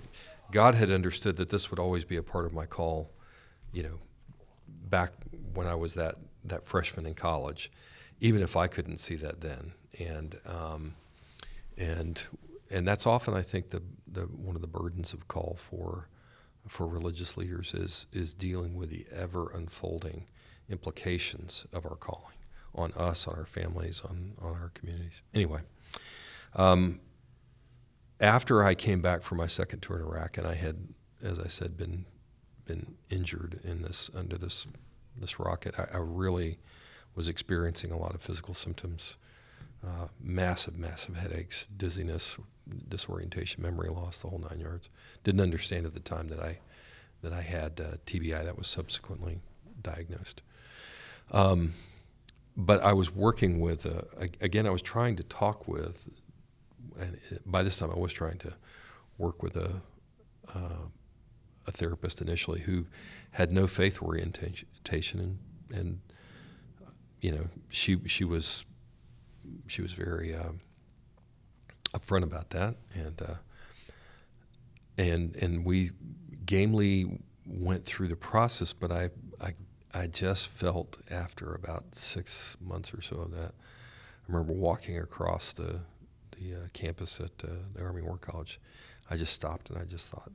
God 0.52 0.74
had 0.74 0.90
understood 0.90 1.36
that 1.36 1.48
this 1.50 1.70
would 1.70 1.78
always 1.80 2.04
be 2.04 2.16
a 2.16 2.22
part 2.22 2.46
of 2.46 2.52
my 2.52 2.66
call. 2.66 3.10
You 3.72 3.82
know, 3.84 3.98
back 4.68 5.12
when 5.54 5.66
I 5.66 5.74
was 5.74 5.94
that 5.94 6.16
that 6.44 6.64
freshman 6.64 7.06
in 7.06 7.14
college, 7.14 7.70
even 8.20 8.42
if 8.42 8.56
I 8.56 8.66
couldn't 8.68 8.98
see 8.98 9.16
that 9.16 9.40
then, 9.40 9.72
and 9.98 10.38
um, 10.46 10.94
and 11.76 12.24
and 12.70 12.86
that's 12.86 13.06
often 13.06 13.34
I 13.34 13.42
think 13.42 13.70
the, 13.70 13.82
the 14.06 14.22
one 14.22 14.56
of 14.56 14.62
the 14.62 14.68
burdens 14.68 15.12
of 15.12 15.28
call 15.28 15.56
for 15.58 16.08
for 16.66 16.86
religious 16.86 17.36
leaders 17.36 17.74
is 17.74 18.06
is 18.12 18.34
dealing 18.34 18.74
with 18.74 18.90
the 18.90 19.06
ever 19.14 19.50
unfolding 19.54 20.26
implications 20.68 21.66
of 21.72 21.86
our 21.86 21.96
calling 21.96 22.34
on 22.74 22.92
us, 22.92 23.26
on 23.26 23.38
our 23.38 23.46
families, 23.46 24.02
on 24.02 24.32
on 24.40 24.50
our 24.50 24.70
communities. 24.74 25.22
Anyway, 25.34 25.60
um, 26.54 27.00
after 28.20 28.64
I 28.64 28.74
came 28.74 29.00
back 29.00 29.22
from 29.22 29.38
my 29.38 29.46
second 29.46 29.80
tour 29.80 29.98
in 29.98 30.02
Iraq, 30.02 30.38
and 30.38 30.46
I 30.46 30.54
had, 30.54 30.88
as 31.22 31.38
I 31.38 31.48
said, 31.48 31.76
been 31.76 32.06
been 32.64 32.96
injured 33.10 33.60
in 33.62 33.82
this 33.82 34.10
under 34.14 34.36
this 34.36 34.66
this 35.16 35.38
rocket, 35.38 35.78
I, 35.78 35.86
I 35.94 35.98
really 36.00 36.58
was 37.14 37.28
experiencing 37.28 37.90
a 37.90 37.96
lot 37.96 38.14
of 38.14 38.20
physical 38.20 38.52
symptoms, 38.54 39.16
uh, 39.84 40.08
massive, 40.20 40.78
massive 40.78 41.16
headaches, 41.16 41.66
dizziness, 41.76 42.38
disorientation, 42.88 43.62
memory 43.62 43.88
loss, 43.88 44.22
the 44.22 44.28
whole 44.28 44.38
nine 44.38 44.60
yards. 44.60 44.88
Didn't 45.24 45.40
understand 45.40 45.86
at 45.86 45.94
the 45.94 46.00
time 46.00 46.28
that 46.28 46.40
I 46.40 46.58
that 47.22 47.32
I 47.32 47.42
had 47.42 47.80
uh, 47.80 47.96
TBI. 48.06 48.44
That 48.44 48.58
was 48.58 48.68
subsequently 48.68 49.40
diagnosed. 49.82 50.42
Um, 51.32 51.74
but 52.56 52.82
I 52.82 52.92
was 52.92 53.14
working 53.14 53.60
with, 53.60 53.84
uh, 53.84 54.02
again, 54.40 54.66
I 54.66 54.70
was 54.70 54.82
trying 54.82 55.16
to 55.16 55.22
talk 55.22 55.68
with, 55.68 56.08
and 56.98 57.18
by 57.44 57.62
this 57.62 57.76
time 57.76 57.90
I 57.90 57.98
was 57.98 58.12
trying 58.12 58.38
to 58.38 58.54
work 59.18 59.42
with 59.42 59.56
a, 59.56 59.82
uh, 60.54 60.86
a 61.66 61.72
therapist 61.72 62.22
initially 62.22 62.60
who 62.60 62.86
had 63.32 63.52
no 63.52 63.66
faith 63.66 64.00
orientation, 64.00 64.68
and, 65.20 65.38
and 65.74 66.00
you 67.20 67.32
know, 67.32 67.46
she 67.68 67.98
she 68.06 68.24
was 68.24 68.64
she 69.66 69.82
was 69.82 69.92
very 69.92 70.34
um, 70.34 70.60
upfront 71.92 72.22
about 72.22 72.50
that, 72.50 72.76
and 72.94 73.20
uh, 73.22 73.34
and 74.98 75.34
and 75.36 75.64
we 75.64 75.90
gamely 76.44 77.20
went 77.46 77.84
through 77.84 78.08
the 78.08 78.16
process. 78.16 78.72
But 78.72 78.92
I 78.92 79.10
I 79.40 79.54
I 79.94 80.06
just 80.06 80.48
felt 80.48 80.98
after 81.10 81.54
about 81.54 81.94
six 81.94 82.56
months 82.60 82.92
or 82.92 83.00
so 83.00 83.16
of 83.16 83.30
that, 83.32 83.52
I 83.52 84.32
remember 84.32 84.52
walking 84.52 84.98
across 84.98 85.52
the 85.52 85.80
the 86.38 86.54
uh, 86.54 86.66
campus 86.72 87.20
at 87.20 87.30
uh, 87.44 87.52
the 87.74 87.82
Army 87.82 88.02
War 88.02 88.18
College. 88.18 88.60
I 89.10 89.16
just 89.16 89.32
stopped 89.32 89.70
and 89.70 89.78
I 89.78 89.84
just 89.84 90.10
thought, 90.10 90.30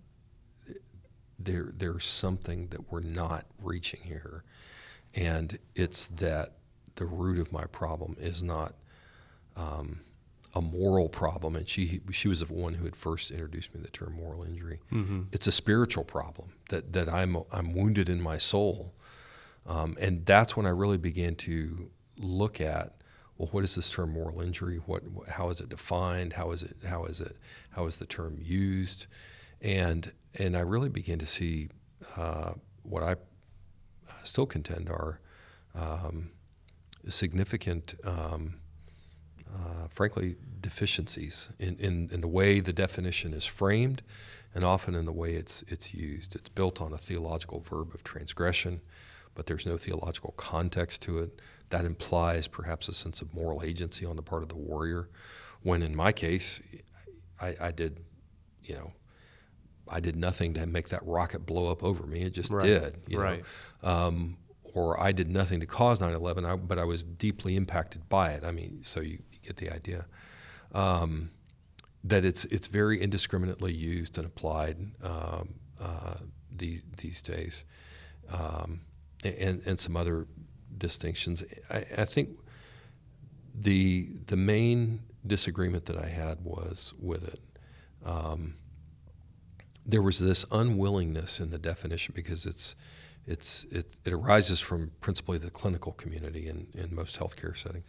there 1.37 1.71
there's 1.77 2.05
something 2.05 2.67
that 2.67 2.91
we're 2.91 3.01
not 3.01 3.45
reaching 3.61 4.01
here, 4.03 4.43
and 5.13 5.57
it's 5.75 6.07
that 6.07 6.53
the 6.95 7.05
root 7.05 7.39
of 7.39 7.51
my 7.51 7.65
problem 7.65 8.15
is 8.19 8.43
not 8.43 8.73
um, 9.55 10.01
a 10.53 10.61
moral 10.61 11.09
problem, 11.09 11.55
and 11.55 11.67
she 11.67 12.01
she 12.11 12.27
was 12.27 12.39
the 12.41 12.53
one 12.53 12.73
who 12.73 12.85
had 12.85 12.95
first 12.95 13.31
introduced 13.31 13.73
me 13.73 13.79
to 13.79 13.85
the 13.85 13.91
term 13.91 14.13
moral 14.13 14.43
injury. 14.43 14.79
Mm-hmm. 14.91 15.23
It's 15.31 15.47
a 15.47 15.51
spiritual 15.51 16.03
problem 16.03 16.53
that 16.69 16.93
that 16.93 17.09
I'm 17.09 17.37
I'm 17.51 17.73
wounded 17.73 18.09
in 18.09 18.21
my 18.21 18.37
soul, 18.37 18.93
um, 19.65 19.97
and 19.99 20.25
that's 20.25 20.57
when 20.57 20.65
I 20.65 20.69
really 20.69 20.97
began 20.97 21.35
to 21.35 21.89
look 22.17 22.59
at 22.59 23.01
well, 23.37 23.49
what 23.51 23.63
is 23.63 23.73
this 23.73 23.89
term 23.89 24.13
moral 24.13 24.41
injury? 24.41 24.77
What 24.85 25.03
how 25.27 25.49
is 25.49 25.61
it 25.61 25.69
defined? 25.69 26.33
How 26.33 26.51
is 26.51 26.63
it 26.63 26.77
how 26.87 27.05
is 27.05 27.19
it 27.19 27.37
how 27.71 27.85
is 27.85 27.97
the 27.97 28.05
term 28.05 28.37
used? 28.39 29.07
And 29.61 30.11
and 30.35 30.55
I 30.55 30.61
really 30.61 30.89
began 30.89 31.17
to 31.19 31.25
see 31.25 31.69
uh, 32.17 32.53
what 32.83 33.03
I 33.03 33.15
still 34.23 34.45
contend 34.45 34.89
are 34.89 35.19
um, 35.73 36.31
significant, 37.07 37.95
um, 38.03 38.59
frankly, 39.91 40.35
deficiencies 40.59 41.49
in, 41.59 41.75
in, 41.77 42.09
in 42.11 42.21
the 42.21 42.27
way 42.27 42.59
the 42.59 42.73
definition 42.73 43.33
is 43.33 43.45
framed 43.45 44.01
and 44.53 44.63
often 44.63 44.95
in 44.95 45.05
the 45.05 45.11
way 45.11 45.33
it's 45.33 45.61
it's 45.63 45.93
used. 45.93 46.35
It's 46.35 46.49
built 46.49 46.81
on 46.81 46.93
a 46.93 46.97
theological 46.97 47.59
verb 47.59 47.93
of 47.93 48.03
transgression, 48.03 48.81
but 49.35 49.45
there's 49.45 49.65
no 49.65 49.77
theological 49.77 50.33
context 50.37 51.01
to 51.03 51.19
it. 51.19 51.41
That 51.69 51.85
implies 51.85 52.47
perhaps 52.47 52.87
a 52.89 52.93
sense 52.93 53.21
of 53.21 53.33
moral 53.33 53.63
agency 53.63 54.05
on 54.05 54.15
the 54.17 54.21
part 54.21 54.43
of 54.43 54.49
the 54.49 54.57
warrior, 54.57 55.09
when 55.61 55.81
in 55.83 55.95
my 55.95 56.11
case, 56.11 56.61
I, 57.39 57.55
I 57.61 57.71
did, 57.71 57.99
you 58.63 58.75
know, 58.75 58.91
I 59.87 59.99
did 59.99 60.15
nothing 60.15 60.53
to 60.55 60.65
make 60.65 60.89
that 60.89 61.01
rocket 61.05 61.45
blow 61.45 61.71
up 61.71 61.83
over 61.83 62.05
me. 62.05 62.21
It 62.23 62.33
just 62.33 62.51
Right. 62.51 62.65
did. 62.65 62.97
You 63.07 63.19
Right. 63.19 63.43
Know? 63.83 63.89
Um, 63.89 64.37
or 64.73 65.01
I 65.01 65.11
did 65.11 65.29
nothing 65.29 65.59
to 65.59 65.65
cause 65.65 65.99
9 65.99 66.13
11, 66.13 66.45
I, 66.45 66.55
but 66.55 66.77
I 66.77 66.85
was 66.85 67.03
deeply 67.03 67.55
impacted 67.55 68.07
by 68.09 68.31
it. 68.31 68.43
I 68.43 68.51
mean, 68.51 68.79
so 68.83 69.01
you 69.01 69.19
get 69.41 69.57
the 69.57 69.69
idea. 69.69 70.05
Um, 70.73 71.31
that 72.03 72.25
it's, 72.25 72.45
it's 72.45 72.67
very 72.67 73.01
indiscriminately 73.01 73.73
used 73.73 74.17
and 74.17 74.25
applied 74.25 74.77
um, 75.03 75.55
uh, 75.79 76.15
these, 76.51 76.81
these 76.97 77.21
days. 77.21 77.63
Um, 78.31 78.81
and, 79.23 79.61
and 79.65 79.79
some 79.79 79.95
other 79.95 80.25
distinctions. 80.77 81.43
I, 81.69 81.85
I 81.97 82.05
think 82.05 82.29
the, 83.53 84.09
the 84.27 84.35
main 84.35 85.01
disagreement 85.25 85.85
that 85.85 85.97
I 85.97 86.07
had 86.07 86.43
was 86.43 86.93
with 86.99 87.27
it. 87.27 87.39
Um, 88.03 88.55
there 89.85 90.01
was 90.01 90.19
this 90.19 90.45
unwillingness 90.51 91.39
in 91.39 91.51
the 91.51 91.57
definition 91.57 92.13
because 92.15 92.45
it's 92.45 92.75
it's 93.27 93.65
it, 93.65 93.97
it 94.03 94.13
arises 94.13 94.59
from 94.59 94.91
principally 94.99 95.37
the 95.37 95.51
clinical 95.51 95.91
community 95.91 96.47
in, 96.47 96.67
in 96.73 96.93
most 96.93 97.19
healthcare 97.19 97.55
settings. 97.55 97.85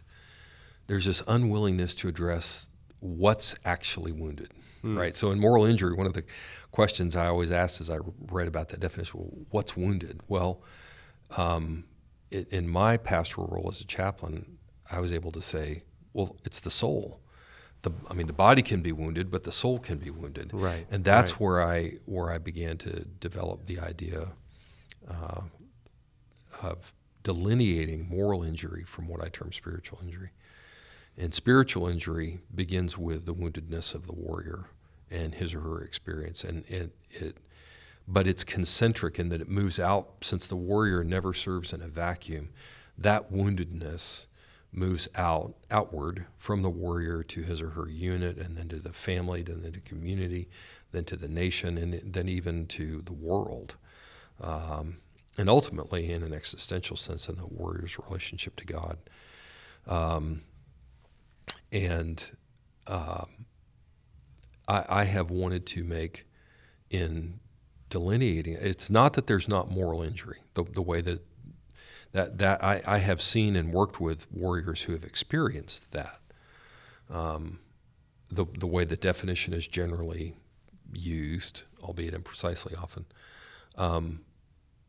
There's 0.87 1.05
this 1.05 1.23
unwillingness 1.27 1.95
to 1.95 2.07
address 2.07 2.67
what's 2.99 3.55
actually 3.65 4.11
wounded, 4.11 4.51
right? 4.83 5.15
So 5.15 5.31
in 5.31 5.39
moral 5.39 5.65
injury, 5.65 5.93
one 5.95 6.07
of 6.07 6.13
the 6.13 6.23
questions 6.71 7.15
I 7.15 7.27
always 7.27 7.51
asked 7.51 7.79
as 7.81 7.89
I 7.89 7.99
read 8.31 8.47
about 8.47 8.69
that 8.69 8.79
definition, 8.79 9.19
well, 9.21 9.45
what's 9.49 9.77
wounded? 9.77 10.21
Well, 10.27 10.61
um, 11.37 11.85
i- 12.33 12.45
in 12.49 12.67
my 12.67 12.97
pastoral 12.97 13.47
role 13.47 13.67
as 13.69 13.79
a 13.81 13.85
chaplain, 13.85 14.57
I 14.91 14.99
was 14.99 15.11
able 15.13 15.31
to 15.31 15.41
say, 15.41 15.83
well, 16.13 16.35
it's 16.45 16.59
the 16.59 16.69
soul. 16.71 17.19
The, 17.83 17.91
I 18.09 18.13
mean, 18.13 18.27
the 18.27 18.33
body 18.33 18.61
can 18.61 18.81
be 18.81 18.91
wounded, 18.91 19.29
but 19.31 19.43
the 19.43 19.51
soul 19.51 19.79
can 19.79 19.97
be 19.97 20.09
wounded. 20.09 20.51
Right, 20.53 20.85
And 20.89 21.03
that's 21.03 21.31
right. 21.31 21.39
where 21.41 21.61
I 21.63 21.97
where 22.05 22.29
I 22.31 22.37
began 22.37 22.77
to 22.79 23.03
develop 23.05 23.65
the 23.65 23.79
idea 23.79 24.29
uh, 25.09 25.41
of 26.61 26.93
delineating 27.23 28.07
moral 28.07 28.43
injury 28.43 28.83
from 28.83 29.07
what 29.07 29.21
I 29.23 29.29
term 29.29 29.51
spiritual 29.51 29.99
injury. 30.03 30.31
And 31.17 31.33
spiritual 31.33 31.87
injury 31.87 32.39
begins 32.53 32.97
with 32.97 33.25
the 33.25 33.33
woundedness 33.33 33.93
of 33.93 34.07
the 34.07 34.15
warrior 34.15 34.65
and 35.11 35.35
his 35.35 35.53
or 35.53 35.61
her 35.61 35.81
experience, 35.81 36.43
and 36.43 36.65
it, 36.67 36.91
it 37.11 37.37
but 38.07 38.27
it's 38.27 38.43
concentric 38.43 39.19
in 39.19 39.29
that 39.29 39.41
it 39.41 39.47
moves 39.47 39.79
out 39.79 40.09
since 40.21 40.45
the 40.45 40.55
warrior 40.55 41.03
never 41.03 41.33
serves 41.33 41.71
in 41.71 41.81
a 41.81 41.87
vacuum. 41.87 42.49
That 42.97 43.31
woundedness 43.31 44.25
moves 44.71 45.07
out 45.15 45.53
outward 45.69 46.25
from 46.37 46.63
the 46.63 46.69
warrior 46.69 47.23
to 47.23 47.43
his 47.43 47.61
or 47.61 47.69
her 47.69 47.87
unit, 47.87 48.37
and 48.37 48.57
then 48.57 48.67
to 48.69 48.77
the 48.77 48.91
family, 48.91 49.43
then 49.43 49.61
to 49.61 49.69
the 49.69 49.79
community, 49.79 50.49
then 50.91 51.05
to 51.05 51.15
the 51.15 51.27
nation, 51.27 51.77
and 51.77 51.93
then 51.93 52.27
even 52.27 52.65
to 52.65 53.01
the 53.03 53.13
world, 53.13 53.75
um, 54.41 54.97
and 55.37 55.49
ultimately, 55.49 56.11
in 56.11 56.23
an 56.23 56.33
existential 56.33 56.95
sense, 56.95 57.29
in 57.29 57.35
the 57.35 57.47
warrior's 57.47 57.97
relationship 57.99 58.55
to 58.55 58.65
God. 58.65 58.97
Um, 59.87 60.41
and 61.73 62.31
um, 62.87 63.45
I, 64.67 64.85
I 64.87 65.03
have 65.05 65.31
wanted 65.31 65.65
to 65.67 65.83
make 65.83 66.25
in 66.89 67.39
delineating 67.89 68.57
it's 68.59 68.89
not 68.89 69.13
that 69.13 69.27
there's 69.27 69.47
not 69.47 69.69
moral 69.69 70.01
injury 70.01 70.39
the, 70.53 70.63
the 70.63 70.81
way 70.81 71.01
that 71.01 71.19
that 72.11 72.37
that 72.37 72.63
I, 72.63 72.81
I 72.85 72.97
have 72.99 73.21
seen 73.21 73.55
and 73.55 73.73
worked 73.73 73.99
with 73.99 74.31
warriors 74.31 74.83
who 74.83 74.93
have 74.93 75.03
experienced 75.03 75.91
that. 75.91 76.19
Um, 77.09 77.59
the 78.29 78.45
the 78.45 78.67
way 78.67 78.85
the 78.85 78.95
definition 78.95 79.53
is 79.53 79.67
generally 79.67 80.35
used 80.93 81.63
albeit 81.83 82.13
imprecisely 82.13 82.79
often 82.81 83.05
um, 83.77 84.21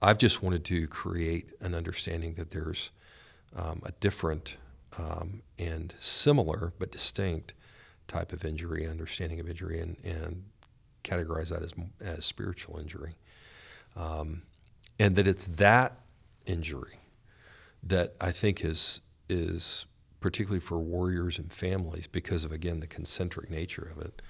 I've 0.00 0.18
just 0.18 0.42
wanted 0.42 0.64
to 0.66 0.86
create 0.88 1.52
an 1.60 1.74
understanding 1.74 2.34
that 2.34 2.50
there's 2.50 2.90
um, 3.56 3.82
a 3.84 3.92
different 3.92 4.56
um, 4.98 5.42
and 5.58 5.94
similar 5.98 6.72
but 6.78 6.92
distinct 6.92 7.54
type 8.06 8.32
of 8.32 8.44
injury, 8.44 8.86
understanding 8.86 9.40
of 9.40 9.48
injury, 9.48 9.80
and, 9.80 9.96
and 10.04 10.44
categorize 11.02 11.50
that 11.50 11.62
as, 11.62 11.72
as 12.00 12.24
spiritual 12.24 12.78
injury. 12.78 13.14
Um, 13.96 14.42
and 14.98 15.16
that 15.16 15.26
it's 15.26 15.46
that 15.46 16.00
injury 16.46 16.98
that 17.82 18.14
I 18.20 18.32
think 18.32 18.64
is, 18.64 19.00
is 19.28 19.86
particularly 20.20 20.60
for 20.60 20.78
warriors 20.78 21.38
and 21.38 21.52
families, 21.52 22.06
because 22.06 22.44
of, 22.44 22.52
again, 22.52 22.80
the 22.80 22.86
concentric 22.86 23.50
nature 23.50 23.90
of 23.90 24.04
it, 24.04 24.22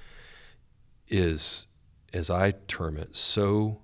is, 1.08 1.66
as 2.12 2.30
I 2.30 2.52
term 2.66 2.96
it, 2.96 3.16
so 3.16 3.80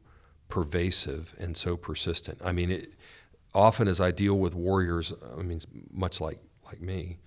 pervasive 0.49 1.35
and 1.39 1.57
so 1.57 1.76
persistent. 1.76 2.41
I 2.45 2.53
mean, 2.53 2.70
it, 2.70 2.95
often 3.55 3.89
as 3.89 4.01
I 4.01 4.11
deal 4.11 4.39
with 4.39 4.55
warriors, 4.55 5.12
I 5.39 5.43
mean, 5.43 5.61
much 5.93 6.20
like 6.20 6.39
like 6.71 6.81
me, 6.81 7.18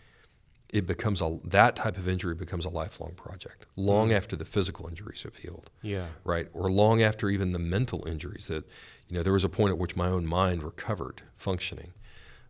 it 0.72 0.88
becomes 0.88 1.22
a 1.22 1.40
that 1.44 1.76
type 1.76 1.98
of 1.98 2.08
injury 2.08 2.34
becomes 2.34 2.66
a 2.66 2.70
lifelong 2.70 3.14
project, 3.16 3.68
long 3.76 4.12
after 4.12 4.36
the 4.36 4.46
physical 4.46 4.88
injuries 4.88 5.22
have 5.24 5.36
healed, 5.38 5.70
Yeah. 5.84 6.08
right, 6.24 6.48
or 6.54 6.72
long 6.72 7.02
after 7.04 7.30
even 7.30 7.52
the 7.52 7.60
mental 7.60 8.08
injuries. 8.08 8.48
That 8.48 8.66
you 9.08 9.16
know, 9.18 9.24
there 9.24 9.34
was 9.34 9.44
a 9.44 9.50
point 9.50 9.72
at 9.72 9.78
which 9.78 9.96
my 9.96 10.08
own 10.08 10.26
mind 10.26 10.64
recovered 10.64 11.22
functioning, 11.36 11.94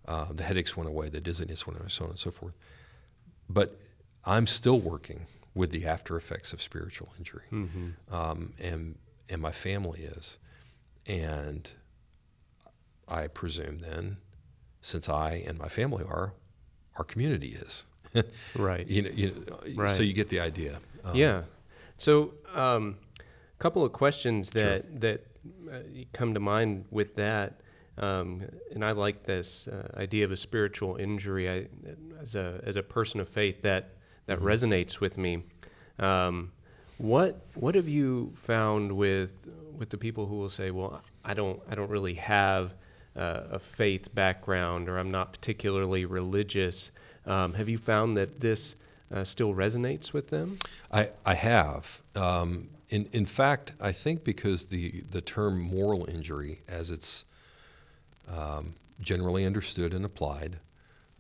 uh, 0.08 0.32
the 0.32 0.44
headaches 0.44 0.78
went 0.78 0.88
away, 0.90 1.10
the 1.10 1.20
dizziness 1.20 1.68
went 1.68 1.80
away, 1.80 1.90
so 1.90 2.06
on 2.06 2.12
and 2.12 2.20
so 2.20 2.32
forth. 2.32 2.54
But 3.50 3.78
I'm 4.26 4.48
still 4.48 4.80
working 4.80 5.26
with 5.54 5.72
the 5.72 5.86
after 5.86 6.16
effects 6.16 6.54
of 6.54 6.62
spiritual 6.62 7.10
injury, 7.18 7.44
um, 8.12 8.54
and 8.60 8.98
and 9.30 9.42
my 9.42 9.52
family 9.52 10.02
is, 10.04 10.38
and 11.06 11.72
I 13.08 13.28
presume 13.28 13.80
then, 13.80 14.18
since 14.82 15.10
I 15.10 15.44
and 15.46 15.58
my 15.58 15.68
family 15.68 16.04
are, 16.08 16.34
our 16.98 17.04
community 17.04 17.50
is. 17.50 17.86
Right. 18.56 18.88
you 18.96 19.02
know, 19.02 19.10
you 19.10 19.28
know 19.30 19.60
Right. 19.76 19.90
so 19.90 20.04
you 20.04 20.14
get 20.14 20.30
the 20.30 20.40
idea. 20.40 20.80
Um, 21.04 21.16
yeah. 21.16 21.44
So, 21.98 22.34
a 22.54 22.62
um, 22.62 22.96
couple 23.60 23.84
of 23.84 23.92
questions 23.92 24.50
that 24.52 25.02
that 25.02 25.26
uh, 25.72 25.80
come 26.12 26.34
to 26.34 26.40
mind 26.40 26.86
with 26.92 27.16
that, 27.16 27.62
um, 27.98 28.44
and 28.74 28.84
I 28.84 28.92
like 28.92 29.24
this 29.24 29.68
uh, 29.68 29.88
idea 29.98 30.26
of 30.26 30.32
a 30.32 30.38
spiritual 30.38 30.98
injury. 30.98 31.50
I, 31.50 31.68
as 32.22 32.36
a 32.36 32.62
as 32.64 32.78
a 32.78 32.84
person 32.84 33.20
of 33.20 33.30
faith, 33.30 33.62
that 33.62 33.92
that 34.26 34.40
resonates 34.40 35.00
with 35.00 35.18
me. 35.18 35.44
Um, 36.00 36.52
what 36.98 37.42
what 37.54 37.76
have 37.76 37.88
you 37.88 38.34
found 38.36 38.92
with 38.92 39.48
with 39.78 39.90
the 39.90 39.98
people 39.98 40.26
who 40.26 40.36
will 40.36 40.50
say, 40.50 40.72
"Well, 40.72 41.02
I 41.24 41.34
don't 41.34 41.62
I 41.70 41.76
don't 41.76 41.90
really 41.90 42.16
have 42.16 42.74
uh, 43.16 43.42
a 43.52 43.60
faith 43.60 44.14
background, 44.14 44.90
or 44.90 44.98
I'm 44.98 45.12
not 45.12 45.34
particularly 45.34 46.06
religious." 46.06 46.92
Um, 47.26 47.54
have 47.54 47.70
you 47.70 47.78
found 47.78 48.18
that 48.18 48.42
this 48.42 48.76
uh, 49.14 49.24
still 49.24 49.54
resonates 49.54 50.14
with 50.14 50.30
them? 50.30 50.60
I, 50.92 51.10
I 51.26 51.36
have. 51.36 52.02
Um, 52.16 52.70
in, 52.90 53.08
in 53.12 53.26
fact, 53.26 53.74
I 53.80 53.92
think 53.92 54.24
because 54.24 54.68
the, 54.68 55.04
the 55.10 55.22
term 55.22 55.60
moral 55.60 56.08
injury, 56.10 56.62
as 56.68 56.92
it's 56.92 57.26
um, 58.30 58.76
generally 59.00 59.46
understood 59.46 59.94
and 59.94 60.06
applied 60.06 60.60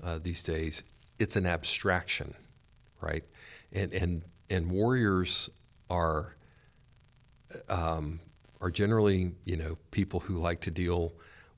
uh, 0.03 0.19
these 0.21 0.43
days, 0.43 0.83
it's 1.19 1.35
an 1.35 1.45
abstraction, 1.45 2.33
right? 3.01 3.23
And, 3.71 3.93
and, 3.93 4.23
and 4.49 4.71
warriors 4.71 5.49
are, 5.89 6.35
um, 7.69 8.19
are 8.61 8.71
generally, 8.71 9.31
you 9.45 9.57
know, 9.57 9.77
people 9.91 10.19
who 10.19 10.37
like 10.37 10.61
to 10.61 10.71
deal 10.71 11.13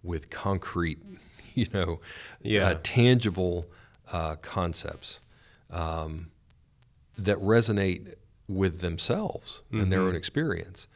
with 0.06 0.30
concrete, 0.30 1.00
you 1.56 1.68
know, 1.74 2.00
Yeah. 2.42 2.70
uh, 2.70 2.80
tangible 2.84 3.68
uh, 4.12 4.36
concepts 4.42 5.20
um, 5.72 6.28
that 7.18 7.38
resonate 7.38 8.16
with 8.48 8.80
themselves 8.82 9.62
and 9.72 9.92
their 9.92 10.02
own 10.02 10.16
experience. 10.16 10.88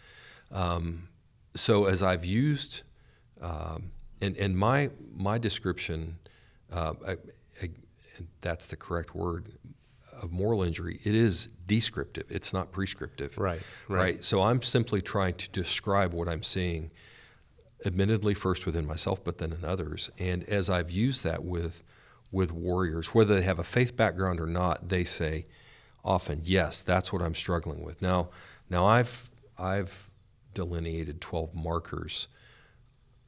Um, 0.51 1.07
so 1.55 1.85
as 1.85 2.03
I've 2.03 2.23
used, 2.23 2.83
um, 3.41 3.91
and, 4.21 4.37
and 4.37 4.55
my 4.55 4.89
my 5.15 5.37
description, 5.37 6.17
uh, 6.71 6.93
I, 7.07 7.11
I, 7.63 7.69
that's 8.41 8.67
the 8.67 8.75
correct 8.75 9.15
word, 9.15 9.45
of 10.21 10.31
moral 10.31 10.61
injury, 10.63 10.99
it 11.03 11.15
is 11.15 11.47
descriptive. 11.65 12.25
It's 12.29 12.53
not 12.53 12.71
prescriptive. 12.71 13.37
Right, 13.37 13.61
right. 13.87 13.99
Right. 13.99 14.23
So 14.23 14.41
I'm 14.41 14.61
simply 14.61 15.01
trying 15.01 15.35
to 15.35 15.49
describe 15.49 16.13
what 16.13 16.27
I'm 16.27 16.43
seeing, 16.43 16.91
admittedly 17.85 18.33
first 18.33 18.65
within 18.65 18.85
myself, 18.85 19.23
but 19.23 19.37
then 19.37 19.53
in 19.53 19.65
others. 19.65 20.09
And 20.19 20.43
as 20.45 20.69
I've 20.69 20.91
used 20.91 21.23
that 21.23 21.43
with 21.43 21.83
with 22.31 22.51
warriors, 22.51 23.15
whether 23.15 23.35
they 23.35 23.41
have 23.41 23.57
a 23.57 23.63
faith 23.63 23.95
background 23.97 24.39
or 24.39 24.45
not, 24.45 24.89
they 24.89 25.03
say 25.03 25.47
often, 26.05 26.41
"Yes, 26.43 26.81
that's 26.81 27.11
what 27.11 27.21
I'm 27.21 27.35
struggling 27.35 27.83
with." 27.83 28.01
Now, 28.01 28.29
now 28.69 28.85
I've 28.85 29.29
I've 29.57 30.09
delineated 30.53 31.21
12 31.21 31.53
markers, 31.53 32.27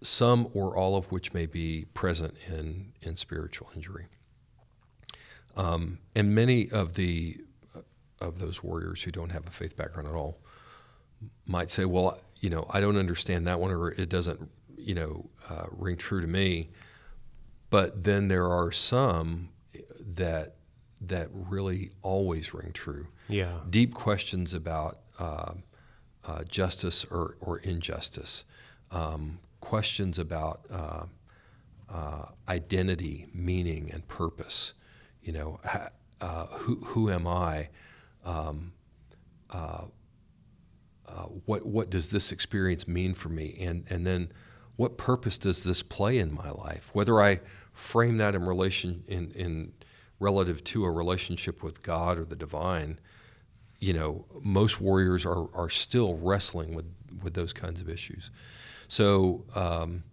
some 0.01 0.49
or 0.53 0.75
all 0.75 0.95
of 0.95 1.11
which 1.11 1.33
may 1.33 1.45
be 1.45 1.85
present 1.93 2.35
in, 2.47 2.93
in 3.01 3.15
spiritual 3.15 3.69
injury. 3.75 4.07
Um, 5.55 5.99
and 6.15 6.33
many 6.33 6.69
of 6.71 6.93
the 6.93 7.37
of 8.19 8.39
those 8.39 8.61
warriors 8.63 9.03
who 9.03 9.11
don't 9.11 9.31
have 9.31 9.47
a 9.47 9.49
faith 9.49 9.75
background 9.75 10.07
at 10.07 10.13
all 10.13 10.37
might 11.47 11.69
say, 11.69 11.85
"Well, 11.85 12.19
you 12.41 12.49
know, 12.49 12.65
I 12.69 12.81
don't 12.81 12.97
understand 12.97 13.47
that 13.47 13.59
one, 13.59 13.71
or 13.71 13.91
it 13.91 14.09
doesn't, 14.09 14.49
you 14.77 14.95
know, 14.95 15.29
uh, 15.49 15.67
ring 15.71 15.95
true 15.95 16.19
to 16.19 16.27
me." 16.27 16.69
But 17.69 18.03
then 18.03 18.27
there 18.27 18.49
are 18.51 18.71
some 18.71 19.49
that 20.05 20.55
that 20.99 21.29
really 21.31 21.91
always 22.01 22.53
ring 22.53 22.71
true. 22.73 23.07
Yeah. 23.27 23.59
Deep 23.69 23.93
questions 23.93 24.53
about 24.53 24.99
uh, 25.19 25.53
uh, 26.27 26.43
justice 26.43 27.05
or, 27.05 27.37
or 27.39 27.57
injustice, 27.59 28.43
um, 28.91 29.39
questions 29.59 30.19
about 30.19 30.61
uh, 30.71 31.05
uh 31.89 32.25
identity, 32.47 33.27
meaning, 33.33 33.89
and 33.91 34.07
purpose. 34.07 34.73
You 35.23 35.33
know, 35.33 35.59
uh, 36.21 36.45
who, 36.47 36.75
who 36.85 37.09
am 37.09 37.27
I? 37.27 37.69
Um, 38.23 38.73
uh, 41.07 41.23
what, 41.45 41.65
what 41.65 41.89
does 41.89 42.11
this 42.11 42.31
experience 42.31 42.87
mean 42.87 43.13
for 43.13 43.29
me? 43.29 43.57
And, 43.59 43.85
and 43.89 44.05
then 44.05 44.31
what 44.75 44.97
purpose 44.97 45.37
does 45.37 45.63
this 45.63 45.83
play 45.83 46.17
in 46.17 46.33
my 46.33 46.49
life? 46.49 46.89
Whether 46.93 47.21
I 47.21 47.41
frame 47.73 48.17
that 48.17 48.35
in 48.35 48.45
relation 48.45 49.03
in, 49.07 49.31
in 49.31 49.73
relative 50.19 50.63
to 50.63 50.85
a 50.85 50.91
relationship 50.91 51.63
with 51.63 51.83
God 51.83 52.17
or 52.17 52.25
the 52.25 52.35
divine, 52.35 52.99
you 53.79 53.93
know, 53.93 54.25
most 54.43 54.79
warriors 54.79 55.25
are, 55.25 55.53
are 55.55 55.69
still 55.69 56.15
wrestling 56.17 56.75
with, 56.75 56.85
with 57.23 57.33
those 57.33 57.51
kinds 57.51 57.81
of 57.81 57.89
issues. 57.89 58.29
So, 58.87 59.45
um, 59.55 60.03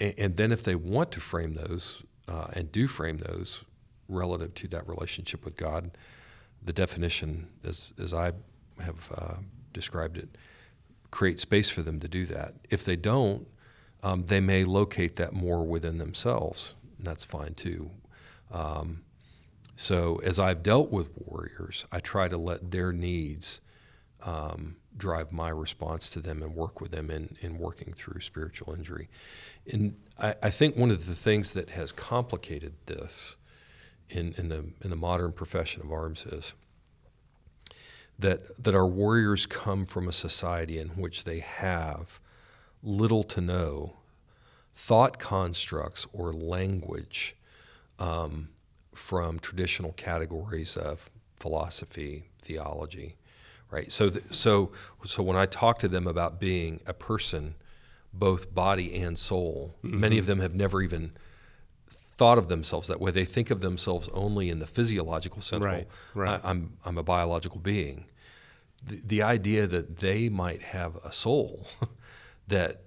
and, 0.00 0.36
then 0.36 0.50
if 0.50 0.62
they 0.62 0.74
want 0.74 1.12
to 1.12 1.20
frame 1.20 1.54
those 1.54 2.02
uh, 2.26 2.46
and 2.54 2.72
do 2.72 2.86
frame 2.86 3.18
those 3.18 3.64
relative 4.08 4.54
to 4.54 4.68
that 4.68 4.88
relationship 4.88 5.44
with 5.44 5.56
God, 5.56 5.90
the 6.62 6.72
definition, 6.72 7.48
as, 7.64 7.92
as 8.02 8.14
I 8.14 8.32
have 8.82 9.12
uh, 9.14 9.34
described 9.72 10.16
it, 10.16 10.28
create 11.10 11.40
space 11.40 11.70
for 11.70 11.82
them 11.82 12.00
to 12.00 12.08
do 12.08 12.26
that. 12.26 12.54
If 12.70 12.84
they 12.84 12.96
don't, 12.96 13.46
um, 14.02 14.24
they 14.26 14.40
may 14.40 14.64
locate 14.64 15.16
that 15.16 15.32
more 15.32 15.64
within 15.64 15.98
themselves, 15.98 16.74
and 16.98 17.06
that's 17.06 17.24
fine 17.24 17.54
too. 17.54 17.90
Um, 18.50 19.02
so 19.76 20.20
as 20.24 20.38
I've 20.38 20.62
dealt 20.62 20.90
with 20.90 21.10
warriors, 21.16 21.86
I 21.90 22.00
try 22.00 22.28
to 22.28 22.36
let 22.36 22.70
their 22.70 22.92
needs 22.92 23.60
um, 24.22 24.76
drive 24.96 25.32
my 25.32 25.48
response 25.48 26.10
to 26.10 26.20
them 26.20 26.42
and 26.42 26.54
work 26.54 26.80
with 26.80 26.90
them 26.90 27.10
in, 27.10 27.36
in 27.40 27.58
working 27.58 27.92
through 27.92 28.20
spiritual 28.20 28.74
injury. 28.74 29.08
And 29.72 29.96
I, 30.18 30.34
I 30.42 30.50
think 30.50 30.76
one 30.76 30.90
of 30.90 31.06
the 31.06 31.14
things 31.14 31.52
that 31.54 31.70
has 31.70 31.92
complicated 31.92 32.74
this 32.86 33.38
in, 34.08 34.34
in, 34.36 34.48
the, 34.48 34.64
in 34.82 34.90
the 34.90 34.96
modern 34.96 35.32
profession 35.32 35.82
of 35.82 35.92
arms 35.92 36.26
is 36.26 36.54
that, 38.20 38.62
that 38.62 38.74
our 38.74 38.86
warriors 38.86 39.46
come 39.46 39.86
from 39.86 40.08
a 40.08 40.12
society 40.12 40.78
in 40.78 40.88
which 40.90 41.24
they 41.24 41.40
have 41.40 42.20
little 42.82 43.24
to 43.24 43.40
no 43.40 43.96
thought 44.74 45.18
constructs 45.18 46.06
or 46.12 46.32
language 46.32 47.36
um, 47.98 48.48
from 48.94 49.38
traditional 49.38 49.92
categories 49.92 50.76
of 50.76 51.10
philosophy, 51.36 52.24
theology, 52.40 53.16
right? 53.70 53.90
So, 53.92 54.10
th- 54.10 54.24
so, 54.32 54.72
so 55.04 55.22
when 55.22 55.36
I 55.36 55.46
talk 55.46 55.78
to 55.80 55.88
them 55.88 56.06
about 56.06 56.40
being 56.40 56.80
a 56.86 56.94
person, 56.94 57.54
both 58.12 58.54
body 58.54 59.00
and 59.02 59.18
soul, 59.18 59.76
mm-hmm. 59.84 60.00
many 60.00 60.18
of 60.18 60.26
them 60.26 60.40
have 60.40 60.54
never 60.54 60.82
even 60.82 61.12
thought 62.20 62.36
of 62.36 62.48
themselves 62.48 62.86
that 62.88 63.00
way. 63.00 63.10
They 63.10 63.24
think 63.24 63.50
of 63.50 63.62
themselves 63.62 64.10
only 64.12 64.50
in 64.50 64.58
the 64.58 64.66
physiological 64.66 65.40
sense. 65.40 65.64
Right, 65.64 65.88
right. 66.14 66.38
I, 66.44 66.50
I'm, 66.50 66.76
I'm 66.84 66.98
a 66.98 67.02
biological 67.02 67.60
being. 67.60 68.04
The, 68.84 69.00
the 69.02 69.22
idea 69.22 69.66
that 69.66 70.00
they 70.00 70.28
might 70.28 70.60
have 70.60 70.96
a 70.96 71.12
soul 71.12 71.66
that 72.48 72.82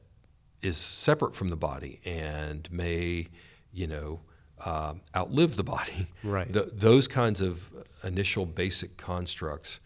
is 0.61 0.77
separate 0.77 1.33
from 1.33 1.49
the 1.49 1.55
body 1.55 1.99
and 2.05 2.71
may, 2.71 3.25
you 3.71 3.87
know, 3.87 4.19
uh, 4.63 4.93
outlive 5.15 5.55
the 5.55 5.63
body. 5.63 6.09
Right. 6.23 6.53
The, 6.53 6.69
those 6.71 7.07
kinds 7.07 7.41
of 7.41 7.71
initial 8.03 8.45
basic 8.45 8.97
constructs 8.97 9.79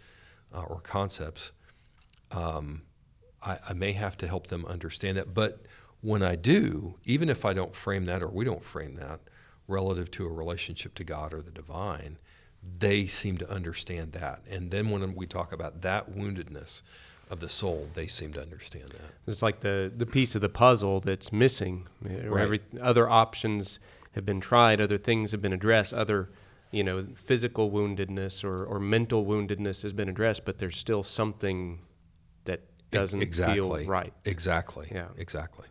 uh, 0.53 0.63
or 0.63 0.81
concepts, 0.81 1.53
um, 2.33 2.81
I, 3.41 3.59
I, 3.69 3.73
may 3.73 3.93
have 3.93 4.17
to 4.17 4.27
help 4.27 4.47
them 4.47 4.65
understand 4.65 5.15
that. 5.15 5.33
But 5.33 5.61
when 6.01 6.21
I 6.21 6.35
do, 6.35 6.99
even 7.05 7.29
if 7.29 7.45
I 7.45 7.53
don't 7.53 7.73
frame 7.73 8.07
that 8.07 8.21
or 8.21 8.27
we 8.27 8.43
don't 8.43 8.65
frame 8.65 8.95
that 8.95 9.21
relative 9.67 10.09
to 10.11 10.25
a 10.25 10.31
relationship 10.31 10.95
to 10.95 11.03
God 11.03 11.33
or 11.33 11.41
the 11.41 11.51
divine, 11.51 12.17
they 12.79 13.05
seem 13.05 13.37
to 13.37 13.49
understand 13.49 14.13
that. 14.13 14.41
And 14.49 14.71
then 14.71 14.89
when 14.89 15.15
we 15.15 15.25
talk 15.25 15.51
about 15.51 15.81
that 15.81 16.11
woundedness, 16.11 16.81
of 17.29 17.39
the 17.39 17.49
soul, 17.49 17.89
they 17.93 18.07
seem 18.07 18.33
to 18.33 18.41
understand 18.41 18.89
that. 18.89 19.11
It's 19.25 19.41
like 19.41 19.59
the, 19.59 19.91
the 19.95 20.05
piece 20.05 20.35
of 20.35 20.41
the 20.41 20.49
puzzle 20.49 20.99
that's 20.99 21.33
missing. 21.33 21.87
Right. 22.01 22.41
Every 22.41 22.61
other 22.81 23.09
options 23.09 23.79
have 24.13 24.25
been 24.25 24.39
tried, 24.39 24.79
other 24.79 24.97
things 24.97 25.31
have 25.31 25.41
been 25.41 25.53
addressed, 25.53 25.93
other 25.93 26.29
you 26.71 26.83
know 26.83 27.05
physical 27.15 27.71
woundedness 27.71 28.43
or, 28.43 28.65
or 28.65 28.79
mental 28.79 29.25
woundedness 29.25 29.83
has 29.83 29.93
been 29.93 30.09
addressed, 30.09 30.45
but 30.45 30.57
there's 30.57 30.77
still 30.77 31.03
something 31.03 31.79
that 32.45 32.61
doesn't 32.91 33.21
exactly. 33.21 33.83
feel 33.83 33.91
right. 33.91 34.13
Exactly. 34.25 34.87
Yeah. 34.91 35.07
Exactly. 35.17 35.67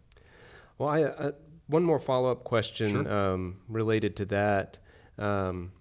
Well, 0.78 0.88
I, 0.90 1.04
uh, 1.04 1.32
one 1.66 1.82
more 1.82 1.98
follow 1.98 2.30
up 2.30 2.44
question 2.44 2.90
sure. 2.90 3.12
um, 3.12 3.56
related 3.68 4.16
to 4.16 4.24
that. 4.26 4.78
Um, 5.18 5.72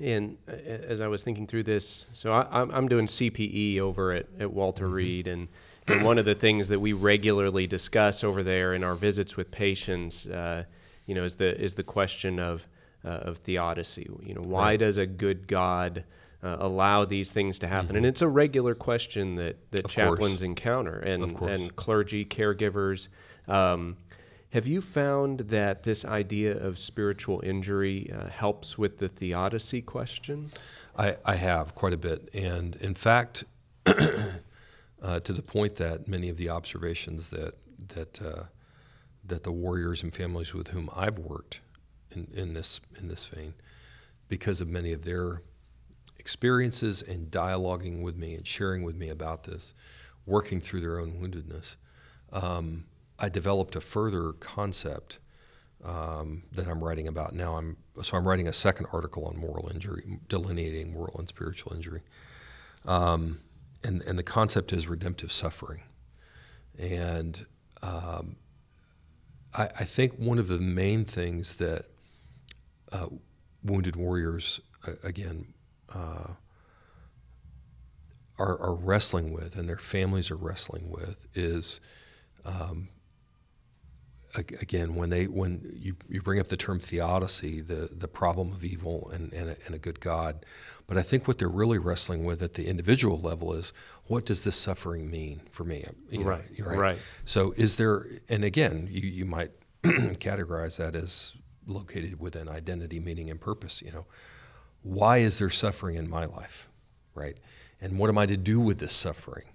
and 0.00 0.38
uh, 0.48 0.52
as 0.52 1.00
I 1.00 1.08
was 1.08 1.22
thinking 1.22 1.46
through 1.46 1.64
this, 1.64 2.06
so 2.12 2.32
I, 2.32 2.62
am 2.62 2.88
doing 2.88 3.06
CPE 3.06 3.78
over 3.78 4.12
at, 4.12 4.26
at 4.40 4.52
Walter 4.52 4.86
mm-hmm. 4.86 4.94
Reed, 4.94 5.28
and, 5.28 5.48
and 5.86 6.04
one 6.04 6.18
of 6.18 6.24
the 6.24 6.34
things 6.34 6.68
that 6.68 6.80
we 6.80 6.92
regularly 6.92 7.66
discuss 7.66 8.24
over 8.24 8.42
there 8.42 8.74
in 8.74 8.82
our 8.82 8.94
visits 8.94 9.36
with 9.36 9.50
patients 9.50 10.26
uh, 10.26 10.64
you 11.06 11.14
know, 11.14 11.24
is 11.24 11.36
the 11.36 11.60
is 11.60 11.74
the 11.74 11.82
question 11.82 12.38
of 12.38 12.66
uh, 13.04 13.08
of 13.08 13.38
theodicy. 13.38 14.08
You 14.22 14.34
know, 14.34 14.42
why 14.42 14.70
right. 14.70 14.78
does 14.78 14.98
a 14.98 15.06
good 15.06 15.46
God 15.46 16.04
uh, 16.42 16.56
allow 16.58 17.04
these 17.04 17.32
things 17.32 17.58
to 17.60 17.66
happen? 17.66 17.88
Mm-hmm. 17.88 17.96
And 17.96 18.06
it's 18.06 18.22
a 18.22 18.28
regular 18.28 18.74
question 18.74 19.36
that 19.36 19.70
that 19.70 19.84
of 19.84 19.90
chaplains 19.90 20.18
course. 20.18 20.42
encounter 20.42 20.98
and 20.98 21.38
and 21.42 21.76
clergy, 21.76 22.24
caregivers. 22.24 23.08
Um, 23.48 23.96
have 24.54 24.68
you 24.68 24.80
found 24.80 25.40
that 25.40 25.82
this 25.82 26.04
idea 26.04 26.56
of 26.56 26.78
spiritual 26.78 27.42
injury 27.44 28.08
uh, 28.12 28.28
helps 28.28 28.78
with 28.78 28.98
the 28.98 29.08
theodicy 29.08 29.82
question? 29.82 30.52
I, 30.96 31.16
I 31.24 31.34
have 31.34 31.74
quite 31.74 31.92
a 31.92 31.96
bit, 31.96 32.32
and 32.32 32.76
in 32.76 32.94
fact, 32.94 33.42
uh, 33.86 35.18
to 35.24 35.32
the 35.32 35.42
point 35.42 35.74
that 35.76 36.06
many 36.06 36.28
of 36.28 36.36
the 36.36 36.50
observations 36.50 37.30
that 37.30 37.54
that 37.88 38.22
uh, 38.22 38.44
that 39.24 39.42
the 39.42 39.50
warriors 39.50 40.04
and 40.04 40.14
families 40.14 40.54
with 40.54 40.68
whom 40.68 40.88
I've 40.94 41.18
worked 41.18 41.58
in, 42.12 42.28
in 42.32 42.54
this 42.54 42.80
in 42.96 43.08
this 43.08 43.26
vein, 43.26 43.54
because 44.28 44.60
of 44.60 44.68
many 44.68 44.92
of 44.92 45.02
their 45.02 45.42
experiences 46.16 47.02
and 47.02 47.28
dialoguing 47.28 48.02
with 48.02 48.14
me 48.14 48.36
and 48.36 48.46
sharing 48.46 48.84
with 48.84 48.94
me 48.94 49.08
about 49.08 49.42
this, 49.42 49.74
working 50.26 50.60
through 50.60 50.82
their 50.82 51.00
own 51.00 51.14
woundedness, 51.14 51.74
um, 52.32 52.84
I 53.18 53.28
developed 53.28 53.76
a 53.76 53.80
further 53.80 54.32
concept 54.32 55.18
um, 55.84 56.44
that 56.52 56.66
I'm 56.66 56.82
writing 56.82 57.06
about 57.06 57.34
now. 57.34 57.56
I'm 57.56 57.76
so 58.02 58.16
I'm 58.16 58.26
writing 58.26 58.48
a 58.48 58.52
second 58.52 58.86
article 58.92 59.26
on 59.26 59.36
moral 59.36 59.70
injury, 59.72 60.18
delineating 60.28 60.92
moral 60.92 61.16
and 61.18 61.28
spiritual 61.28 61.74
injury, 61.74 62.00
um, 62.86 63.40
and 63.82 64.02
and 64.02 64.18
the 64.18 64.22
concept 64.22 64.72
is 64.72 64.88
redemptive 64.88 65.30
suffering, 65.30 65.82
and 66.78 67.46
um, 67.82 68.36
I, 69.54 69.64
I, 69.64 69.84
think 69.84 70.14
one 70.14 70.38
of 70.38 70.48
the 70.48 70.58
main 70.58 71.04
things 71.04 71.56
that 71.56 71.84
uh, 72.90 73.08
wounded 73.62 73.94
warriors, 73.94 74.60
uh, 74.86 74.92
again, 75.02 75.52
uh, 75.94 76.32
are, 78.38 78.58
are, 78.58 78.74
wrestling 78.74 79.32
with 79.32 79.56
and 79.56 79.68
their 79.68 79.76
families 79.76 80.30
are 80.30 80.36
wrestling 80.36 80.90
with 80.90 81.26
is 81.34 81.80
um, 82.44 82.88
again 84.36 84.94
when 84.94 85.10
they 85.10 85.26
when 85.26 85.78
you, 85.78 85.96
you 86.08 86.20
bring 86.20 86.40
up 86.40 86.48
the 86.48 86.56
term 86.56 86.80
theodicy 86.80 87.60
the 87.60 87.88
the 87.92 88.08
problem 88.08 88.52
of 88.52 88.64
evil 88.64 89.10
and, 89.12 89.32
and 89.32 89.50
a, 89.50 89.56
and, 89.66 89.74
a, 89.74 89.78
good 89.78 90.00
god. 90.00 90.44
But 90.86 90.96
i 90.96 91.02
think 91.02 91.28
what 91.28 91.38
they're 91.38 91.48
really 91.48 91.78
wrestling 91.78 92.24
with 92.24 92.42
at 92.42 92.54
the 92.54 92.66
individual 92.66 93.20
level 93.20 93.52
is 93.52 93.72
what 94.06 94.26
does 94.26 94.44
this 94.44 94.56
suffering 94.56 95.10
mean 95.10 95.42
for 95.50 95.64
me? 95.64 95.84
You 96.10 96.20
know, 96.20 96.30
right, 96.30 96.42
right? 96.60 96.78
right. 96.78 96.98
So 97.24 97.52
is 97.56 97.76
there 97.76 98.06
and 98.28 98.44
again 98.44 98.88
you, 98.90 99.08
you 99.08 99.24
might 99.24 99.52
categorize 99.82 100.78
that 100.78 100.94
as 100.94 101.36
located 101.66 102.20
within 102.20 102.48
identity 102.48 103.00
meaning 103.00 103.30
and 103.30 103.40
purpose 103.40 103.82
you 103.82 103.92
know. 103.92 104.06
Why 104.82 105.18
is 105.18 105.38
there 105.38 105.50
suffering 105.50 105.96
in 105.96 106.10
my 106.10 106.24
life 106.24 106.68
right? 107.14 107.38
And 107.80 107.98
what 107.98 108.10
am 108.10 108.18
i 108.18 108.26
to 108.26 108.36
do 108.36 108.60
with 108.60 108.78
this 108.78 108.92
suffering? 108.92 109.46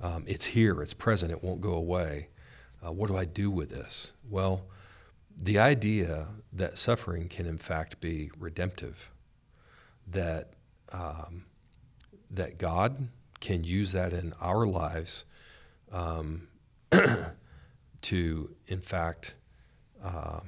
Um, 0.00 0.24
it's 0.26 0.46
here, 0.46 0.82
it's 0.82 0.94
present, 0.94 1.32
it 1.32 1.42
won't 1.42 1.60
go 1.60 1.72
away. 1.72 2.28
Uh, 2.84 2.92
what 2.92 3.08
do 3.08 3.16
I 3.16 3.24
do 3.24 3.50
with 3.50 3.70
this? 3.70 4.12
Well, 4.28 4.66
the 5.36 5.58
idea 5.58 6.28
that 6.52 6.78
suffering 6.78 7.28
can 7.28 7.46
in 7.46 7.58
fact 7.58 8.00
be 8.00 8.30
redemptive, 8.38 9.10
that 10.06 10.50
um, 10.92 11.44
that 12.30 12.58
God 12.58 13.08
can 13.40 13.64
use 13.64 13.92
that 13.92 14.12
in 14.12 14.32
our 14.40 14.66
lives 14.66 15.24
um, 15.92 16.48
to, 18.02 18.54
in 18.66 18.80
fact, 18.80 19.34
uh, 20.02 20.40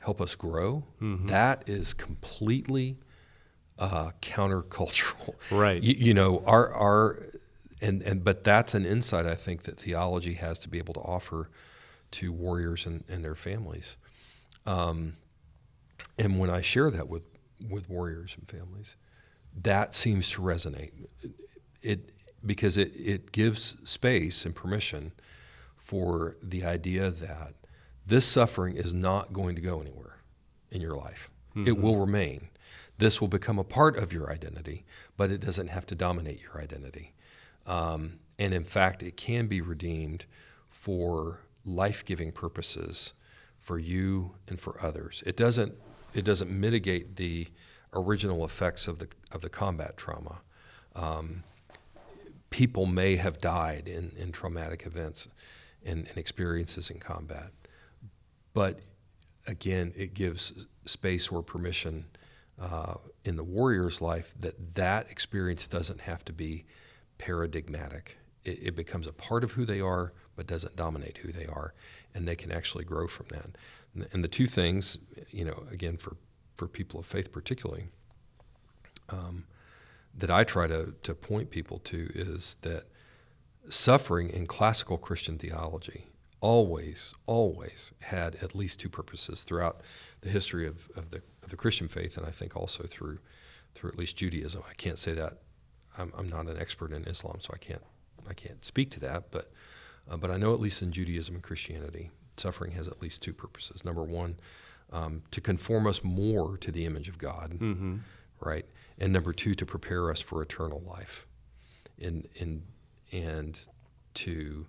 help 0.00 0.20
us 0.20 0.34
grow. 0.34 0.84
Mm-hmm. 1.00 1.26
That 1.26 1.68
is 1.68 1.94
completely 1.94 2.98
uh, 3.78 4.10
countercultural. 4.22 5.34
Right. 5.50 5.82
You, 5.82 5.94
you 5.98 6.14
know, 6.14 6.42
our 6.46 6.72
our 6.72 7.22
and 7.84 8.02
and 8.02 8.24
but 8.24 8.44
that's 8.44 8.74
an 8.74 8.86
insight 8.86 9.26
I 9.26 9.34
think 9.34 9.64
that 9.64 9.78
theology 9.78 10.34
has 10.34 10.58
to 10.60 10.68
be 10.68 10.78
able 10.78 10.94
to 10.94 11.00
offer 11.00 11.50
to 12.12 12.32
warriors 12.32 12.86
and, 12.86 13.04
and 13.08 13.24
their 13.24 13.34
families. 13.34 13.96
Um, 14.66 15.16
and 16.18 16.38
when 16.38 16.50
I 16.50 16.60
share 16.60 16.90
that 16.90 17.08
with 17.08 17.24
with 17.70 17.88
warriors 17.88 18.36
and 18.38 18.48
families, 18.48 18.96
that 19.62 19.94
seems 19.94 20.30
to 20.30 20.40
resonate. 20.40 20.92
It 21.82 22.10
because 22.44 22.78
it, 22.78 22.92
it 22.94 23.32
gives 23.32 23.76
space 23.88 24.44
and 24.44 24.54
permission 24.54 25.12
for 25.76 26.36
the 26.42 26.64
idea 26.64 27.10
that 27.10 27.54
this 28.06 28.26
suffering 28.26 28.76
is 28.76 28.92
not 28.92 29.32
going 29.32 29.54
to 29.54 29.62
go 29.62 29.80
anywhere 29.80 30.18
in 30.70 30.80
your 30.80 30.94
life. 30.94 31.30
It 31.66 31.78
will 31.78 31.96
remain. 31.96 32.48
This 32.98 33.20
will 33.20 33.28
become 33.28 33.58
a 33.58 33.64
part 33.64 33.96
of 33.96 34.12
your 34.12 34.30
identity, 34.30 34.84
but 35.16 35.30
it 35.30 35.40
doesn't 35.40 35.68
have 35.68 35.86
to 35.86 35.94
dominate 35.94 36.42
your 36.42 36.60
identity. 36.60 37.14
Um, 37.66 38.18
and 38.38 38.52
in 38.52 38.64
fact, 38.64 39.02
it 39.02 39.16
can 39.16 39.46
be 39.46 39.60
redeemed 39.60 40.26
for 40.68 41.40
life 41.64 42.04
giving 42.04 42.32
purposes 42.32 43.12
for 43.58 43.78
you 43.78 44.34
and 44.48 44.60
for 44.60 44.76
others. 44.84 45.22
It 45.26 45.36
doesn't, 45.36 45.74
it 46.12 46.24
doesn't 46.24 46.50
mitigate 46.50 47.16
the 47.16 47.48
original 47.94 48.44
effects 48.44 48.88
of 48.88 48.98
the, 48.98 49.08
of 49.32 49.40
the 49.40 49.48
combat 49.48 49.96
trauma. 49.96 50.42
Um, 50.94 51.44
people 52.50 52.86
may 52.86 53.16
have 53.16 53.40
died 53.40 53.88
in, 53.88 54.12
in 54.18 54.32
traumatic 54.32 54.84
events 54.86 55.28
and, 55.84 56.06
and 56.06 56.18
experiences 56.18 56.90
in 56.90 56.98
combat. 56.98 57.50
But 58.52 58.80
again, 59.46 59.92
it 59.96 60.14
gives 60.14 60.66
space 60.84 61.28
or 61.28 61.42
permission 61.42 62.04
uh, 62.60 62.94
in 63.24 63.36
the 63.36 63.44
warrior's 63.44 64.00
life 64.00 64.34
that 64.38 64.74
that 64.74 65.10
experience 65.10 65.66
doesn't 65.66 66.02
have 66.02 66.24
to 66.26 66.32
be 66.32 66.64
paradigmatic. 67.18 68.18
It, 68.44 68.58
it, 68.62 68.76
becomes 68.76 69.06
a 69.06 69.12
part 69.12 69.42
of 69.42 69.52
who 69.52 69.64
they 69.64 69.80
are, 69.80 70.12
but 70.36 70.46
doesn't 70.46 70.76
dominate 70.76 71.18
who 71.18 71.32
they 71.32 71.46
are, 71.46 71.72
and 72.14 72.28
they 72.28 72.36
can 72.36 72.52
actually 72.52 72.84
grow 72.84 73.06
from 73.06 73.26
that. 73.30 73.56
And 73.94 74.02
the, 74.02 74.08
and 74.12 74.24
the 74.24 74.28
two 74.28 74.46
things, 74.46 74.98
you 75.30 75.44
know, 75.44 75.64
again 75.70 75.96
for 75.96 76.16
for 76.54 76.68
people 76.68 77.00
of 77.00 77.06
faith 77.06 77.32
particularly, 77.32 77.86
um, 79.08 79.46
that 80.16 80.30
I 80.30 80.44
try 80.44 80.66
to 80.66 80.94
to 81.02 81.14
point 81.14 81.50
people 81.50 81.78
to 81.80 82.10
is 82.14 82.56
that 82.62 82.84
suffering 83.68 84.28
in 84.28 84.46
classical 84.46 84.98
Christian 84.98 85.38
theology 85.38 86.08
always, 86.44 87.14
always 87.24 87.92
had 88.02 88.34
at 88.36 88.54
least 88.54 88.78
two 88.78 88.90
purposes 88.90 89.44
throughout 89.44 89.80
the 90.20 90.28
history 90.28 90.66
of, 90.66 90.90
of, 90.94 91.10
the, 91.10 91.22
of 91.42 91.48
the 91.48 91.56
Christian 91.56 91.88
faith, 91.88 92.18
and 92.18 92.26
I 92.26 92.30
think 92.30 92.54
also 92.54 92.84
through 92.84 93.18
through 93.74 93.90
at 93.90 93.98
least 93.98 94.16
Judaism. 94.16 94.62
I 94.70 94.74
can't 94.74 94.98
say 94.98 95.14
that 95.14 95.38
I'm, 95.98 96.12
I'm 96.18 96.28
not 96.28 96.46
an 96.46 96.58
expert 96.58 96.92
in 96.92 97.04
Islam, 97.04 97.38
so 97.40 97.50
I 97.54 97.58
can't 97.58 97.82
I 98.28 98.32
can't 98.34 98.64
speak 98.64 98.90
to 98.92 99.00
that, 99.00 99.30
but 99.30 99.50
uh, 100.10 100.16
but 100.16 100.30
I 100.30 100.36
know 100.36 100.52
at 100.54 100.60
least 100.60 100.82
in 100.82 100.92
Judaism 100.92 101.34
and 101.34 101.42
Christianity, 101.44 102.10
suffering 102.36 102.72
has 102.72 102.88
at 102.88 103.00
least 103.02 103.22
two 103.22 103.32
purposes. 103.32 103.84
Number 103.84 104.02
one, 104.02 104.36
um, 104.92 105.22
to 105.30 105.40
conform 105.40 105.86
us 105.86 106.02
more 106.04 106.56
to 106.58 106.70
the 106.72 106.84
image 106.86 107.08
of 107.08 107.18
God, 107.18 107.52
Mm-hmm. 107.58 107.96
right? 108.40 108.66
And 108.98 109.12
number 109.12 109.32
two, 109.32 109.54
to 109.54 109.66
prepare 109.66 110.10
us 110.10 110.20
for 110.20 110.40
eternal 110.42 110.80
life, 110.86 111.26
in 111.98 112.24
in 112.34 112.62
and 113.12 113.66
to 114.14 114.66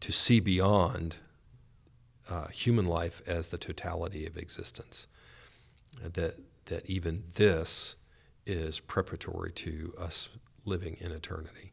to 0.00 0.12
see 0.12 0.40
beyond 0.40 1.16
uh, 2.28 2.48
human 2.48 2.84
life 2.86 3.22
as 3.26 3.48
the 3.48 3.58
totality 3.58 4.26
of 4.26 4.36
existence. 4.36 5.06
That 6.02 6.34
that 6.66 6.88
even 6.88 7.24
this 7.34 7.96
is 8.46 8.80
preparatory 8.80 9.52
to 9.52 9.92
us 9.98 10.28
living 10.66 10.96
in 11.00 11.12
eternity. 11.12 11.72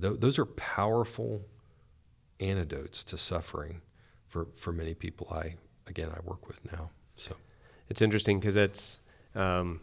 Th- 0.00 0.20
those 0.20 0.38
are 0.38 0.44
powerful 0.46 1.42
antidotes 2.38 3.02
to 3.04 3.18
suffering 3.18 3.80
for, 4.28 4.46
for 4.56 4.72
many 4.72 4.94
people 4.94 5.26
I 5.32 5.56
again 5.88 6.10
I 6.14 6.20
work 6.24 6.46
with 6.46 6.60
now. 6.70 6.90
So 7.16 7.34
It's 7.88 8.00
interesting 8.02 8.38
because 8.38 8.54
it's, 8.56 9.00
um, 9.34 9.80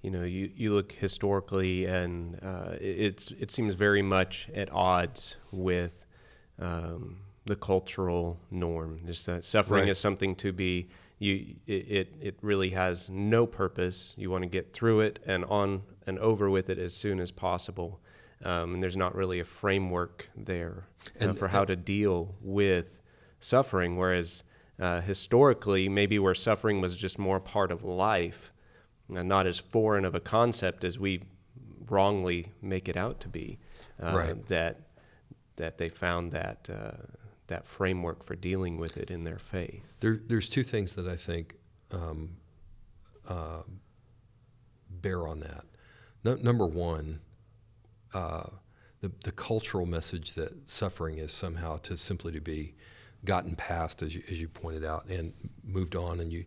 you 0.00 0.10
know, 0.10 0.24
you, 0.24 0.50
you 0.56 0.74
look 0.74 0.90
historically 0.90 1.84
and 1.84 2.40
uh, 2.42 2.72
it- 2.80 2.98
it's 3.06 3.30
it 3.32 3.50
seems 3.52 3.74
very 3.74 4.02
much 4.02 4.48
at 4.54 4.72
odds 4.72 5.36
with 5.52 6.06
um, 6.58 7.18
the 7.44 7.54
cultural 7.54 8.40
norm. 8.50 9.00
Just 9.06 9.26
that 9.26 9.44
suffering 9.44 9.82
Right. 9.82 9.90
is 9.90 9.98
something 9.98 10.34
to 10.36 10.50
be 10.52 10.88
you. 11.22 11.54
It, 11.66 11.72
it 11.98 12.14
it 12.20 12.38
really 12.42 12.70
has 12.70 13.08
no 13.10 13.46
purpose. 13.46 14.14
You 14.16 14.30
want 14.30 14.42
to 14.44 14.48
get 14.48 14.72
through 14.72 15.00
it 15.00 15.18
and 15.26 15.44
on 15.44 15.82
and 16.06 16.18
over 16.18 16.50
with 16.50 16.68
it 16.70 16.78
as 16.78 16.94
soon 16.94 17.20
as 17.20 17.30
possible. 17.30 18.00
Um, 18.44 18.74
and 18.74 18.82
there's 18.82 18.96
not 18.96 19.14
really 19.14 19.38
a 19.40 19.44
framework 19.44 20.28
there 20.36 20.88
uh, 21.20 21.26
And- 21.28 21.38
for 21.38 21.48
how 21.48 21.64
to 21.64 21.76
deal 21.76 22.34
with 22.40 23.00
suffering. 23.40 23.96
Whereas 23.96 24.42
uh, 24.80 25.00
historically, 25.00 25.88
maybe 25.88 26.18
where 26.18 26.34
suffering 26.34 26.80
was 26.80 26.96
just 26.96 27.18
more 27.18 27.38
part 27.38 27.70
of 27.70 27.84
life, 27.84 28.52
and 29.14 29.28
not 29.28 29.46
as 29.46 29.58
foreign 29.58 30.04
of 30.04 30.14
a 30.16 30.20
concept 30.20 30.82
as 30.84 30.98
we 30.98 31.22
wrongly 31.88 32.46
make 32.60 32.88
it 32.88 32.96
out 32.96 33.20
to 33.20 33.28
be. 33.28 33.58
Uh, 34.02 34.16
Right. 34.16 34.46
That 34.48 34.80
that 35.56 35.78
they 35.78 35.88
found 35.90 36.32
that 36.32 36.68
uh, 36.72 36.92
that 37.52 37.66
framework 37.66 38.24
for 38.24 38.34
dealing 38.34 38.78
with 38.78 38.96
it 38.96 39.10
in 39.10 39.24
their 39.24 39.38
faith. 39.38 40.00
there, 40.00 40.18
there's 40.26 40.48
two 40.48 40.62
things 40.62 40.94
that 40.94 41.06
I 41.06 41.16
think 41.16 41.56
um, 41.92 42.30
uh, 43.28 43.62
bear 44.88 45.26
on 45.26 45.40
that. 45.40 45.64
No, 46.24 46.34
number 46.36 46.66
one, 46.66 47.20
uh, 48.14 48.44
the, 49.02 49.12
the 49.24 49.32
cultural 49.32 49.84
message 49.84 50.32
that 50.32 50.70
suffering 50.70 51.18
is 51.18 51.30
somehow 51.30 51.76
to 51.78 51.96
simply 51.96 52.32
to 52.32 52.40
be 52.40 52.74
gotten 53.24 53.54
past, 53.54 54.02
as 54.02 54.14
you, 54.14 54.22
as 54.30 54.40
you 54.40 54.48
pointed 54.48 54.84
out, 54.84 55.06
and 55.06 55.34
moved 55.62 55.94
on. 55.94 56.20
And 56.20 56.32
you, 56.32 56.46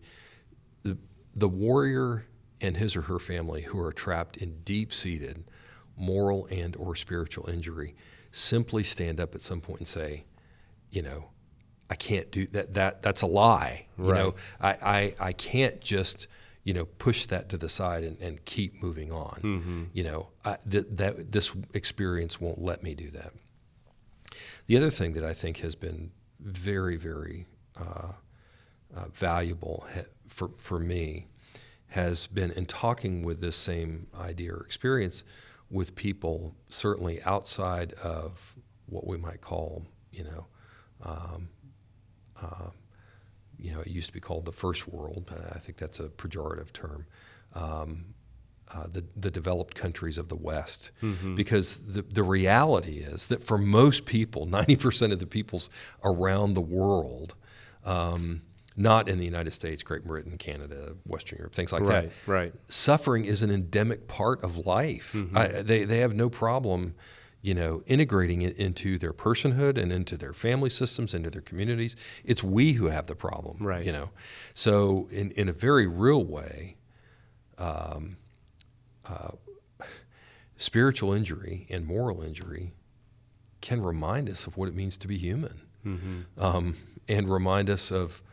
the, 0.83 0.97
the 1.35 1.49
warrior 1.49 2.25
and 2.61 2.77
his 2.77 2.95
or 2.95 3.03
her 3.03 3.19
family 3.19 3.61
who 3.63 3.79
are 3.79 3.93
trapped 3.93 4.37
in 4.37 4.61
deep-seated 4.63 5.43
moral 5.97 6.47
and 6.49 6.75
or 6.77 6.95
spiritual 6.95 7.47
injury 7.49 7.95
simply 8.31 8.83
stand 8.83 9.19
up 9.19 9.35
at 9.35 9.41
some 9.41 9.61
point 9.61 9.79
and 9.79 9.87
say, 9.87 10.25
you 10.95 11.01
know, 11.01 11.29
I 11.89 11.95
can't 11.95 12.31
do 12.31 12.47
that. 12.47 12.73
That 12.73 13.01
that's 13.03 13.21
a 13.21 13.27
lie. 13.27 13.85
You 13.97 14.03
Right. 14.05 14.17
know, 14.19 14.35
I, 14.59 14.69
I 15.19 15.27
I 15.29 15.33
can't 15.33 15.79
just 15.81 16.27
you 16.63 16.73
know 16.73 16.85
push 16.85 17.25
that 17.27 17.49
to 17.49 17.57
the 17.57 17.69
side 17.69 18.03
and, 18.03 18.17
and 18.19 18.43
keep 18.45 18.81
moving 18.81 19.11
on. 19.11 19.89
You 19.93 20.03
know, 20.03 20.29
I, 20.43 20.57
th- 20.69 20.87
that 20.91 21.31
this 21.31 21.55
experience 21.73 22.41
won't 22.41 22.59
let 22.59 22.81
me 22.81 22.95
do 22.95 23.09
that. 23.11 23.31
The 24.67 24.77
other 24.77 24.89
thing 24.89 25.13
that 25.13 25.23
I 25.23 25.33
think 25.33 25.57
has 25.59 25.75
been 25.75 26.11
very 26.39 26.95
very 26.97 27.45
uh, 27.79 28.13
uh, 28.95 29.05
valuable 29.13 29.85
ha- 29.93 30.09
for 30.27 30.49
for 30.57 30.79
me 30.79 31.27
has 31.89 32.27
been 32.27 32.51
in 32.51 32.65
talking 32.65 33.23
with 33.23 33.41
this 33.41 33.55
same 33.55 34.07
idea 34.19 34.53
or 34.53 34.61
experience 34.65 35.23
with 35.69 35.95
people 35.95 36.53
certainly 36.69 37.21
outside 37.23 37.93
of 37.93 38.55
what 38.87 39.05
we 39.07 39.17
might 39.17 39.41
call 39.41 39.85
you 40.11 40.23
know 40.23 40.47
um, 41.05 41.49
uh, 42.41 42.69
you 43.57 43.71
know, 43.71 43.79
it 43.81 43.87
used 43.87 44.07
to 44.07 44.13
be 44.13 44.19
called 44.19 44.45
the 44.45 44.51
first 44.51 44.87
world. 44.87 45.31
I 45.53 45.59
think 45.59 45.77
that's 45.77 45.99
a 45.99 46.09
pejorative 46.09 46.73
term. 46.73 47.05
Um, 47.53 48.05
uh, 48.73 48.87
the, 48.91 49.05
the 49.15 49.29
developed 49.29 49.75
countries 49.75 50.17
of 50.17 50.27
the 50.27 50.35
West. 50.35 50.89
Because 51.35 51.77
the, 51.93 52.01
the 52.01 52.23
reality 52.23 52.97
is 52.97 53.27
that 53.27 53.43
for 53.43 53.57
most 53.59 54.05
people, 54.05 54.47
90% 54.47 55.11
of 55.11 55.19
the 55.19 55.27
peoples 55.27 55.69
around 56.03 56.55
the 56.55 56.61
world, 56.61 57.35
um, 57.85 58.41
not 58.75 59.07
in 59.07 59.19
the 59.19 59.25
United 59.25 59.51
States, 59.51 59.83
Great 59.83 60.03
Britain, 60.03 60.37
Canada, 60.37 60.95
Western 61.05 61.37
Europe, 61.37 61.53
things 61.53 61.71
like 61.71 61.83
Right, 61.83 62.09
that, 62.09 62.31
right. 62.31 62.53
suffering 62.67 63.23
is 63.25 63.43
an 63.43 63.51
endemic 63.51 64.07
part 64.07 64.43
of 64.43 64.65
life. 64.65 65.15
I, 65.35 65.47
they, 65.61 65.83
they 65.85 65.99
have 65.99 66.13
no 66.15 66.29
problem, 66.29 66.95
you 67.45 67.53
know, 67.53 67.81
integrating 67.85 68.41
it 68.41 68.55
into 68.57 68.97
their 68.97 69.13
personhood 69.13 69.77
and 69.81 69.91
into 69.91 70.17
their 70.17 70.33
family 70.33 70.69
systems, 70.69 71.13
into 71.13 71.29
their 71.29 71.41
communities. 71.41 71.95
It's 72.23 72.43
we 72.43 72.73
who 72.73 72.85
have 72.87 73.05
the 73.05 73.15
problem, 73.15 73.57
Right. 73.59 73.85
You 73.85 73.91
know, 73.91 74.09
so 74.53 75.07
in 75.11 75.31
in 75.31 75.47
a 75.49 75.53
very 75.53 75.87
real 75.87 76.23
way, 76.37 76.77
um, 77.57 78.17
uh, 79.07 79.31
spiritual 80.55 81.13
injury 81.13 81.67
and 81.69 81.85
moral 81.85 82.21
injury 82.21 82.73
can 83.61 83.81
remind 83.81 84.29
us 84.29 84.47
of 84.47 84.57
what 84.57 84.67
it 84.69 84.75
means 84.75 84.97
to 84.97 85.07
be 85.07 85.17
human, 85.17 85.61
Mm-hmm. 85.85 86.43
um, 86.43 86.75
and 87.07 87.29
remind 87.29 87.69
us 87.69 87.91
of 87.91 88.23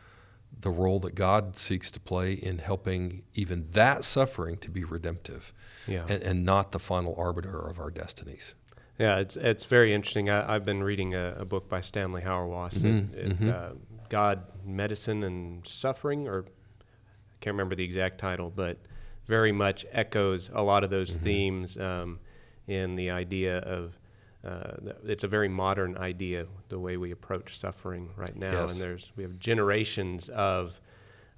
the 0.59 0.71
role 0.71 0.99
that 1.01 1.13
God 1.13 1.55
seeks 1.55 1.91
to 1.91 1.99
play 1.99 2.33
in 2.33 2.57
helping 2.57 3.21
even 3.35 3.67
that 3.73 4.03
suffering 4.03 4.57
to 4.57 4.71
be 4.71 4.83
redemptive, 4.83 5.53
Yeah. 5.87 6.05
and, 6.09 6.23
and 6.23 6.43
not 6.45 6.71
the 6.71 6.79
final 6.79 7.13
arbiter 7.15 7.59
of 7.59 7.79
our 7.79 7.91
destinies. 7.91 8.55
Yeah, 8.99 9.17
it's 9.17 9.35
it's 9.37 9.65
very 9.65 9.93
interesting. 9.93 10.29
I, 10.29 10.55
I've 10.55 10.65
been 10.65 10.83
reading 10.83 11.15
a, 11.15 11.35
a 11.39 11.45
book 11.45 11.67
by 11.67 11.81
Stanley 11.81 12.21
Hauerwas, 12.21 12.73
Mhm, 12.83 13.13
it, 13.13 13.17
it, 13.31 13.39
mhm. 13.39 13.49
uh, 13.49 13.73
God, 14.09 14.43
Medicine, 14.65 15.23
and 15.23 15.65
Suffering, 15.67 16.27
or 16.27 16.45
I 16.45 17.35
can't 17.41 17.53
remember 17.55 17.75
the 17.75 17.83
exact 17.83 18.19
title, 18.19 18.51
but 18.55 18.77
very 19.25 19.51
much 19.51 19.85
echoes 19.91 20.51
a 20.53 20.61
lot 20.61 20.83
of 20.83 20.89
those 20.89 21.11
Mm-hmm. 21.15 21.23
themes 21.25 21.77
um, 21.77 22.19
in 22.67 22.95
the 22.95 23.09
idea 23.11 23.57
of. 23.59 23.97
Uh, 24.45 24.91
it's 25.05 25.23
a 25.23 25.27
very 25.29 25.47
modern 25.47 25.95
idea 25.97 26.45
the 26.67 26.77
way 26.77 26.97
we 26.97 27.11
approach 27.11 27.57
suffering 27.57 28.09
right 28.17 28.35
now, 28.35 28.51
Yes. 28.63 28.73
and 28.73 28.81
there's 28.81 29.11
we 29.15 29.23
have 29.23 29.39
generations 29.39 30.27
of 30.29 30.81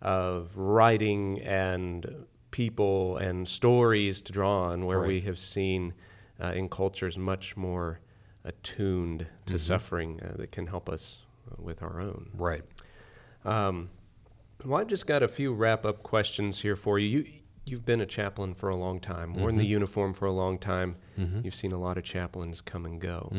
of 0.02 0.58
writing 0.58 1.40
and 1.42 2.26
people 2.50 3.18
and 3.18 3.48
stories 3.48 4.22
to 4.22 4.32
draw 4.34 4.64
on 4.72 4.86
where 4.88 5.00
Right. 5.00 5.08
we 5.08 5.22
have 5.22 5.38
seen 5.38 5.94
uh, 6.44 6.52
in 6.56 6.70
cultures 6.70 7.18
much 7.18 7.56
more 7.58 8.00
attuned 8.44 9.20
to 9.46 9.54
Mm-hmm. 9.54 9.58
suffering 9.58 10.20
uh, 10.24 10.38
that 10.38 10.52
can 10.52 10.68
help 10.68 10.90
us 10.90 11.20
uh, 11.52 11.56
with 11.62 11.82
our 11.82 12.00
own. 12.00 12.30
Right. 12.36 12.64
Um, 13.44 13.90
well, 14.64 14.80
I've 14.80 14.88
just 14.88 15.08
got 15.08 15.24
a 15.24 15.28
few 15.28 15.54
wrap 15.54 15.86
up 15.86 16.04
questions 16.04 16.62
here 16.62 16.76
for 16.76 16.98
you. 17.00 17.08
you 17.20 17.26
you've 17.66 17.86
been 17.86 18.02
a 18.02 18.06
chaplain 18.06 18.54
for 18.54 18.70
a 18.70 18.76
long 18.76 19.00
time, 19.00 19.34
worn 19.34 19.58
the 19.58 19.66
uniform 19.66 20.14
for 20.14 20.26
a 20.28 20.32
long 20.32 20.58
time. 20.60 20.96
You've 21.18 21.56
seen 21.56 21.72
a 21.72 21.78
lot 21.80 21.98
of 21.98 22.04
chaplains 22.04 22.62
come 22.62 22.86
and 22.86 23.00
go, 23.02 23.32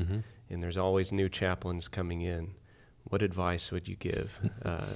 and 0.51 0.63
there's 0.63 0.77
always 0.77 1.13
new 1.13 1.29
chaplains 1.29 1.87
coming 1.89 2.23
in. 2.23 2.55
What 3.05 3.23
advice 3.23 3.71
would 3.73 3.87
you 3.89 3.97
give? 3.97 4.39
Uh, 4.65 4.87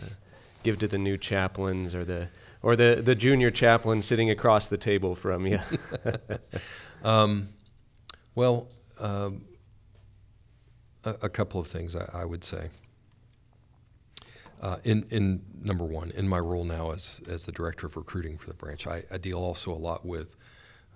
give 0.63 0.79
to 0.79 0.87
the 0.89 0.99
new 0.99 1.17
chaplains 1.17 1.95
or 1.95 2.05
the 2.05 2.29
or 2.63 2.77
the, 2.77 3.01
the 3.03 3.15
junior 3.15 3.51
chaplain 3.51 4.03
sitting 4.03 4.29
across 4.31 4.69
the 4.69 4.77
table 4.77 5.15
from 5.15 5.47
you? 5.47 5.59
Um, 7.05 7.49
well, 8.35 8.69
um, 9.01 9.45
a, 11.05 11.11
a 11.23 11.29
couple 11.29 11.61
of 11.61 11.67
things 11.67 11.97
I, 11.97 12.09
I 12.13 12.25
would 12.25 12.45
say. 12.45 12.69
Uh, 14.61 14.77
in, 14.85 15.07
in 15.11 15.43
number 15.63 15.85
one, 15.85 16.11
in 16.11 16.29
my 16.29 16.39
role 16.39 16.65
now 16.65 16.91
as, 16.91 17.23
as 17.31 17.47
the 17.47 17.53
director 17.53 17.87
of 17.87 17.97
recruiting 17.97 18.37
for 18.37 18.49
the 18.49 18.55
branch, 18.55 18.87
I, 18.87 19.03
I 19.11 19.17
deal 19.17 19.39
also 19.39 19.73
a 19.73 19.75
lot 19.75 20.05
with 20.05 20.37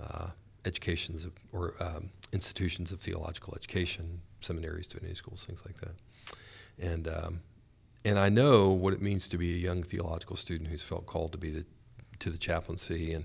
uh, 0.03 0.29
educations 0.67 1.25
of, 1.25 1.33
or 1.51 1.75
um, 1.81 2.11
institutions 2.33 2.93
of 2.93 3.01
theological 3.01 3.55
education, 3.57 4.21
seminaries, 4.41 4.87
divinity 4.87 5.15
schools, 5.15 5.45
things 5.45 5.63
like 5.65 5.81
that. 5.81 5.95
And 6.79 7.09
um, 7.09 7.41
and 8.05 8.19
I 8.19 8.29
know 8.29 8.69
what 8.69 8.93
it 8.93 9.01
means 9.01 9.29
to 9.31 9.39
be 9.39 9.55
a 9.55 9.59
young 9.59 9.83
theological 9.83 10.37
student 10.37 10.69
who's 10.69 10.83
felt 10.83 11.07
called 11.07 11.33
to 11.33 11.39
be 11.39 11.51
the 11.51 11.65
to 12.19 12.31
the 12.31 12.37
chaplaincy 12.39 13.13
and 13.15 13.25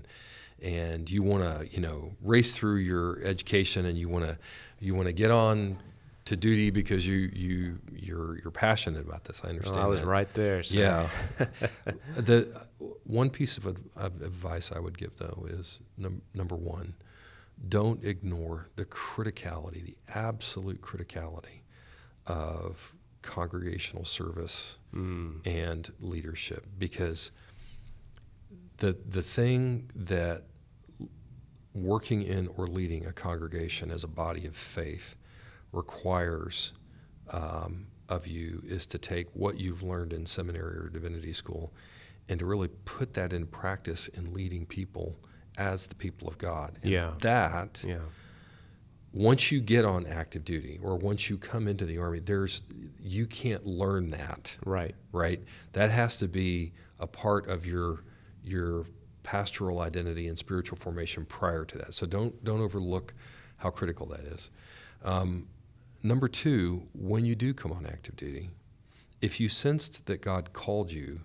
and 0.62 1.10
you 1.10 1.22
want 1.22 1.42
to 1.42 1.66
you 1.74 1.80
know 1.80 2.12
race 2.22 2.52
through 2.54 2.76
your 2.76 3.20
education 3.22 3.86
and 3.86 3.96
you 3.98 4.08
want 4.08 4.24
to 4.26 4.38
you 4.78 4.94
want 4.94 5.06
to 5.06 5.12
get 5.12 5.30
on 5.30 5.78
to 6.26 6.36
duty 6.36 6.70
because 6.70 7.06
you 7.06 7.30
you 7.32 7.78
you're 7.92 8.38
you're 8.38 8.50
passionate 8.50 9.04
about 9.06 9.24
this. 9.24 9.42
I 9.44 9.48
understand. 9.48 9.76
Well, 9.76 9.84
I 9.86 9.88
was 9.88 10.00
that. 10.00 10.06
right 10.06 10.32
there. 10.34 10.62
So. 10.62 10.74
Yeah. 10.74 11.08
the 12.16 12.66
one 13.04 13.30
piece 13.30 13.56
of, 13.56 13.66
of 13.66 14.22
advice 14.22 14.70
I 14.72 14.78
would 14.78 14.96
give 14.98 15.16
though 15.16 15.46
is 15.48 15.80
num- 15.96 16.22
number 16.34 16.56
one, 16.56 16.94
don't 17.68 18.04
ignore 18.04 18.68
the 18.76 18.84
criticality, 18.84 19.84
the 19.84 19.96
absolute 20.14 20.80
criticality 20.82 21.62
of 22.26 22.92
congregational 23.22 24.04
service 24.04 24.76
Mm. 24.94 25.46
and 25.46 25.88
leadership 26.00 26.66
because 26.76 27.30
the 28.78 28.96
the 29.06 29.22
thing 29.22 29.88
that 29.94 30.42
working 31.74 32.22
in 32.22 32.48
or 32.56 32.66
leading 32.66 33.06
a 33.06 33.12
congregation 33.12 33.90
as 33.90 34.02
a 34.04 34.08
body 34.08 34.46
of 34.46 34.56
faith 34.56 35.16
requires 35.72 36.72
um, 37.30 37.86
of 38.08 38.26
you 38.26 38.62
is 38.66 38.86
to 38.86 38.98
take 38.98 39.28
what 39.34 39.58
you've 39.60 39.82
learned 39.82 40.12
in 40.12 40.26
seminary 40.26 40.76
or 40.78 40.88
divinity 40.88 41.32
school 41.32 41.72
and 42.28 42.40
to 42.40 42.46
really 42.46 42.68
put 42.84 43.14
that 43.14 43.32
in 43.32 43.46
practice 43.46 44.08
in 44.08 44.32
leading 44.34 44.66
people 44.66 45.16
as 45.56 45.86
the 45.86 45.94
people 45.94 46.26
of 46.28 46.38
God. 46.38 46.78
And 46.82 46.90
Yeah. 46.90 47.14
that 47.20 47.84
Yeah. 47.86 48.00
once 49.12 49.50
you 49.52 49.60
get 49.60 49.84
on 49.84 50.06
active 50.06 50.44
duty 50.44 50.78
or 50.82 50.96
once 50.96 51.28
you 51.30 51.36
come 51.38 51.66
into 51.68 51.84
the 51.84 51.98
army, 51.98 52.18
there's 52.20 52.62
you 52.98 53.26
can't 53.26 53.64
learn 53.66 54.10
that 54.10 54.56
Right. 54.64 54.94
right? 55.12 55.42
That 55.72 55.90
has 55.90 56.16
to 56.16 56.28
be 56.28 56.72
a 56.98 57.06
part 57.06 57.48
of 57.48 57.64
your 57.66 58.00
your 58.42 58.86
pastoral 59.22 59.80
identity 59.80 60.26
and 60.28 60.38
spiritual 60.38 60.76
formation 60.76 61.24
prior 61.24 61.64
to 61.64 61.78
that. 61.78 61.94
So 61.94 62.06
don't 62.06 62.42
don't 62.44 62.60
overlook 62.60 63.14
how 63.58 63.70
critical 63.70 64.06
that 64.06 64.20
is. 64.20 64.50
Um, 65.04 65.48
number 66.02 66.28
two, 66.28 66.88
when 66.94 67.24
you 67.24 67.34
do 67.34 67.52
come 67.54 67.72
on 67.72 67.86
active 67.86 68.16
duty, 68.16 68.50
if 69.20 69.38
you 69.40 69.48
sensed 69.48 70.06
that 70.06 70.20
God 70.22 70.52
called 70.52 70.92
you 70.92 71.20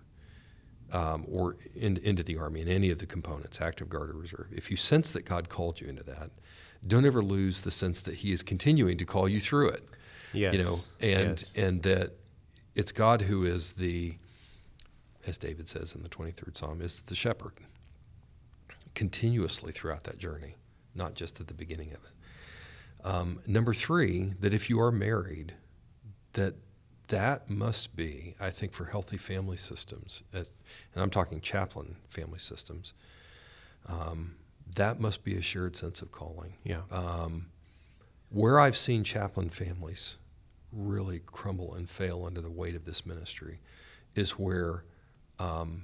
um, 0.92 1.26
or 1.30 1.56
in, 1.76 1.98
into 1.98 2.24
the 2.24 2.38
army 2.38 2.62
in 2.62 2.68
any 2.68 2.90
of 2.90 3.00
the 3.00 3.06
components, 3.06 3.60
active 3.62 3.90
guard 3.90 4.10
or 4.10 4.14
reserve, 4.14 4.48
if 4.52 4.70
you 4.70 4.78
sense 4.78 5.12
that 5.14 5.26
God 5.26 5.50
called 5.50 5.82
you 5.82 5.88
into 5.88 6.04
that, 6.04 6.32
don't 6.86 7.06
ever 7.06 7.22
lose 7.22 7.62
the 7.62 7.72
sense 7.72 8.02
that 8.02 8.16
He 8.16 8.32
is 8.32 8.44
continuing 8.44 8.98
to 8.98 9.06
call 9.06 9.28
you 9.28 9.40
through 9.40 9.70
it 9.70 9.84
Yes. 10.34 10.54
you 10.54 10.60
know, 10.60 10.78
and 11.02 11.30
Yes. 11.42 11.54
and 11.56 11.82
that 11.84 12.12
it's 12.76 12.92
God 12.92 13.22
who 13.24 13.46
is 13.46 13.74
the, 13.74 14.16
as 15.26 15.38
David 15.38 15.70
says 15.70 15.96
in 15.96 16.04
the 16.04 16.10
twenty 16.10 16.32
third 16.32 16.58
Psalm, 16.58 16.82
is 16.82 17.02
the 17.04 17.16
shepherd, 17.16 17.54
continuously 18.96 19.72
throughout 19.72 20.06
that 20.06 20.18
journey, 20.18 20.56
not 20.96 21.14
just 21.14 21.40
at 21.40 21.48
the 21.48 21.54
beginning 21.54 21.94
of 21.94 22.00
it. 22.04 23.06
Um, 23.06 23.40
number 23.46 23.74
three, 23.74 24.34
that 24.40 24.54
if 24.54 24.70
you 24.70 24.80
are 24.82 24.92
married, 24.92 25.54
that 26.34 26.56
that 27.10 27.50
must 27.50 27.96
be, 27.96 28.34
I 28.40 28.50
think, 28.50 28.74
for 28.74 28.86
healthy 28.86 29.18
family 29.18 29.58
systems, 29.58 30.24
as, 30.34 30.50
and 30.94 31.04
I'm 31.04 31.12
talking 31.12 31.40
chaplain 31.40 31.98
family 32.10 32.40
systems. 32.40 32.94
Um, 33.88 34.36
that 34.76 35.00
must 35.00 35.24
be 35.24 35.36
a 35.36 35.42
shared 35.42 35.76
sense 35.76 36.02
of 36.02 36.12
calling 36.12 36.56
Yeah. 36.64 36.82
um, 36.92 37.48
where 38.30 38.60
I've 38.60 38.76
seen 38.76 39.04
chaplain 39.04 39.50
families 39.50 40.16
really 40.74 41.20
crumble 41.20 41.76
and 41.76 41.88
fail 41.88 42.26
under 42.26 42.42
the 42.42 42.50
weight 42.50 42.76
of 42.76 42.86
this 42.86 43.06
ministry 43.06 43.60
is 44.16 44.32
where 44.32 44.84
um, 45.38 45.84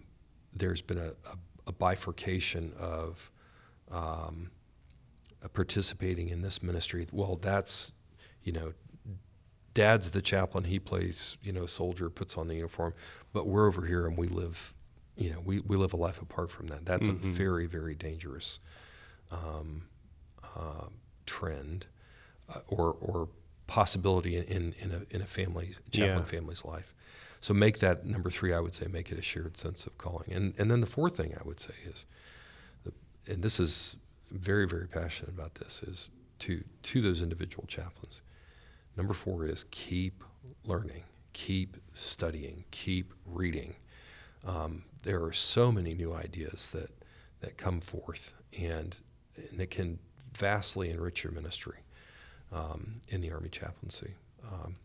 there's 0.53 0.82
been 0.82 0.97
a, 0.97 1.12
a, 1.12 1.38
a 1.72 1.78
bifurcation 1.78 2.74
of 2.78 3.32
um, 3.91 4.51
uh, 5.43 5.47
participating 5.47 6.30
in 6.30 6.41
this 6.41 6.61
ministry. 6.61 7.07
Well, 7.11 7.38
that's, 7.41 7.93
you 8.43 8.51
know, 8.51 8.74
dad's 9.74 10.11
the 10.11 10.22
chaplain. 10.22 10.65
He 10.65 10.80
plays, 10.80 11.38
you 11.41 11.53
know, 11.53 11.65
soldier, 11.65 12.09
puts 12.09 12.38
on 12.38 12.47
the 12.47 12.55
uniform, 12.55 12.93
but 13.34 13.47
we're 13.47 13.67
over 13.67 13.86
here 13.86 14.05
and 14.05 14.17
we 14.17 14.28
live, 14.28 14.74
you 15.17 15.32
know, 15.32 15.39
we, 15.43 15.59
we 15.61 15.76
live 15.78 15.93
a 15.93 15.97
life 15.97 16.22
apart 16.22 16.51
from 16.51 16.67
that. 16.67 16.86
That's 16.86 17.07
a 17.07 17.13
very, 17.13 17.65
very 17.67 17.95
dangerous 17.95 18.59
um, 19.32 19.84
uh, 20.55 20.88
trend 21.26 21.86
uh, 22.53 22.59
or, 22.67 22.95
or 22.99 23.30
possibility 23.67 24.36
in, 24.36 24.43
in, 24.43 24.76
in, 24.80 24.91
a, 24.91 25.15
in 25.15 25.22
a 25.22 25.26
family, 25.26 25.76
chaplain 25.91 26.17
Yeah. 26.17 26.24
family's 26.24 26.65
life. 26.65 26.93
So 27.42 27.56
make 27.56 27.80
that 27.80 28.06
number 28.06 28.30
three, 28.30 28.54
I 28.54 28.60
would 28.60 28.76
say, 28.76 28.86
make 28.88 29.12
it 29.12 29.18
a 29.18 29.24
shared 29.24 29.58
sense 29.58 29.88
of 29.88 29.98
calling. 29.98 30.32
And, 30.32 30.54
and 30.60 30.70
then 30.70 30.80
the 30.80 30.88
fourth 30.88 31.18
thing 31.18 31.36
I 31.39 31.46
would 31.46 31.60
say 31.60 31.74
is, 31.86 32.06
and 33.28 33.44
this 33.44 33.60
is 33.60 33.98
very, 34.32 34.68
very 34.68 34.88
passionate 34.88 35.30
about 35.30 35.56
this, 35.56 35.82
is 35.84 36.10
to, 36.39 36.64
to 36.84 37.02
those 37.02 37.22
individual 37.22 37.66
chaplains. 37.68 38.22
Number 38.96 39.14
four 39.14 39.46
is 39.46 39.66
keep 39.72 40.24
learning, 40.66 41.04
keep 41.34 41.78
studying, 41.94 42.66
keep 42.72 43.14
reading. 43.26 43.76
Um, 44.46 44.84
there 45.04 45.24
are 45.24 45.34
so 45.34 45.72
many 45.72 45.94
new 45.94 46.14
ideas 46.14 46.70
that, 46.72 46.92
that 47.42 47.58
come 47.58 47.82
forth 47.82 48.34
and, 48.60 48.98
and 49.50 49.60
that 49.60 49.72
can 49.72 50.00
vastly 50.36 50.89
enrich 50.89 51.24
your 51.24 51.34
ministry 51.34 51.80
um, 52.52 53.02
in 53.10 53.22
the 53.22 53.32
Army 53.32 53.50
chaplaincy. 53.50 54.14
Um, 54.52 54.76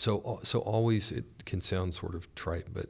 so, 0.00 0.40
so 0.42 0.60
always 0.60 1.12
it 1.12 1.24
can 1.44 1.60
sound 1.60 1.94
sort 1.94 2.14
of 2.14 2.34
trite, 2.34 2.72
but 2.72 2.86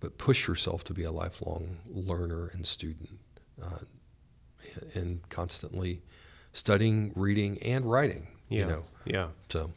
but 0.00 0.16
push 0.16 0.48
yourself 0.48 0.82
to 0.84 0.94
be 0.94 1.04
a 1.04 1.12
lifelong 1.12 1.76
learner 1.86 2.48
and 2.54 2.66
student, 2.66 3.18
uh, 3.62 3.80
and 4.94 5.28
constantly 5.28 6.00
studying, 6.52 7.12
reading, 7.14 7.58
and 7.62 7.84
writing. 7.90 8.28
Yeah. 8.48 8.58
You 8.60 8.66
know, 8.66 8.84
Yeah. 9.04 9.28
so 9.50 9.70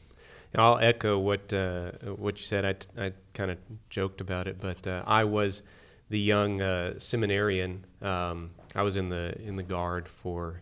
I'll 0.55 0.80
echo 0.80 1.19
what 1.19 1.51
uh, 1.53 1.91
what 2.15 2.38
you 2.39 2.45
said. 2.45 2.63
I, 2.65 3.05
I 3.05 3.11
kind 3.34 3.51
of 3.51 3.57
joked 3.89 4.21
about 4.21 4.47
it, 4.47 4.57
but 4.59 4.88
uh, 4.88 5.03
I 5.05 5.26
was 5.26 5.61
the 6.09 6.19
young 6.19 6.61
uh, 6.61 6.97
seminarian. 6.99 7.84
Um, 8.01 8.51
I 8.76 8.82
was 8.82 8.97
in 8.97 9.09
the 9.09 9.36
in 9.41 9.55
the 9.57 9.63
guard 9.63 10.07
for 10.07 10.61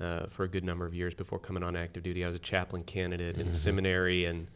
uh, 0.00 0.26
for 0.28 0.44
a 0.44 0.48
good 0.48 0.64
number 0.64 0.86
of 0.86 0.94
years 0.94 1.14
before 1.14 1.38
coming 1.38 1.62
on 1.62 1.76
active 1.76 2.02
duty. 2.02 2.24
I 2.24 2.28
was 2.28 2.36
a 2.36 2.40
chaplain 2.52 2.82
candidate 2.84 3.36
in 3.38 3.54
seminary 3.54 4.24
and 4.24 4.46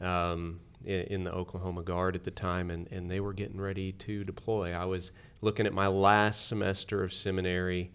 um, 0.00 0.60
in, 0.84 1.00
in 1.02 1.24
the 1.24 1.32
Oklahoma 1.32 1.82
Guard 1.82 2.16
at 2.16 2.24
the 2.24 2.30
time, 2.30 2.70
and, 2.70 2.90
and 2.92 3.10
they 3.10 3.20
were 3.20 3.32
getting 3.32 3.60
ready 3.60 3.92
to 3.92 4.24
deploy. 4.24 4.72
I 4.72 4.84
was 4.84 5.12
looking 5.42 5.66
at 5.66 5.72
my 5.72 5.86
last 5.86 6.46
semester 6.48 7.02
of 7.02 7.12
seminary, 7.12 7.90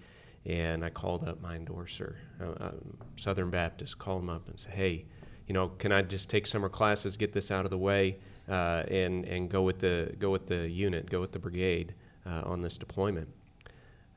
and 0.46 0.84
I 0.84 0.90
called 0.90 1.28
up 1.28 1.42
my 1.42 1.56
endorser, 1.56 2.18
uh, 2.42 2.64
uh, 2.64 2.72
Southern 3.16 3.50
Baptist, 3.50 4.00
called 4.00 4.24
him 4.24 4.30
up 4.30 4.48
and 4.48 4.60
said, 4.60 4.74
hey, 4.74 5.06
you 5.48 5.54
know, 5.54 5.70
can 5.70 5.92
I 5.92 6.02
just 6.02 6.30
take 6.30 6.48
summer 6.48 6.70
classes, 6.70 7.18
get 7.18 7.34
this 7.34 7.52
out 7.52 7.66
of 7.66 7.72
the 7.72 7.78
way, 7.78 8.18
uh, 8.50 8.84
and 8.88 9.26
and 9.26 9.50
go 9.50 9.62
with 9.64 9.80
the 9.80 10.14
go 10.18 10.30
with 10.30 10.48
the 10.48 10.70
unit, 10.70 11.10
go 11.10 11.20
with 11.20 11.32
the 11.32 11.40
brigade 11.40 11.94
uh, 12.26 12.42
on 12.46 12.62
this 12.62 12.78
deployment? 12.78 13.28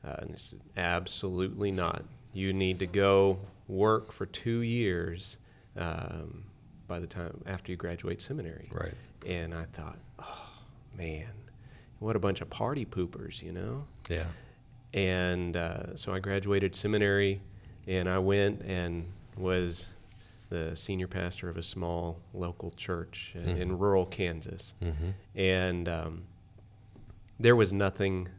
Uh, 0.05 0.15
and 0.19 0.39
said, 0.39 0.61
absolutely 0.77 1.71
not. 1.71 2.05
You 2.31 2.53
need 2.53 2.79
to 2.79 2.87
go 2.87 3.39
work 3.67 4.11
for 4.11 4.25
two 4.25 4.59
years 4.59 5.39
um, 5.75 6.45
by 6.87 6.99
the 6.99 7.07
time 7.07 7.41
after 7.45 7.71
you 7.71 7.77
graduate 7.77 8.21
seminary. 8.21 8.69
Right. 8.71 8.93
And 9.25 9.53
I 9.53 9.65
thought, 9.73 9.97
oh 10.19 10.49
man, 10.97 11.27
what 11.99 12.15
a 12.15 12.19
bunch 12.19 12.41
of 12.41 12.49
party 12.49 12.85
poopers, 12.85 13.41
you 13.41 13.51
know. 13.51 13.85
Yeah. 14.09 14.27
And 14.93 15.57
uh, 15.57 15.95
so 15.95 16.13
I 16.13 16.19
graduated 16.19 16.75
seminary, 16.75 17.41
and 17.87 18.07
I 18.09 18.19
went 18.19 18.61
and 18.61 19.05
was 19.37 19.89
the 20.49 20.75
senior 20.75 21.07
pastor 21.07 21.49
of 21.49 21.57
a 21.57 21.63
small 21.63 22.19
local 22.33 22.71
church 22.71 23.33
in, 23.35 23.49
in 23.57 23.77
rural 23.77 24.05
Kansas. 24.05 24.75
Mm-hmm. 24.81 25.09
And 25.39 25.89
um, 25.89 26.21
there 27.39 27.55
was 27.55 27.73
nothing 27.73 28.29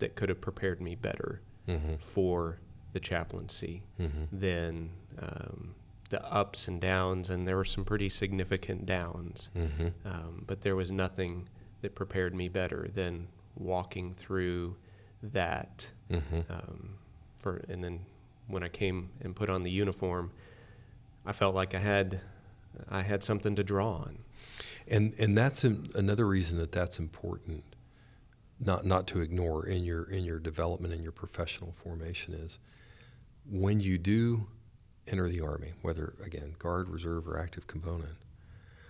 that 0.00 0.16
could 0.16 0.28
have 0.28 0.40
prepared 0.40 0.80
me 0.80 0.94
better 0.96 1.40
Mm-hmm. 1.68 1.94
for 1.96 2.58
the 2.92 3.00
chaplaincy 3.00 3.82
Mm-hmm. 4.00 4.24
than 4.38 4.90
um, 5.20 5.74
the 6.08 6.24
ups 6.24 6.68
and 6.68 6.80
downs. 6.80 7.30
And 7.30 7.46
there 7.46 7.56
were 7.56 7.64
some 7.64 7.84
pretty 7.84 8.08
significant 8.08 8.86
downs. 8.86 9.50
Mm-hmm. 9.56 9.88
Um, 10.04 10.44
but 10.46 10.60
there 10.60 10.76
was 10.76 10.90
nothing 10.90 11.48
that 11.82 11.94
prepared 11.94 12.34
me 12.34 12.48
better 12.48 12.88
than 12.92 13.28
walking 13.56 14.14
through 14.14 14.76
that. 15.22 15.90
Mm-hmm. 16.10 16.40
Um, 16.50 16.90
for 17.38 17.64
and 17.68 17.82
then 17.82 18.00
when 18.48 18.62
I 18.62 18.68
came 18.68 19.10
and 19.20 19.34
put 19.34 19.50
on 19.50 19.62
the 19.62 19.70
uniform, 19.70 20.30
I 21.24 21.32
felt 21.32 21.54
like 21.54 21.74
I 21.74 21.78
had 21.78 22.20
I 22.88 23.02
had 23.02 23.22
something 23.22 23.56
to 23.56 23.64
draw 23.64 23.94
on. 23.96 24.18
And 24.88 25.14
and 25.18 25.36
that's 25.36 25.64
an, 25.64 25.90
another 25.94 26.26
reason 26.26 26.58
that 26.58 26.72
that's 26.72 26.98
important, 26.98 27.64
not 28.60 28.84
not 28.84 29.06
to 29.08 29.20
ignore 29.20 29.66
in 29.66 29.82
your 29.82 30.04
in 30.04 30.24
your 30.24 30.38
development 30.38 30.94
and 30.94 31.02
your 31.02 31.12
professional 31.12 31.72
formation 31.72 32.34
is 32.34 32.58
when 33.48 33.80
you 33.80 33.98
do 33.98 34.46
enter 35.08 35.28
the 35.28 35.40
army, 35.40 35.72
whether 35.82 36.14
again 36.24 36.54
guard, 36.58 36.88
reserve, 36.88 37.26
or 37.28 37.38
active 37.38 37.66
component, 37.66 38.16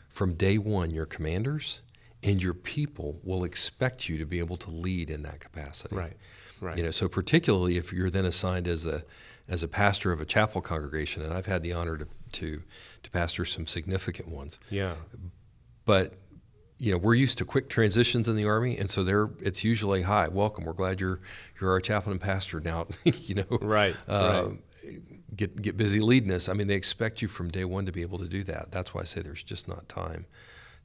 from 0.09 0.35
day 0.35 0.59
one, 0.59 0.91
your 0.91 1.07
commanders 1.07 1.81
and 2.23 2.43
your 2.43 2.55
people 2.55 3.21
will 3.23 3.45
expect 3.45 4.09
you 4.09 4.17
to 4.19 4.25
be 4.27 4.39
able 4.39 4.57
to 4.57 4.71
lead 4.71 5.11
in 5.11 5.23
that 5.23 5.39
capacity. 5.41 5.95
Right. 5.95 6.17
Right. 6.61 6.77
You 6.77 6.85
know, 6.85 6.91
so 6.91 7.09
particularly 7.09 7.77
if 7.77 7.93
you're 7.93 8.09
then 8.11 8.25
assigned 8.25 8.67
as 8.67 8.87
a 8.87 9.03
as 9.49 9.63
a 9.63 9.69
pastor 9.69 10.11
of 10.11 10.21
a 10.21 10.25
chapel 10.25 10.61
congregation, 10.61 11.23
and 11.23 11.33
I've 11.33 11.47
had 11.47 11.63
the 11.63 11.73
honor 11.73 11.99
to 11.99 12.07
to, 12.33 12.63
to 13.05 13.11
pastor 13.11 13.45
some 13.45 13.67
significant 13.67 14.29
ones 14.29 14.59
Yeah. 14.69 14.97
but 15.85 16.13
you 16.79 16.91
know 16.93 16.99
we're 16.99 17.15
used 17.15 17.39
to 17.39 17.45
quick 17.47 17.69
transitions 17.71 18.29
in 18.29 18.37
the 18.37 18.45
army 18.45 18.77
and 18.77 18.91
so 18.91 19.03
there 19.05 19.31
it's 19.41 19.65
usually 19.65 20.03
hi 20.03 20.29
welcome 20.29 20.65
we're 20.65 20.73
glad 20.75 21.01
you're 21.01 21.21
you're 21.59 21.71
our 21.71 21.81
chaplain 21.81 22.13
and 22.13 22.21
pastor 22.21 22.61
now 22.61 22.87
you 23.05 23.37
know 23.37 23.59
Right, 23.63 23.97
uh, 24.09 24.49
get 25.35 25.61
get 25.61 25.77
busy 25.77 26.01
leading 26.01 26.31
us 26.31 26.49
i 26.49 26.53
mean 26.53 26.67
they 26.67 26.75
expect 26.75 27.21
you 27.23 27.29
from 27.29 27.49
day 27.51 27.65
one 27.65 27.87
to 27.87 27.93
be 27.93 28.03
able 28.03 28.19
to 28.19 28.29
do 28.29 28.43
that 28.45 28.71
that's 28.71 28.95
why 28.95 29.01
i 29.01 29.05
say 29.05 29.21
there's 29.21 29.43
just 29.43 29.67
not 29.69 29.89
time 29.89 30.27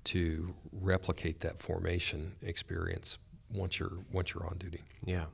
to 0.04 0.54
replicate 0.72 1.42
that 1.42 1.60
formation 1.60 2.34
experience 2.42 3.18
once 3.54 3.80
you're 3.80 4.00
once 4.12 4.34
you're 4.34 4.46
on 4.46 4.58
duty 4.58 4.82
Yeah. 5.06 5.26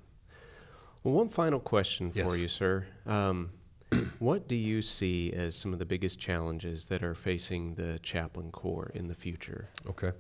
Well, 1.03 1.13
one 1.13 1.30
final 1.30 1.59
question 1.61 2.11
for 2.11 2.18
Yes. 2.36 2.41
you, 2.41 2.47
sir. 2.49 2.86
Um, 3.05 3.51
what 4.20 4.47
do 4.49 4.55
you 4.55 4.82
see 4.82 5.32
as 5.32 5.55
some 5.55 5.72
of 5.72 5.80
the 5.80 5.86
biggest 5.86 6.20
challenges 6.20 6.88
that 6.88 7.01
are 7.01 7.15
facing 7.15 7.76
the 7.76 7.99
chaplain 8.03 8.51
corps 8.51 8.91
in 8.93 9.07
the 9.07 9.15
future? 9.15 9.70
Okay. 9.88 10.11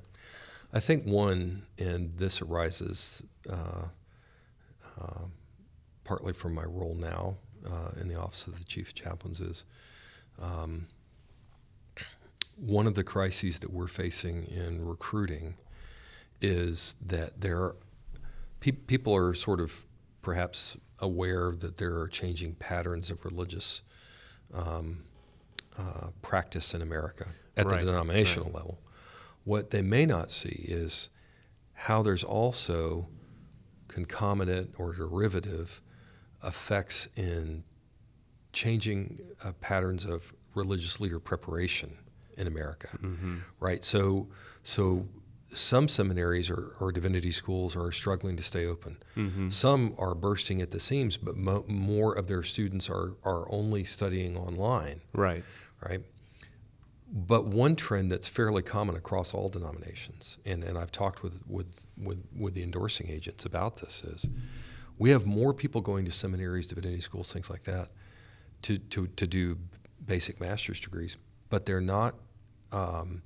I 0.71 0.79
think 0.79 1.05
one, 1.05 1.63
and 1.77 2.15
this 2.17 2.41
arises 2.41 3.21
uh, 3.49 3.87
uh, 5.01 5.23
partly 6.05 6.31
from 6.31 6.53
my 6.53 6.63
role 6.63 6.95
now 6.95 7.35
uh, 7.69 7.91
in 7.99 8.07
the 8.07 8.15
Office 8.15 8.47
of 8.47 8.57
the 8.57 8.65
Chief 8.65 8.89
of 8.89 8.95
Chaplains, 8.95 9.39
is 9.39 9.65
um, 10.41 10.87
one 12.55 12.87
of 12.87 12.95
the 12.95 13.03
crises 13.03 13.59
that 13.59 13.71
we're 13.71 13.87
facing 13.87 14.45
in 14.45 14.85
recruiting 14.85 15.55
is 16.41 16.95
that 17.05 17.41
there 17.41 17.73
pe- 18.59 18.71
people 18.71 19.15
are 19.15 19.33
sort 19.33 19.59
of 19.59 19.85
perhaps 20.21 20.77
aware 20.99 21.51
that 21.51 21.77
there 21.77 21.97
are 21.99 22.07
changing 22.07 22.55
patterns 22.55 23.11
of 23.11 23.23
religious 23.25 23.81
um, 24.53 25.03
uh, 25.77 26.07
practice 26.21 26.73
in 26.73 26.81
America 26.81 27.27
at 27.55 27.65
Right, 27.65 27.79
the 27.79 27.85
denominational 27.85 28.51
level. 28.51 28.79
What 29.43 29.71
they 29.71 29.81
may 29.81 30.05
not 30.05 30.31
see 30.31 30.65
is 30.67 31.09
how 31.73 32.01
there's 32.01 32.23
also 32.23 33.07
concomitant 33.87 34.73
or 34.77 34.93
derivative 34.93 35.81
effects 36.47 37.07
in 37.15 37.63
changing 38.53 39.19
uh, 39.43 39.51
patterns 39.61 40.05
of 40.05 40.33
religious 40.55 40.99
leader 40.99 41.19
preparation 41.19 41.97
in 42.37 42.47
America, 42.47 42.89
right? 43.59 43.83
So, 43.83 44.27
so 44.63 45.05
some 45.53 45.87
seminaries 45.87 46.49
or, 46.49 46.75
or 46.79 46.91
divinity 46.91 47.31
schools 47.31 47.75
are 47.75 47.91
struggling 47.91 48.37
to 48.37 48.43
stay 48.43 48.65
open. 48.65 48.97
Some 49.49 49.93
are 49.97 50.13
bursting 50.15 50.61
at 50.61 50.71
the 50.71 50.79
seams, 50.79 51.17
but 51.17 51.35
mo- 51.35 51.65
more 51.67 52.13
of 52.13 52.27
their 52.27 52.43
students 52.43 52.89
are 52.89 53.13
are 53.23 53.45
only 53.51 53.83
studying 53.83 54.37
online, 54.37 55.01
Right. 55.13 55.43
right? 55.87 56.01
But 57.09 57.45
one 57.45 57.75
trend 57.77 58.11
that's 58.11 58.27
fairly 58.27 58.61
common 58.61 58.95
across 58.95 59.33
all 59.33 59.47
denominations, 59.49 60.37
and, 60.45 60.61
and 60.63 60.77
I've 60.77 60.91
talked 60.91 61.23
with, 61.23 61.39
with, 61.47 61.85
with, 61.97 62.21
with 62.37 62.53
the 62.53 62.63
endorsing 62.63 63.09
agents 63.09 63.45
about 63.45 63.77
this, 63.77 64.03
is 64.03 64.25
we 64.97 65.09
have 65.11 65.25
more 65.25 65.53
people 65.53 65.81
going 65.81 66.05
to 66.05 66.11
seminaries, 66.11 66.67
divinity 66.67 66.99
schools, 66.99 67.31
things 67.31 67.49
like 67.49 67.63
that, 67.63 67.89
to, 68.63 68.77
to, 68.77 69.07
to 69.07 69.27
do 69.27 69.57
basic 70.05 70.39
master's 70.39 70.79
degrees, 70.79 71.17
but 71.49 71.65
they're 71.65 71.81
not, 71.81 72.15
um, 72.71 73.21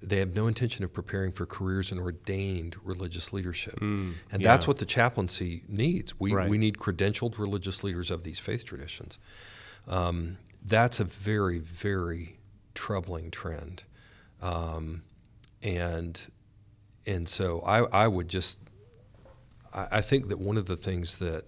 they 0.00 0.18
have 0.18 0.34
no 0.34 0.46
intention 0.46 0.84
of 0.84 0.92
preparing 0.92 1.32
for 1.32 1.44
careers 1.44 1.90
in 1.92 1.98
ordained 1.98 2.76
religious 2.84 3.32
leadership. 3.32 3.78
and 3.80 4.14
that's 4.30 4.66
what 4.68 4.78
the 4.78 4.86
chaplaincy 4.86 5.62
needs. 5.68 6.18
We, 6.20 6.32
Right. 6.32 6.48
we 6.48 6.56
need 6.58 6.76
credentialed 6.76 7.38
religious 7.38 7.82
leaders 7.82 8.10
of 8.10 8.22
these 8.22 8.38
faith 8.38 8.64
traditions. 8.64 9.18
Um, 9.88 10.38
that's 10.64 11.00
a 11.00 11.04
very, 11.04 11.58
very 11.58 12.38
troubling 12.74 13.30
trend. 13.30 13.82
Um, 14.40 15.02
and 15.62 16.20
and 17.06 17.28
so 17.28 17.60
I, 17.62 18.04
I 18.04 18.06
would 18.06 18.28
just 18.28 18.58
I, 19.74 20.00
think 20.00 20.28
that 20.28 20.38
one 20.38 20.56
of 20.56 20.66
the 20.66 20.76
things 20.76 21.18
that 21.18 21.44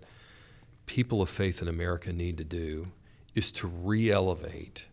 people 0.86 1.22
of 1.22 1.30
faith 1.30 1.62
in 1.62 1.68
America 1.68 2.12
need 2.12 2.36
to 2.38 2.44
do 2.44 2.88
is 3.34 3.50
to 3.52 3.66
re-elevate 3.66 4.86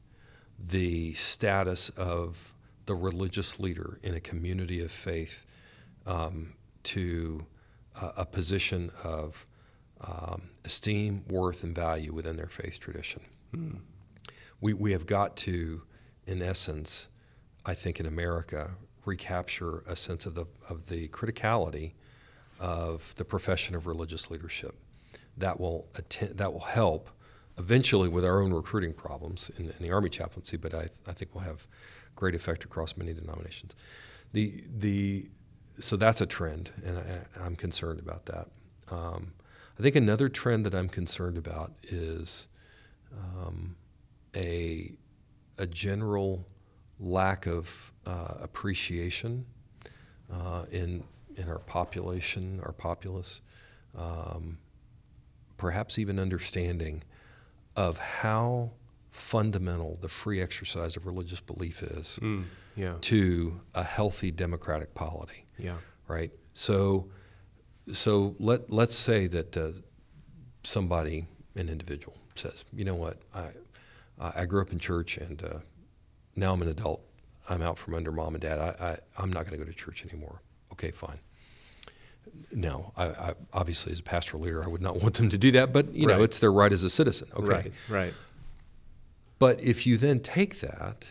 the 0.60 1.14
status 1.14 1.90
of 1.90 2.54
the 2.86 2.96
religious 2.96 3.60
leader 3.60 4.00
in 4.04 4.14
a 4.14 4.20
community 4.20 4.82
of 4.82 4.92
faith 4.92 5.46
um, 6.06 6.54
to 6.84 7.46
a, 8.02 8.14
a 8.18 8.26
position 8.26 8.90
of 9.04 9.46
um, 10.02 10.50
esteem, 10.64 11.24
worth, 11.28 11.64
and 11.64 11.76
value 11.76 12.14
within 12.14 12.38
their 12.38 12.48
faith 12.48 12.80
tradition. 12.80 13.22
We, 14.62 14.74
we 14.74 14.92
have 14.92 15.06
got 15.06 15.36
to, 15.38 15.84
in 16.26 16.42
essence, 16.42 17.08
I 17.66 17.74
think 17.74 18.00
in 18.00 18.06
America, 18.06 18.72
recapture 19.06 19.84
a 19.88 19.96
sense 19.96 20.26
of 20.26 20.36
the, 20.36 20.46
of 20.70 20.88
the 20.90 21.08
criticality 21.10 21.94
of 22.60 23.14
the 23.16 23.26
profession 23.26 23.76
of 23.76 23.88
religious 23.88 24.30
leadership. 24.32 24.76
That 25.38 25.60
will, 25.60 25.88
atten- 25.96 26.36
that 26.36 26.52
will 26.52 26.62
help 26.62 27.10
eventually 27.58 28.10
with 28.10 28.24
our 28.26 28.42
own 28.42 28.54
recruiting 28.54 28.94
problems 28.94 29.52
in, 29.58 29.66
in 29.70 29.82
the 29.82 29.92
Army 29.92 30.10
chaplaincy, 30.10 30.58
but 30.58 30.74
I, 30.74 30.90
I 31.08 31.14
think 31.14 31.34
will 31.34 31.42
have 31.42 31.68
great 32.16 32.36
effect 32.36 32.64
across 32.64 32.98
many 32.98 33.14
denominations. 33.14 33.76
The, 34.34 34.64
the, 34.76 35.30
so 35.80 35.96
that's 35.96 36.22
a 36.22 36.26
trend, 36.26 36.72
and 36.86 36.98
I, 36.98 37.46
I'm 37.46 37.56
concerned 37.56 38.00
about 38.00 38.26
that. 38.26 38.48
Um, 38.92 39.34
I 39.80 39.84
think 39.84 39.96
another 39.96 40.30
trend 40.30 40.66
that 40.66 40.74
I'm 40.74 40.90
concerned 40.90 41.38
about 41.38 41.74
is 41.84 42.48
um, 43.16 43.76
a, 44.36 44.92
a 45.58 45.68
general 45.68 46.48
lack 47.00 47.46
of 47.46 47.92
uh, 48.06 48.34
appreciation 48.42 49.46
uh, 50.34 50.66
in, 50.72 51.04
in 51.38 51.48
our 51.50 51.60
population, 51.60 52.60
our 52.64 52.72
populace, 52.74 53.42
um, 53.98 54.58
perhaps 55.58 55.98
even 56.00 56.20
understanding 56.20 57.04
of 57.76 57.98
how 57.98 58.72
fundamental 59.12 59.98
the 60.02 60.08
free 60.10 60.42
exercise 60.42 60.96
of 60.98 61.06
religious 61.06 61.40
belief 61.40 61.82
is 61.82 62.20
Mm, 62.22 62.44
yeah. 62.76 62.96
to 63.02 63.60
a 63.74 63.84
healthy 63.84 64.32
democratic 64.32 64.94
polity 64.94 65.46
Yeah. 65.58 65.78
right? 66.08 66.32
So, 66.54 67.10
so 67.94 68.36
let 68.40 68.70
let's 68.72 68.96
say 68.96 69.28
that 69.28 69.56
uh, 69.58 69.72
somebody, 70.64 71.28
an 71.56 71.70
individual, 71.70 72.16
says, 72.36 72.66
you 72.74 72.86
know 72.86 72.96
what, 72.96 73.18
I 73.34 73.50
I 74.20 74.46
grew 74.46 74.62
up 74.62 74.72
in 74.72 74.80
church 74.80 75.18
and 75.18 75.44
uh, 75.44 75.60
now 76.36 76.54
I'm 76.54 76.62
an 76.64 76.68
adult. 76.70 77.02
I'm 77.50 77.62
out 77.62 77.78
from 77.78 77.94
under 77.94 78.12
mom 78.12 78.34
and 78.36 78.42
dad. 78.42 78.60
I, 78.60 78.76
I 78.90 78.98
I'm 79.22 79.32
not 79.32 79.46
going 79.46 79.58
to 79.60 79.64
go 79.66 79.72
to 79.72 79.74
church 79.78 80.04
anymore. 80.06 80.42
Okay, 80.74 80.92
fine. 80.92 81.20
No, 82.52 82.92
I, 82.98 83.06
I 83.06 83.34
obviously 83.54 83.92
as 83.92 84.00
a 84.00 84.04
pastoral 84.04 84.44
leader, 84.44 84.64
I 84.64 84.68
would 84.68 84.82
not 84.82 85.02
want 85.02 85.16
them 85.16 85.30
to 85.30 85.38
do 85.38 85.52
that, 85.52 85.72
but 85.74 85.94
you 85.94 86.08
know, 86.08 86.24
it's 86.24 86.40
their 86.40 86.52
right 86.52 86.72
as 86.72 86.84
a 86.84 86.90
citizen. 86.90 87.28
Okay, 87.36 87.48
Right. 87.48 87.74
Right. 87.90 88.14
but 89.40 89.62
if 89.62 89.86
you 89.86 89.98
then 89.98 90.20
take 90.20 90.60
that 90.62 91.10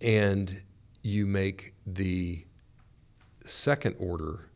and 0.00 0.62
you 1.02 1.26
make 1.26 1.74
the 1.86 2.44
second 3.44 3.96
order 3.98 4.46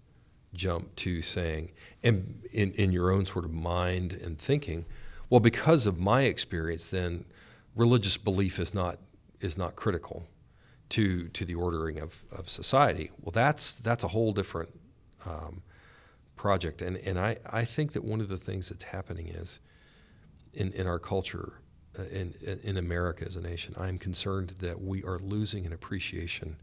jump 0.54 0.94
to 0.96 1.20
saying, 1.22 1.70
and 2.02 2.42
in, 2.52 2.72
in 2.72 2.92
your 2.92 3.10
own 3.10 3.26
sort 3.26 3.44
of 3.44 3.52
mind 3.52 4.12
and 4.12 4.38
thinking, 4.38 4.84
well, 5.30 5.40
because 5.40 5.86
of 5.86 5.98
my 5.98 6.22
experience, 6.22 6.88
then 6.88 7.24
religious 7.74 8.16
belief 8.16 8.58
is 8.58 8.74
not 8.74 8.98
is 9.40 9.58
not 9.58 9.74
critical 9.76 10.26
to 10.90 11.28
to 11.28 11.44
the 11.44 11.54
ordering 11.54 11.98
of, 11.98 12.22
of 12.30 12.48
society. 12.48 13.10
Well, 13.20 13.32
that's 13.32 13.78
that's 13.78 14.04
a 14.04 14.08
whole 14.08 14.32
different 14.32 14.70
um, 15.26 15.62
project, 16.36 16.82
and 16.82 16.96
and 16.96 17.18
I, 17.18 17.38
I 17.50 17.64
think 17.64 17.92
that 17.92 18.04
one 18.04 18.20
of 18.20 18.28
the 18.28 18.36
things 18.38 18.68
that's 18.68 18.84
happening 18.84 19.28
is 19.28 19.60
in, 20.54 20.72
in 20.72 20.86
our 20.86 20.98
culture, 20.98 21.54
uh, 21.98 22.02
in, 22.04 22.34
in 22.62 22.76
America 22.76 23.24
as 23.26 23.36
a 23.36 23.40
nation, 23.40 23.74
I'm 23.78 23.98
concerned 23.98 24.54
that 24.60 24.80
we 24.80 25.02
are 25.04 25.18
losing 25.18 25.66
an 25.66 25.72
appreciation 25.72 26.56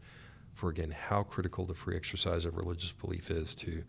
for, 0.54 0.68
again, 0.70 0.90
how 0.90 1.22
critical 1.22 1.66
the 1.66 1.74
free 1.74 1.96
exercise 1.96 2.44
of 2.44 2.56
religious 2.56 2.92
belief 2.92 3.30
is 3.30 3.54
to 3.56 3.84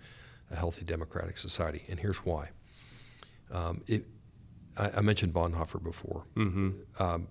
a 0.52 0.56
healthy 0.56 0.86
democratic 0.86 1.38
society. 1.38 1.84
And 1.90 2.00
here's 2.00 2.20
why. 2.20 2.50
Um, 3.52 3.82
it, 3.88 4.06
I, 4.78 4.92
I 4.98 5.02
mentioned 5.02 5.34
Bonhoeffer 5.34 5.84
before. 5.84 6.24
Mm-hmm. 6.36 7.04
Um, 7.04 7.28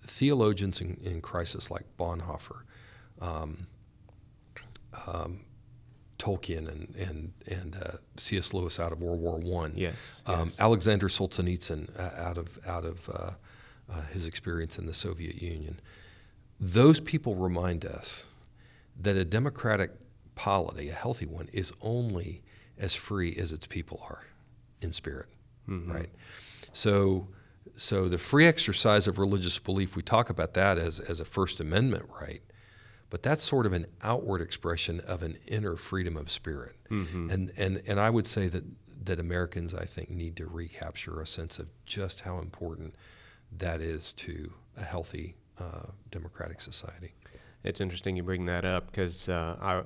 theologians 0.00 0.80
in, 0.80 0.96
in 1.02 1.20
crisis 1.20 1.70
like 1.70 1.84
Bonhoeffer, 1.98 2.62
um, 3.20 3.66
um, 5.06 5.40
Tolkien, 6.18 6.68
and 6.68 6.94
and 6.96 7.32
and 7.50 7.76
uh, 7.76 7.96
C.S. 8.16 8.54
Lewis 8.54 8.78
out 8.80 8.92
of 8.92 9.00
World 9.02 9.20
War 9.20 9.36
One, 9.38 9.72
Yes. 9.76 10.22
um, 10.26 10.48
yes. 10.48 10.60
Alexander 10.60 11.08
Solzhenitsyn 11.08 11.98
uh, 11.98 12.22
out 12.22 12.38
of 12.38 12.58
out 12.66 12.84
of 12.84 13.08
uh, 13.10 13.30
uh, 13.92 14.02
his 14.12 14.26
experience 14.26 14.78
in 14.78 14.86
the 14.86 14.94
Soviet 14.94 15.40
Union. 15.42 15.80
Those 16.58 17.00
people 17.00 17.34
remind 17.34 17.84
us 17.84 18.26
that 18.98 19.16
a 19.16 19.24
democratic 19.24 19.90
polity, 20.34 20.88
a 20.88 20.92
healthy 20.94 21.26
one, 21.26 21.48
is 21.52 21.72
only 21.82 22.42
as 22.78 22.94
free 22.94 23.34
as 23.36 23.52
its 23.52 23.66
people 23.66 24.00
are 24.08 24.24
in 24.80 24.92
spirit, 24.92 25.28
Mhm. 25.68 25.92
right? 25.92 26.10
So, 26.72 27.28
so 27.76 28.08
the 28.08 28.18
free 28.18 28.46
exercise 28.46 29.06
of 29.06 29.18
religious 29.18 29.58
belief, 29.58 29.96
we 29.96 30.02
talk 30.02 30.30
about 30.30 30.54
that 30.54 30.78
as 30.78 30.98
as 31.00 31.20
a 31.20 31.24
First 31.24 31.60
Amendment 31.60 32.06
right, 32.20 32.42
but 33.10 33.22
that's 33.22 33.42
sort 33.44 33.66
of 33.66 33.72
an 33.72 33.86
outward 34.02 34.40
expression 34.40 35.00
of 35.00 35.22
an 35.22 35.36
inner 35.46 35.76
freedom 35.76 36.16
of 36.16 36.30
spirit. 36.30 36.76
Mhm. 36.90 37.30
And, 37.30 37.52
and, 37.56 37.82
and 37.86 38.00
I 38.00 38.10
would 38.10 38.26
say 38.26 38.48
that, 38.48 38.64
that 39.04 39.20
Americans, 39.20 39.74
I 39.74 39.84
think, 39.84 40.10
need 40.10 40.36
to 40.36 40.46
recapture 40.46 41.20
a 41.20 41.26
sense 41.26 41.58
of 41.58 41.68
just 41.84 42.22
how 42.22 42.38
important 42.38 42.94
that 43.52 43.80
is 43.80 44.12
to 44.14 44.52
a 44.76 44.82
healthy 44.82 45.36
uh, 45.58 45.90
democratic 46.10 46.60
society. 46.60 47.14
It's 47.62 47.80
interesting 47.80 48.16
you 48.16 48.22
bring 48.22 48.46
that 48.46 48.64
up 48.64 48.86
because 48.86 49.28
uh, 49.28 49.56
I, 49.60 49.82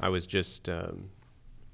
I 0.00 0.08
was 0.08 0.26
just 0.26 0.68
um, 0.68 1.10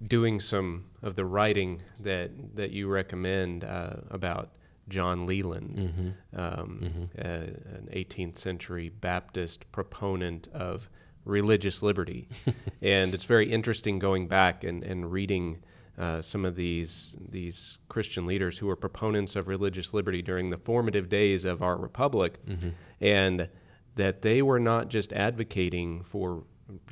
doing 0.06 0.40
some 0.40 0.86
of 1.02 1.14
the 1.16 1.24
writing 1.24 1.82
that 1.98 2.30
that 2.56 2.70
you 2.70 2.88
recommend 2.88 3.64
uh, 3.64 3.96
about 4.10 4.50
John 4.90 5.24
Leland, 5.26 6.14
um, 6.36 7.08
uh, 7.18 7.22
an 7.22 7.88
18th 7.92 8.36
century 8.36 8.90
Baptist 8.90 9.70
proponent 9.72 10.48
of 10.52 10.90
religious 11.24 11.82
liberty, 11.82 12.28
and 12.82 13.14
it's 13.14 13.24
very 13.24 13.50
interesting 13.50 13.98
going 13.98 14.28
back 14.28 14.64
and, 14.64 14.82
and 14.84 15.10
reading. 15.10 15.62
Uh, 15.98 16.22
some 16.22 16.46
of 16.46 16.56
these 16.56 17.14
these 17.28 17.78
Christian 17.88 18.24
leaders 18.24 18.56
who 18.56 18.66
were 18.66 18.76
proponents 18.76 19.36
of 19.36 19.48
religious 19.48 19.92
liberty 19.92 20.22
during 20.22 20.48
the 20.48 20.56
formative 20.56 21.10
days 21.10 21.44
of 21.44 21.62
our 21.62 21.76
republic, 21.76 22.38
and 23.02 23.48
that 23.96 24.22
they 24.22 24.40
were 24.40 24.60
not 24.60 24.88
just 24.88 25.12
advocating 25.12 26.02
for 26.04 26.44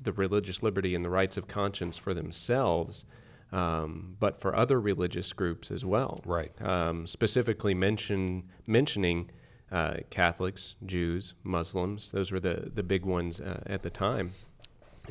the 0.02 0.12
religious 0.12 0.62
liberty 0.62 0.94
and 0.94 1.02
the 1.04 1.08
rights 1.10 1.36
of 1.38 1.46
conscience 1.46 1.96
for 1.96 2.12
themselves, 2.12 3.06
um, 3.52 4.16
but 4.20 4.40
for 4.40 4.54
other 4.54 4.80
religious 4.80 5.32
groups 5.32 5.70
as 5.70 5.84
well. 5.84 6.20
Right. 6.24 6.52
Um, 6.62 7.06
specifically 7.06 7.74
mention 7.74 8.44
mentioning 8.66 9.30
uh, 9.72 9.98
Catholics, 10.10 10.76
Jews, 10.86 11.34
Muslims. 11.44 12.10
Those 12.10 12.32
were 12.32 12.40
the 12.40 12.70
the 12.74 12.82
big 12.82 13.04
ones 13.04 13.40
uh, 13.40 13.62
at 13.66 13.82
the 13.82 13.90
time, 13.90 14.32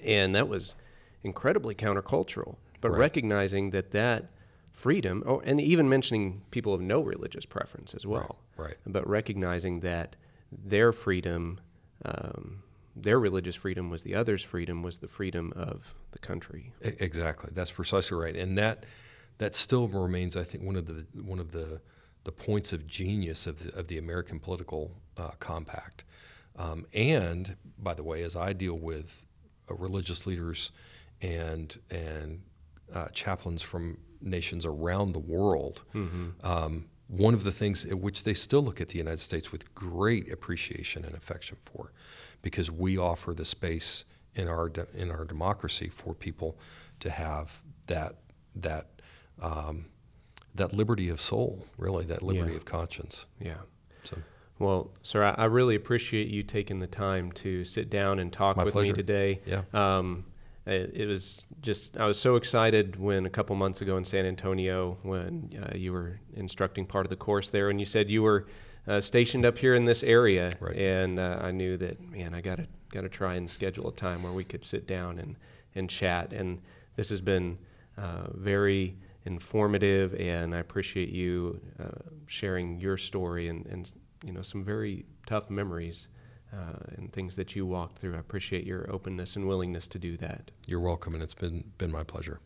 and 0.04 0.34
that 0.36 0.48
was 0.48 0.76
incredibly 1.24 1.76
countercultural. 1.76 2.56
But 2.82 2.92
Right. 2.92 3.00
recognizing 3.00 3.72
that 3.72 3.92
that 3.92 4.30
freedom, 4.72 5.24
oh, 5.26 5.40
and 5.44 5.60
even 5.60 5.90
mentioning 5.90 6.44
people 6.52 6.74
of 6.74 6.82
no 6.82 7.02
religious 7.02 7.46
preference 7.46 7.96
as 7.96 8.06
well 8.06 8.38
Right. 8.56 8.76
but 8.86 9.08
recognizing 9.08 9.80
that 9.80 10.16
their 10.52 10.92
freedom, 10.92 11.60
um, 12.06 12.62
their 13.02 13.20
religious 13.20 13.56
freedom 13.56 13.90
was 13.90 14.04
the 14.04 14.16
other's 14.16 14.44
freedom, 14.44 14.82
was 14.84 14.98
the 14.98 15.08
freedom 15.08 15.54
of 15.56 15.94
the 16.12 16.20
country. 16.20 16.74
Exactly. 16.82 17.52
That's 17.54 17.72
precisely 17.72 18.18
right. 18.18 18.36
And 18.36 18.58
that 18.58 18.86
that 19.38 19.54
still 19.56 19.88
remains, 19.88 20.36
I 20.36 20.44
think, 20.44 20.64
one 20.64 20.76
of 20.76 20.86
the 20.88 21.06
one 21.22 21.40
of 21.40 21.52
the 21.52 21.82
the 22.24 22.32
points 22.32 22.74
of 22.74 22.86
genius 22.88 23.48
of 23.48 23.64
the, 23.64 23.80
of 23.80 23.88
the 23.88 23.98
American 23.98 24.40
political 24.40 24.92
uh, 25.16 25.32
compact. 25.40 26.04
Um, 26.58 26.86
and 26.94 27.56
by 27.78 27.94
the 27.94 28.04
way, 28.04 28.24
as 28.24 28.36
I 28.36 28.54
deal 28.54 28.78
with 28.78 29.26
uh, 29.70 29.76
religious 29.76 30.26
leaders 30.28 30.72
and 31.22 31.78
and 31.90 32.42
uh, 32.94 33.08
chaplains 33.14 33.62
from 33.62 34.00
nations 34.22 34.66
around 34.66 35.14
the 35.14 35.20
world, 35.20 35.84
um, 36.44 36.86
one 37.08 37.34
of 37.34 37.44
the 37.44 37.52
things 37.52 37.86
at 37.86 38.00
which 38.00 38.24
they 38.24 38.34
still 38.34 38.62
look 38.62 38.82
at 38.82 38.90
the 38.90 38.98
United 38.98 39.20
States 39.20 39.52
with 39.52 39.74
great 39.74 40.32
appreciation 40.32 41.06
and 41.06 41.16
affection 41.16 41.58
for, 41.64 41.92
because 42.42 42.70
we 42.70 42.98
offer 42.98 43.34
the 43.34 43.46
space 43.46 44.04
in 44.36 44.48
our 44.48 44.70
de- 44.70 44.88
in 44.94 45.10
our 45.10 45.26
democracy 45.26 45.88
for 45.90 46.14
people 46.14 46.58
to 47.00 47.10
have 47.10 47.62
that 47.88 48.16
that 48.56 48.88
um, 49.42 49.86
that 50.56 50.74
liberty 50.74 51.10
of 51.10 51.22
soul, 51.22 51.66
really 51.78 52.06
that 52.06 52.22
liberty 52.24 52.52
Yeah. 52.52 52.58
of 52.58 52.66
conscience. 52.66 53.26
Yeah. 53.40 53.58
So 54.04 54.18
Well, 54.60 54.90
sir, 55.04 55.24
I, 55.24 55.44
I 55.44 55.46
really 55.46 55.76
appreciate 55.76 56.28
you 56.30 56.42
taking 56.44 56.80
the 56.80 56.88
time 56.88 57.32
to 57.34 57.64
sit 57.64 57.90
down 57.90 58.18
and 58.20 58.34
talk 58.34 58.58
My 58.58 58.64
with 58.64 58.74
pleasure. 58.74 58.94
me 58.94 58.98
today. 58.98 59.42
yeah, 59.46 59.62
Um, 59.74 60.26
it, 60.68 60.92
it 60.94 61.06
was 61.08 61.46
just, 61.62 61.98
I 61.98 62.06
was 62.06 62.20
so 62.20 62.36
excited 62.36 62.96
when 62.98 63.26
a 63.26 63.30
couple 63.30 63.56
months 63.56 63.82
ago 63.82 63.98
in 63.98 64.06
San 64.06 64.26
Antonio, 64.26 64.98
when 65.04 65.50
uh, 65.62 65.76
you 65.76 65.92
were 65.94 66.20
instructing 66.36 66.86
part 66.86 67.06
of 67.06 67.10
the 67.10 67.16
course 67.16 67.50
there, 67.50 67.70
and 67.70 67.80
you 67.80 67.86
said 67.86 68.10
you 68.10 68.24
were 68.24 68.48
uh, 68.88 69.02
stationed 69.02 69.46
up 69.46 69.58
here 69.58 69.76
in 69.76 69.86
this 69.86 70.04
area, 70.04 70.56
Right. 70.60 70.76
and 70.76 71.20
uh, 71.20 71.40
I 71.42 71.52
knew 71.52 71.78
that, 71.78 72.00
man, 72.02 72.34
I 72.34 72.42
gotta 72.42 72.68
gotta 72.90 73.10
try 73.10 73.36
and 73.36 73.50
schedule 73.50 73.90
a 73.90 73.94
time 73.94 74.24
where 74.24 74.32
we 74.32 74.44
could 74.46 74.64
sit 74.64 74.88
down 74.88 75.20
and 75.20 75.36
and 75.76 75.90
chat. 75.90 76.32
And 76.34 76.62
this 76.96 77.10
has 77.10 77.20
been 77.22 77.58
uh, 77.98 78.28
very 78.34 78.96
informative, 79.26 80.16
and 80.16 80.56
I 80.56 80.60
appreciate 80.60 81.10
you 81.10 81.60
uh, 81.80 82.00
sharing 82.28 82.80
your 82.80 82.98
story 82.98 83.50
and 83.50 83.66
and 83.66 83.92
you 84.24 84.32
know 84.32 84.42
some 84.42 84.64
very 84.64 85.06
tough 85.26 85.50
memories 85.50 86.08
uh, 86.54 86.80
and 86.96 87.12
things 87.12 87.36
that 87.36 87.56
you 87.56 87.66
walked 87.66 88.00
through. 88.00 88.16
I 88.16 88.20
appreciate 88.20 88.66
your 88.66 88.90
openness 88.92 89.36
and 89.36 89.48
willingness 89.48 89.88
to 89.90 90.00
do 90.00 90.18
that. 90.18 90.52
you're 90.66 90.80
welcome, 90.80 91.14
and 91.14 91.24
it's 91.24 91.34
been 91.34 91.72
been 91.78 91.92
my 91.92 92.04
pleasure. 92.04 92.40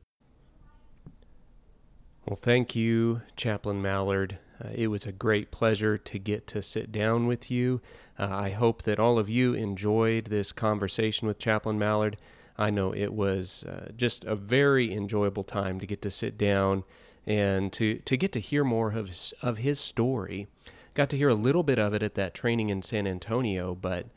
Well, 2.25 2.35
thank 2.35 2.75
you, 2.75 3.21
Chaplain 3.35 3.81
Mallard. 3.81 4.37
Uh, 4.63 4.69
it 4.75 4.87
was 4.87 5.05
a 5.05 5.11
great 5.11 5.49
pleasure 5.49 5.97
to 5.97 6.19
get 6.19 6.45
to 6.47 6.61
sit 6.61 6.91
down 6.91 7.25
with 7.25 7.49
you. 7.49 7.81
Uh, 8.19 8.29
I 8.29 8.51
hope 8.51 8.83
that 8.83 8.99
all 8.99 9.17
of 9.17 9.27
you 9.27 9.55
enjoyed 9.55 10.25
this 10.25 10.51
conversation 10.51 11.27
with 11.27 11.39
Chaplain 11.39 11.79
Mallard. 11.79 12.17
I 12.59 12.69
know 12.69 12.93
it 12.93 13.13
was 13.13 13.63
uh, 13.63 13.91
just 13.97 14.23
a 14.25 14.35
very 14.35 14.93
enjoyable 14.93 15.43
time 15.43 15.79
to 15.79 15.87
get 15.87 16.01
to 16.03 16.11
sit 16.11 16.37
down 16.37 16.83
and 17.25 17.73
to, 17.73 17.97
to 17.99 18.17
get 18.17 18.31
to 18.33 18.39
hear 18.39 18.63
more 18.63 18.91
of 18.91 19.07
his, 19.07 19.33
of 19.41 19.57
his 19.57 19.79
story. 19.79 20.47
Got 20.93 21.09
to 21.11 21.17
hear 21.17 21.29
a 21.29 21.35
little 21.35 21.63
bit 21.63 21.79
of 21.79 21.93
it 21.93 22.03
at 22.03 22.15
that 22.15 22.33
training 22.33 22.69
in 22.69 22.81
San 22.81 23.07
Antonio, 23.07 23.73
but 23.75 24.07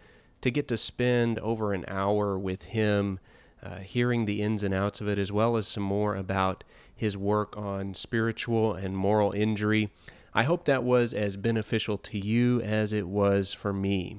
to 0.41 0.51
get 0.51 0.67
to 0.69 0.77
spend 0.77 1.39
over 1.39 1.73
an 1.73 1.85
hour 1.87 2.39
with 2.39 2.65
him, 2.65 3.21
uh, 3.63 3.79
hearing 3.79 4.25
the 4.25 4.43
ins 4.43 4.63
and 4.63 4.75
outs 4.75 5.01
of 5.01 5.09
it, 5.09 5.19
as 5.19 5.31
well 5.31 5.57
as 5.57 5.69
some 5.69 5.85
more 5.85 6.17
about 6.17 6.65
his 6.95 7.17
work 7.17 7.57
on 7.57 7.95
spiritual 7.95 8.75
and 8.75 8.97
moral 8.97 9.33
injury. 9.33 9.91
I 10.35 10.43
hope 10.43 10.65
that 10.65 10.83
was 10.83 11.15
as 11.15 11.37
beneficial 11.37 11.97
to 11.99 12.19
you 12.19 12.61
as 12.61 12.93
it 12.93 13.07
was 13.07 13.53
for 13.53 13.73
me. 13.73 14.19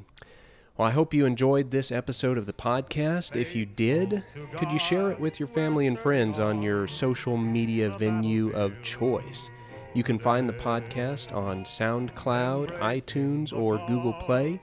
Well, 0.78 0.88
I 0.88 0.92
hope 0.92 1.14
you 1.14 1.26
enjoyed 1.26 1.72
this 1.72 1.92
episode 1.92 2.38
of 2.38 2.46
the 2.46 2.54
podcast. 2.54 3.36
If 3.36 3.56
you 3.56 3.66
did, 3.66 4.24
could 4.58 4.72
you 4.72 4.80
share 4.80 5.12
it 5.12 5.20
with 5.20 5.40
your 5.40 5.48
family 5.48 5.88
and 5.88 6.00
friends 6.00 6.40
on 6.40 6.62
your 6.62 6.88
social 6.88 7.38
media 7.38 7.90
venue 7.90 8.52
of 8.52 8.82
choice? 8.82 9.52
You 9.96 10.04
can 10.04 10.20
find 10.20 10.50
the 10.50 10.54
podcast 10.54 11.34
on 11.34 11.64
SoundCloud, 11.64 12.78
iTunes, 12.80 13.54
or 13.58 13.82
Google 13.88 14.12
Play. 14.12 14.60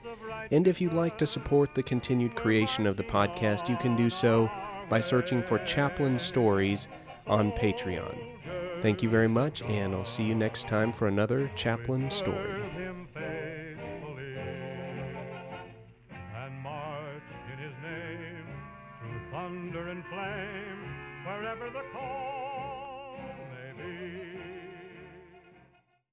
And 0.51 0.67
if 0.67 0.79
you'd 0.79 0.93
like 0.93 1.17
to 1.17 1.25
support 1.25 1.73
the 1.73 1.81
continued 1.81 2.35
creation 2.35 2.85
of 2.85 2.97
the 2.97 3.03
podcast, 3.03 3.67
you 3.67 3.75
can 3.77 3.95
do 3.95 4.11
so 4.11 4.47
by 4.89 4.99
searching 4.99 5.41
for 5.41 5.57
Chaplain 5.57 6.19
Stories 6.19 6.87
on 7.25 7.51
Patreon. 7.53 8.15
Thank 8.83 9.01
you 9.01 9.09
very 9.09 9.27
much, 9.27 9.63
and 9.63 9.95
I'll 9.95 10.05
see 10.05 10.23
you 10.23 10.35
next 10.35 10.67
time 10.67 10.93
for 10.93 11.07
another 11.07 11.49
Chaplain 11.55 12.11
Story. 12.11 12.61
wherever 21.25 21.69
the 21.69 21.83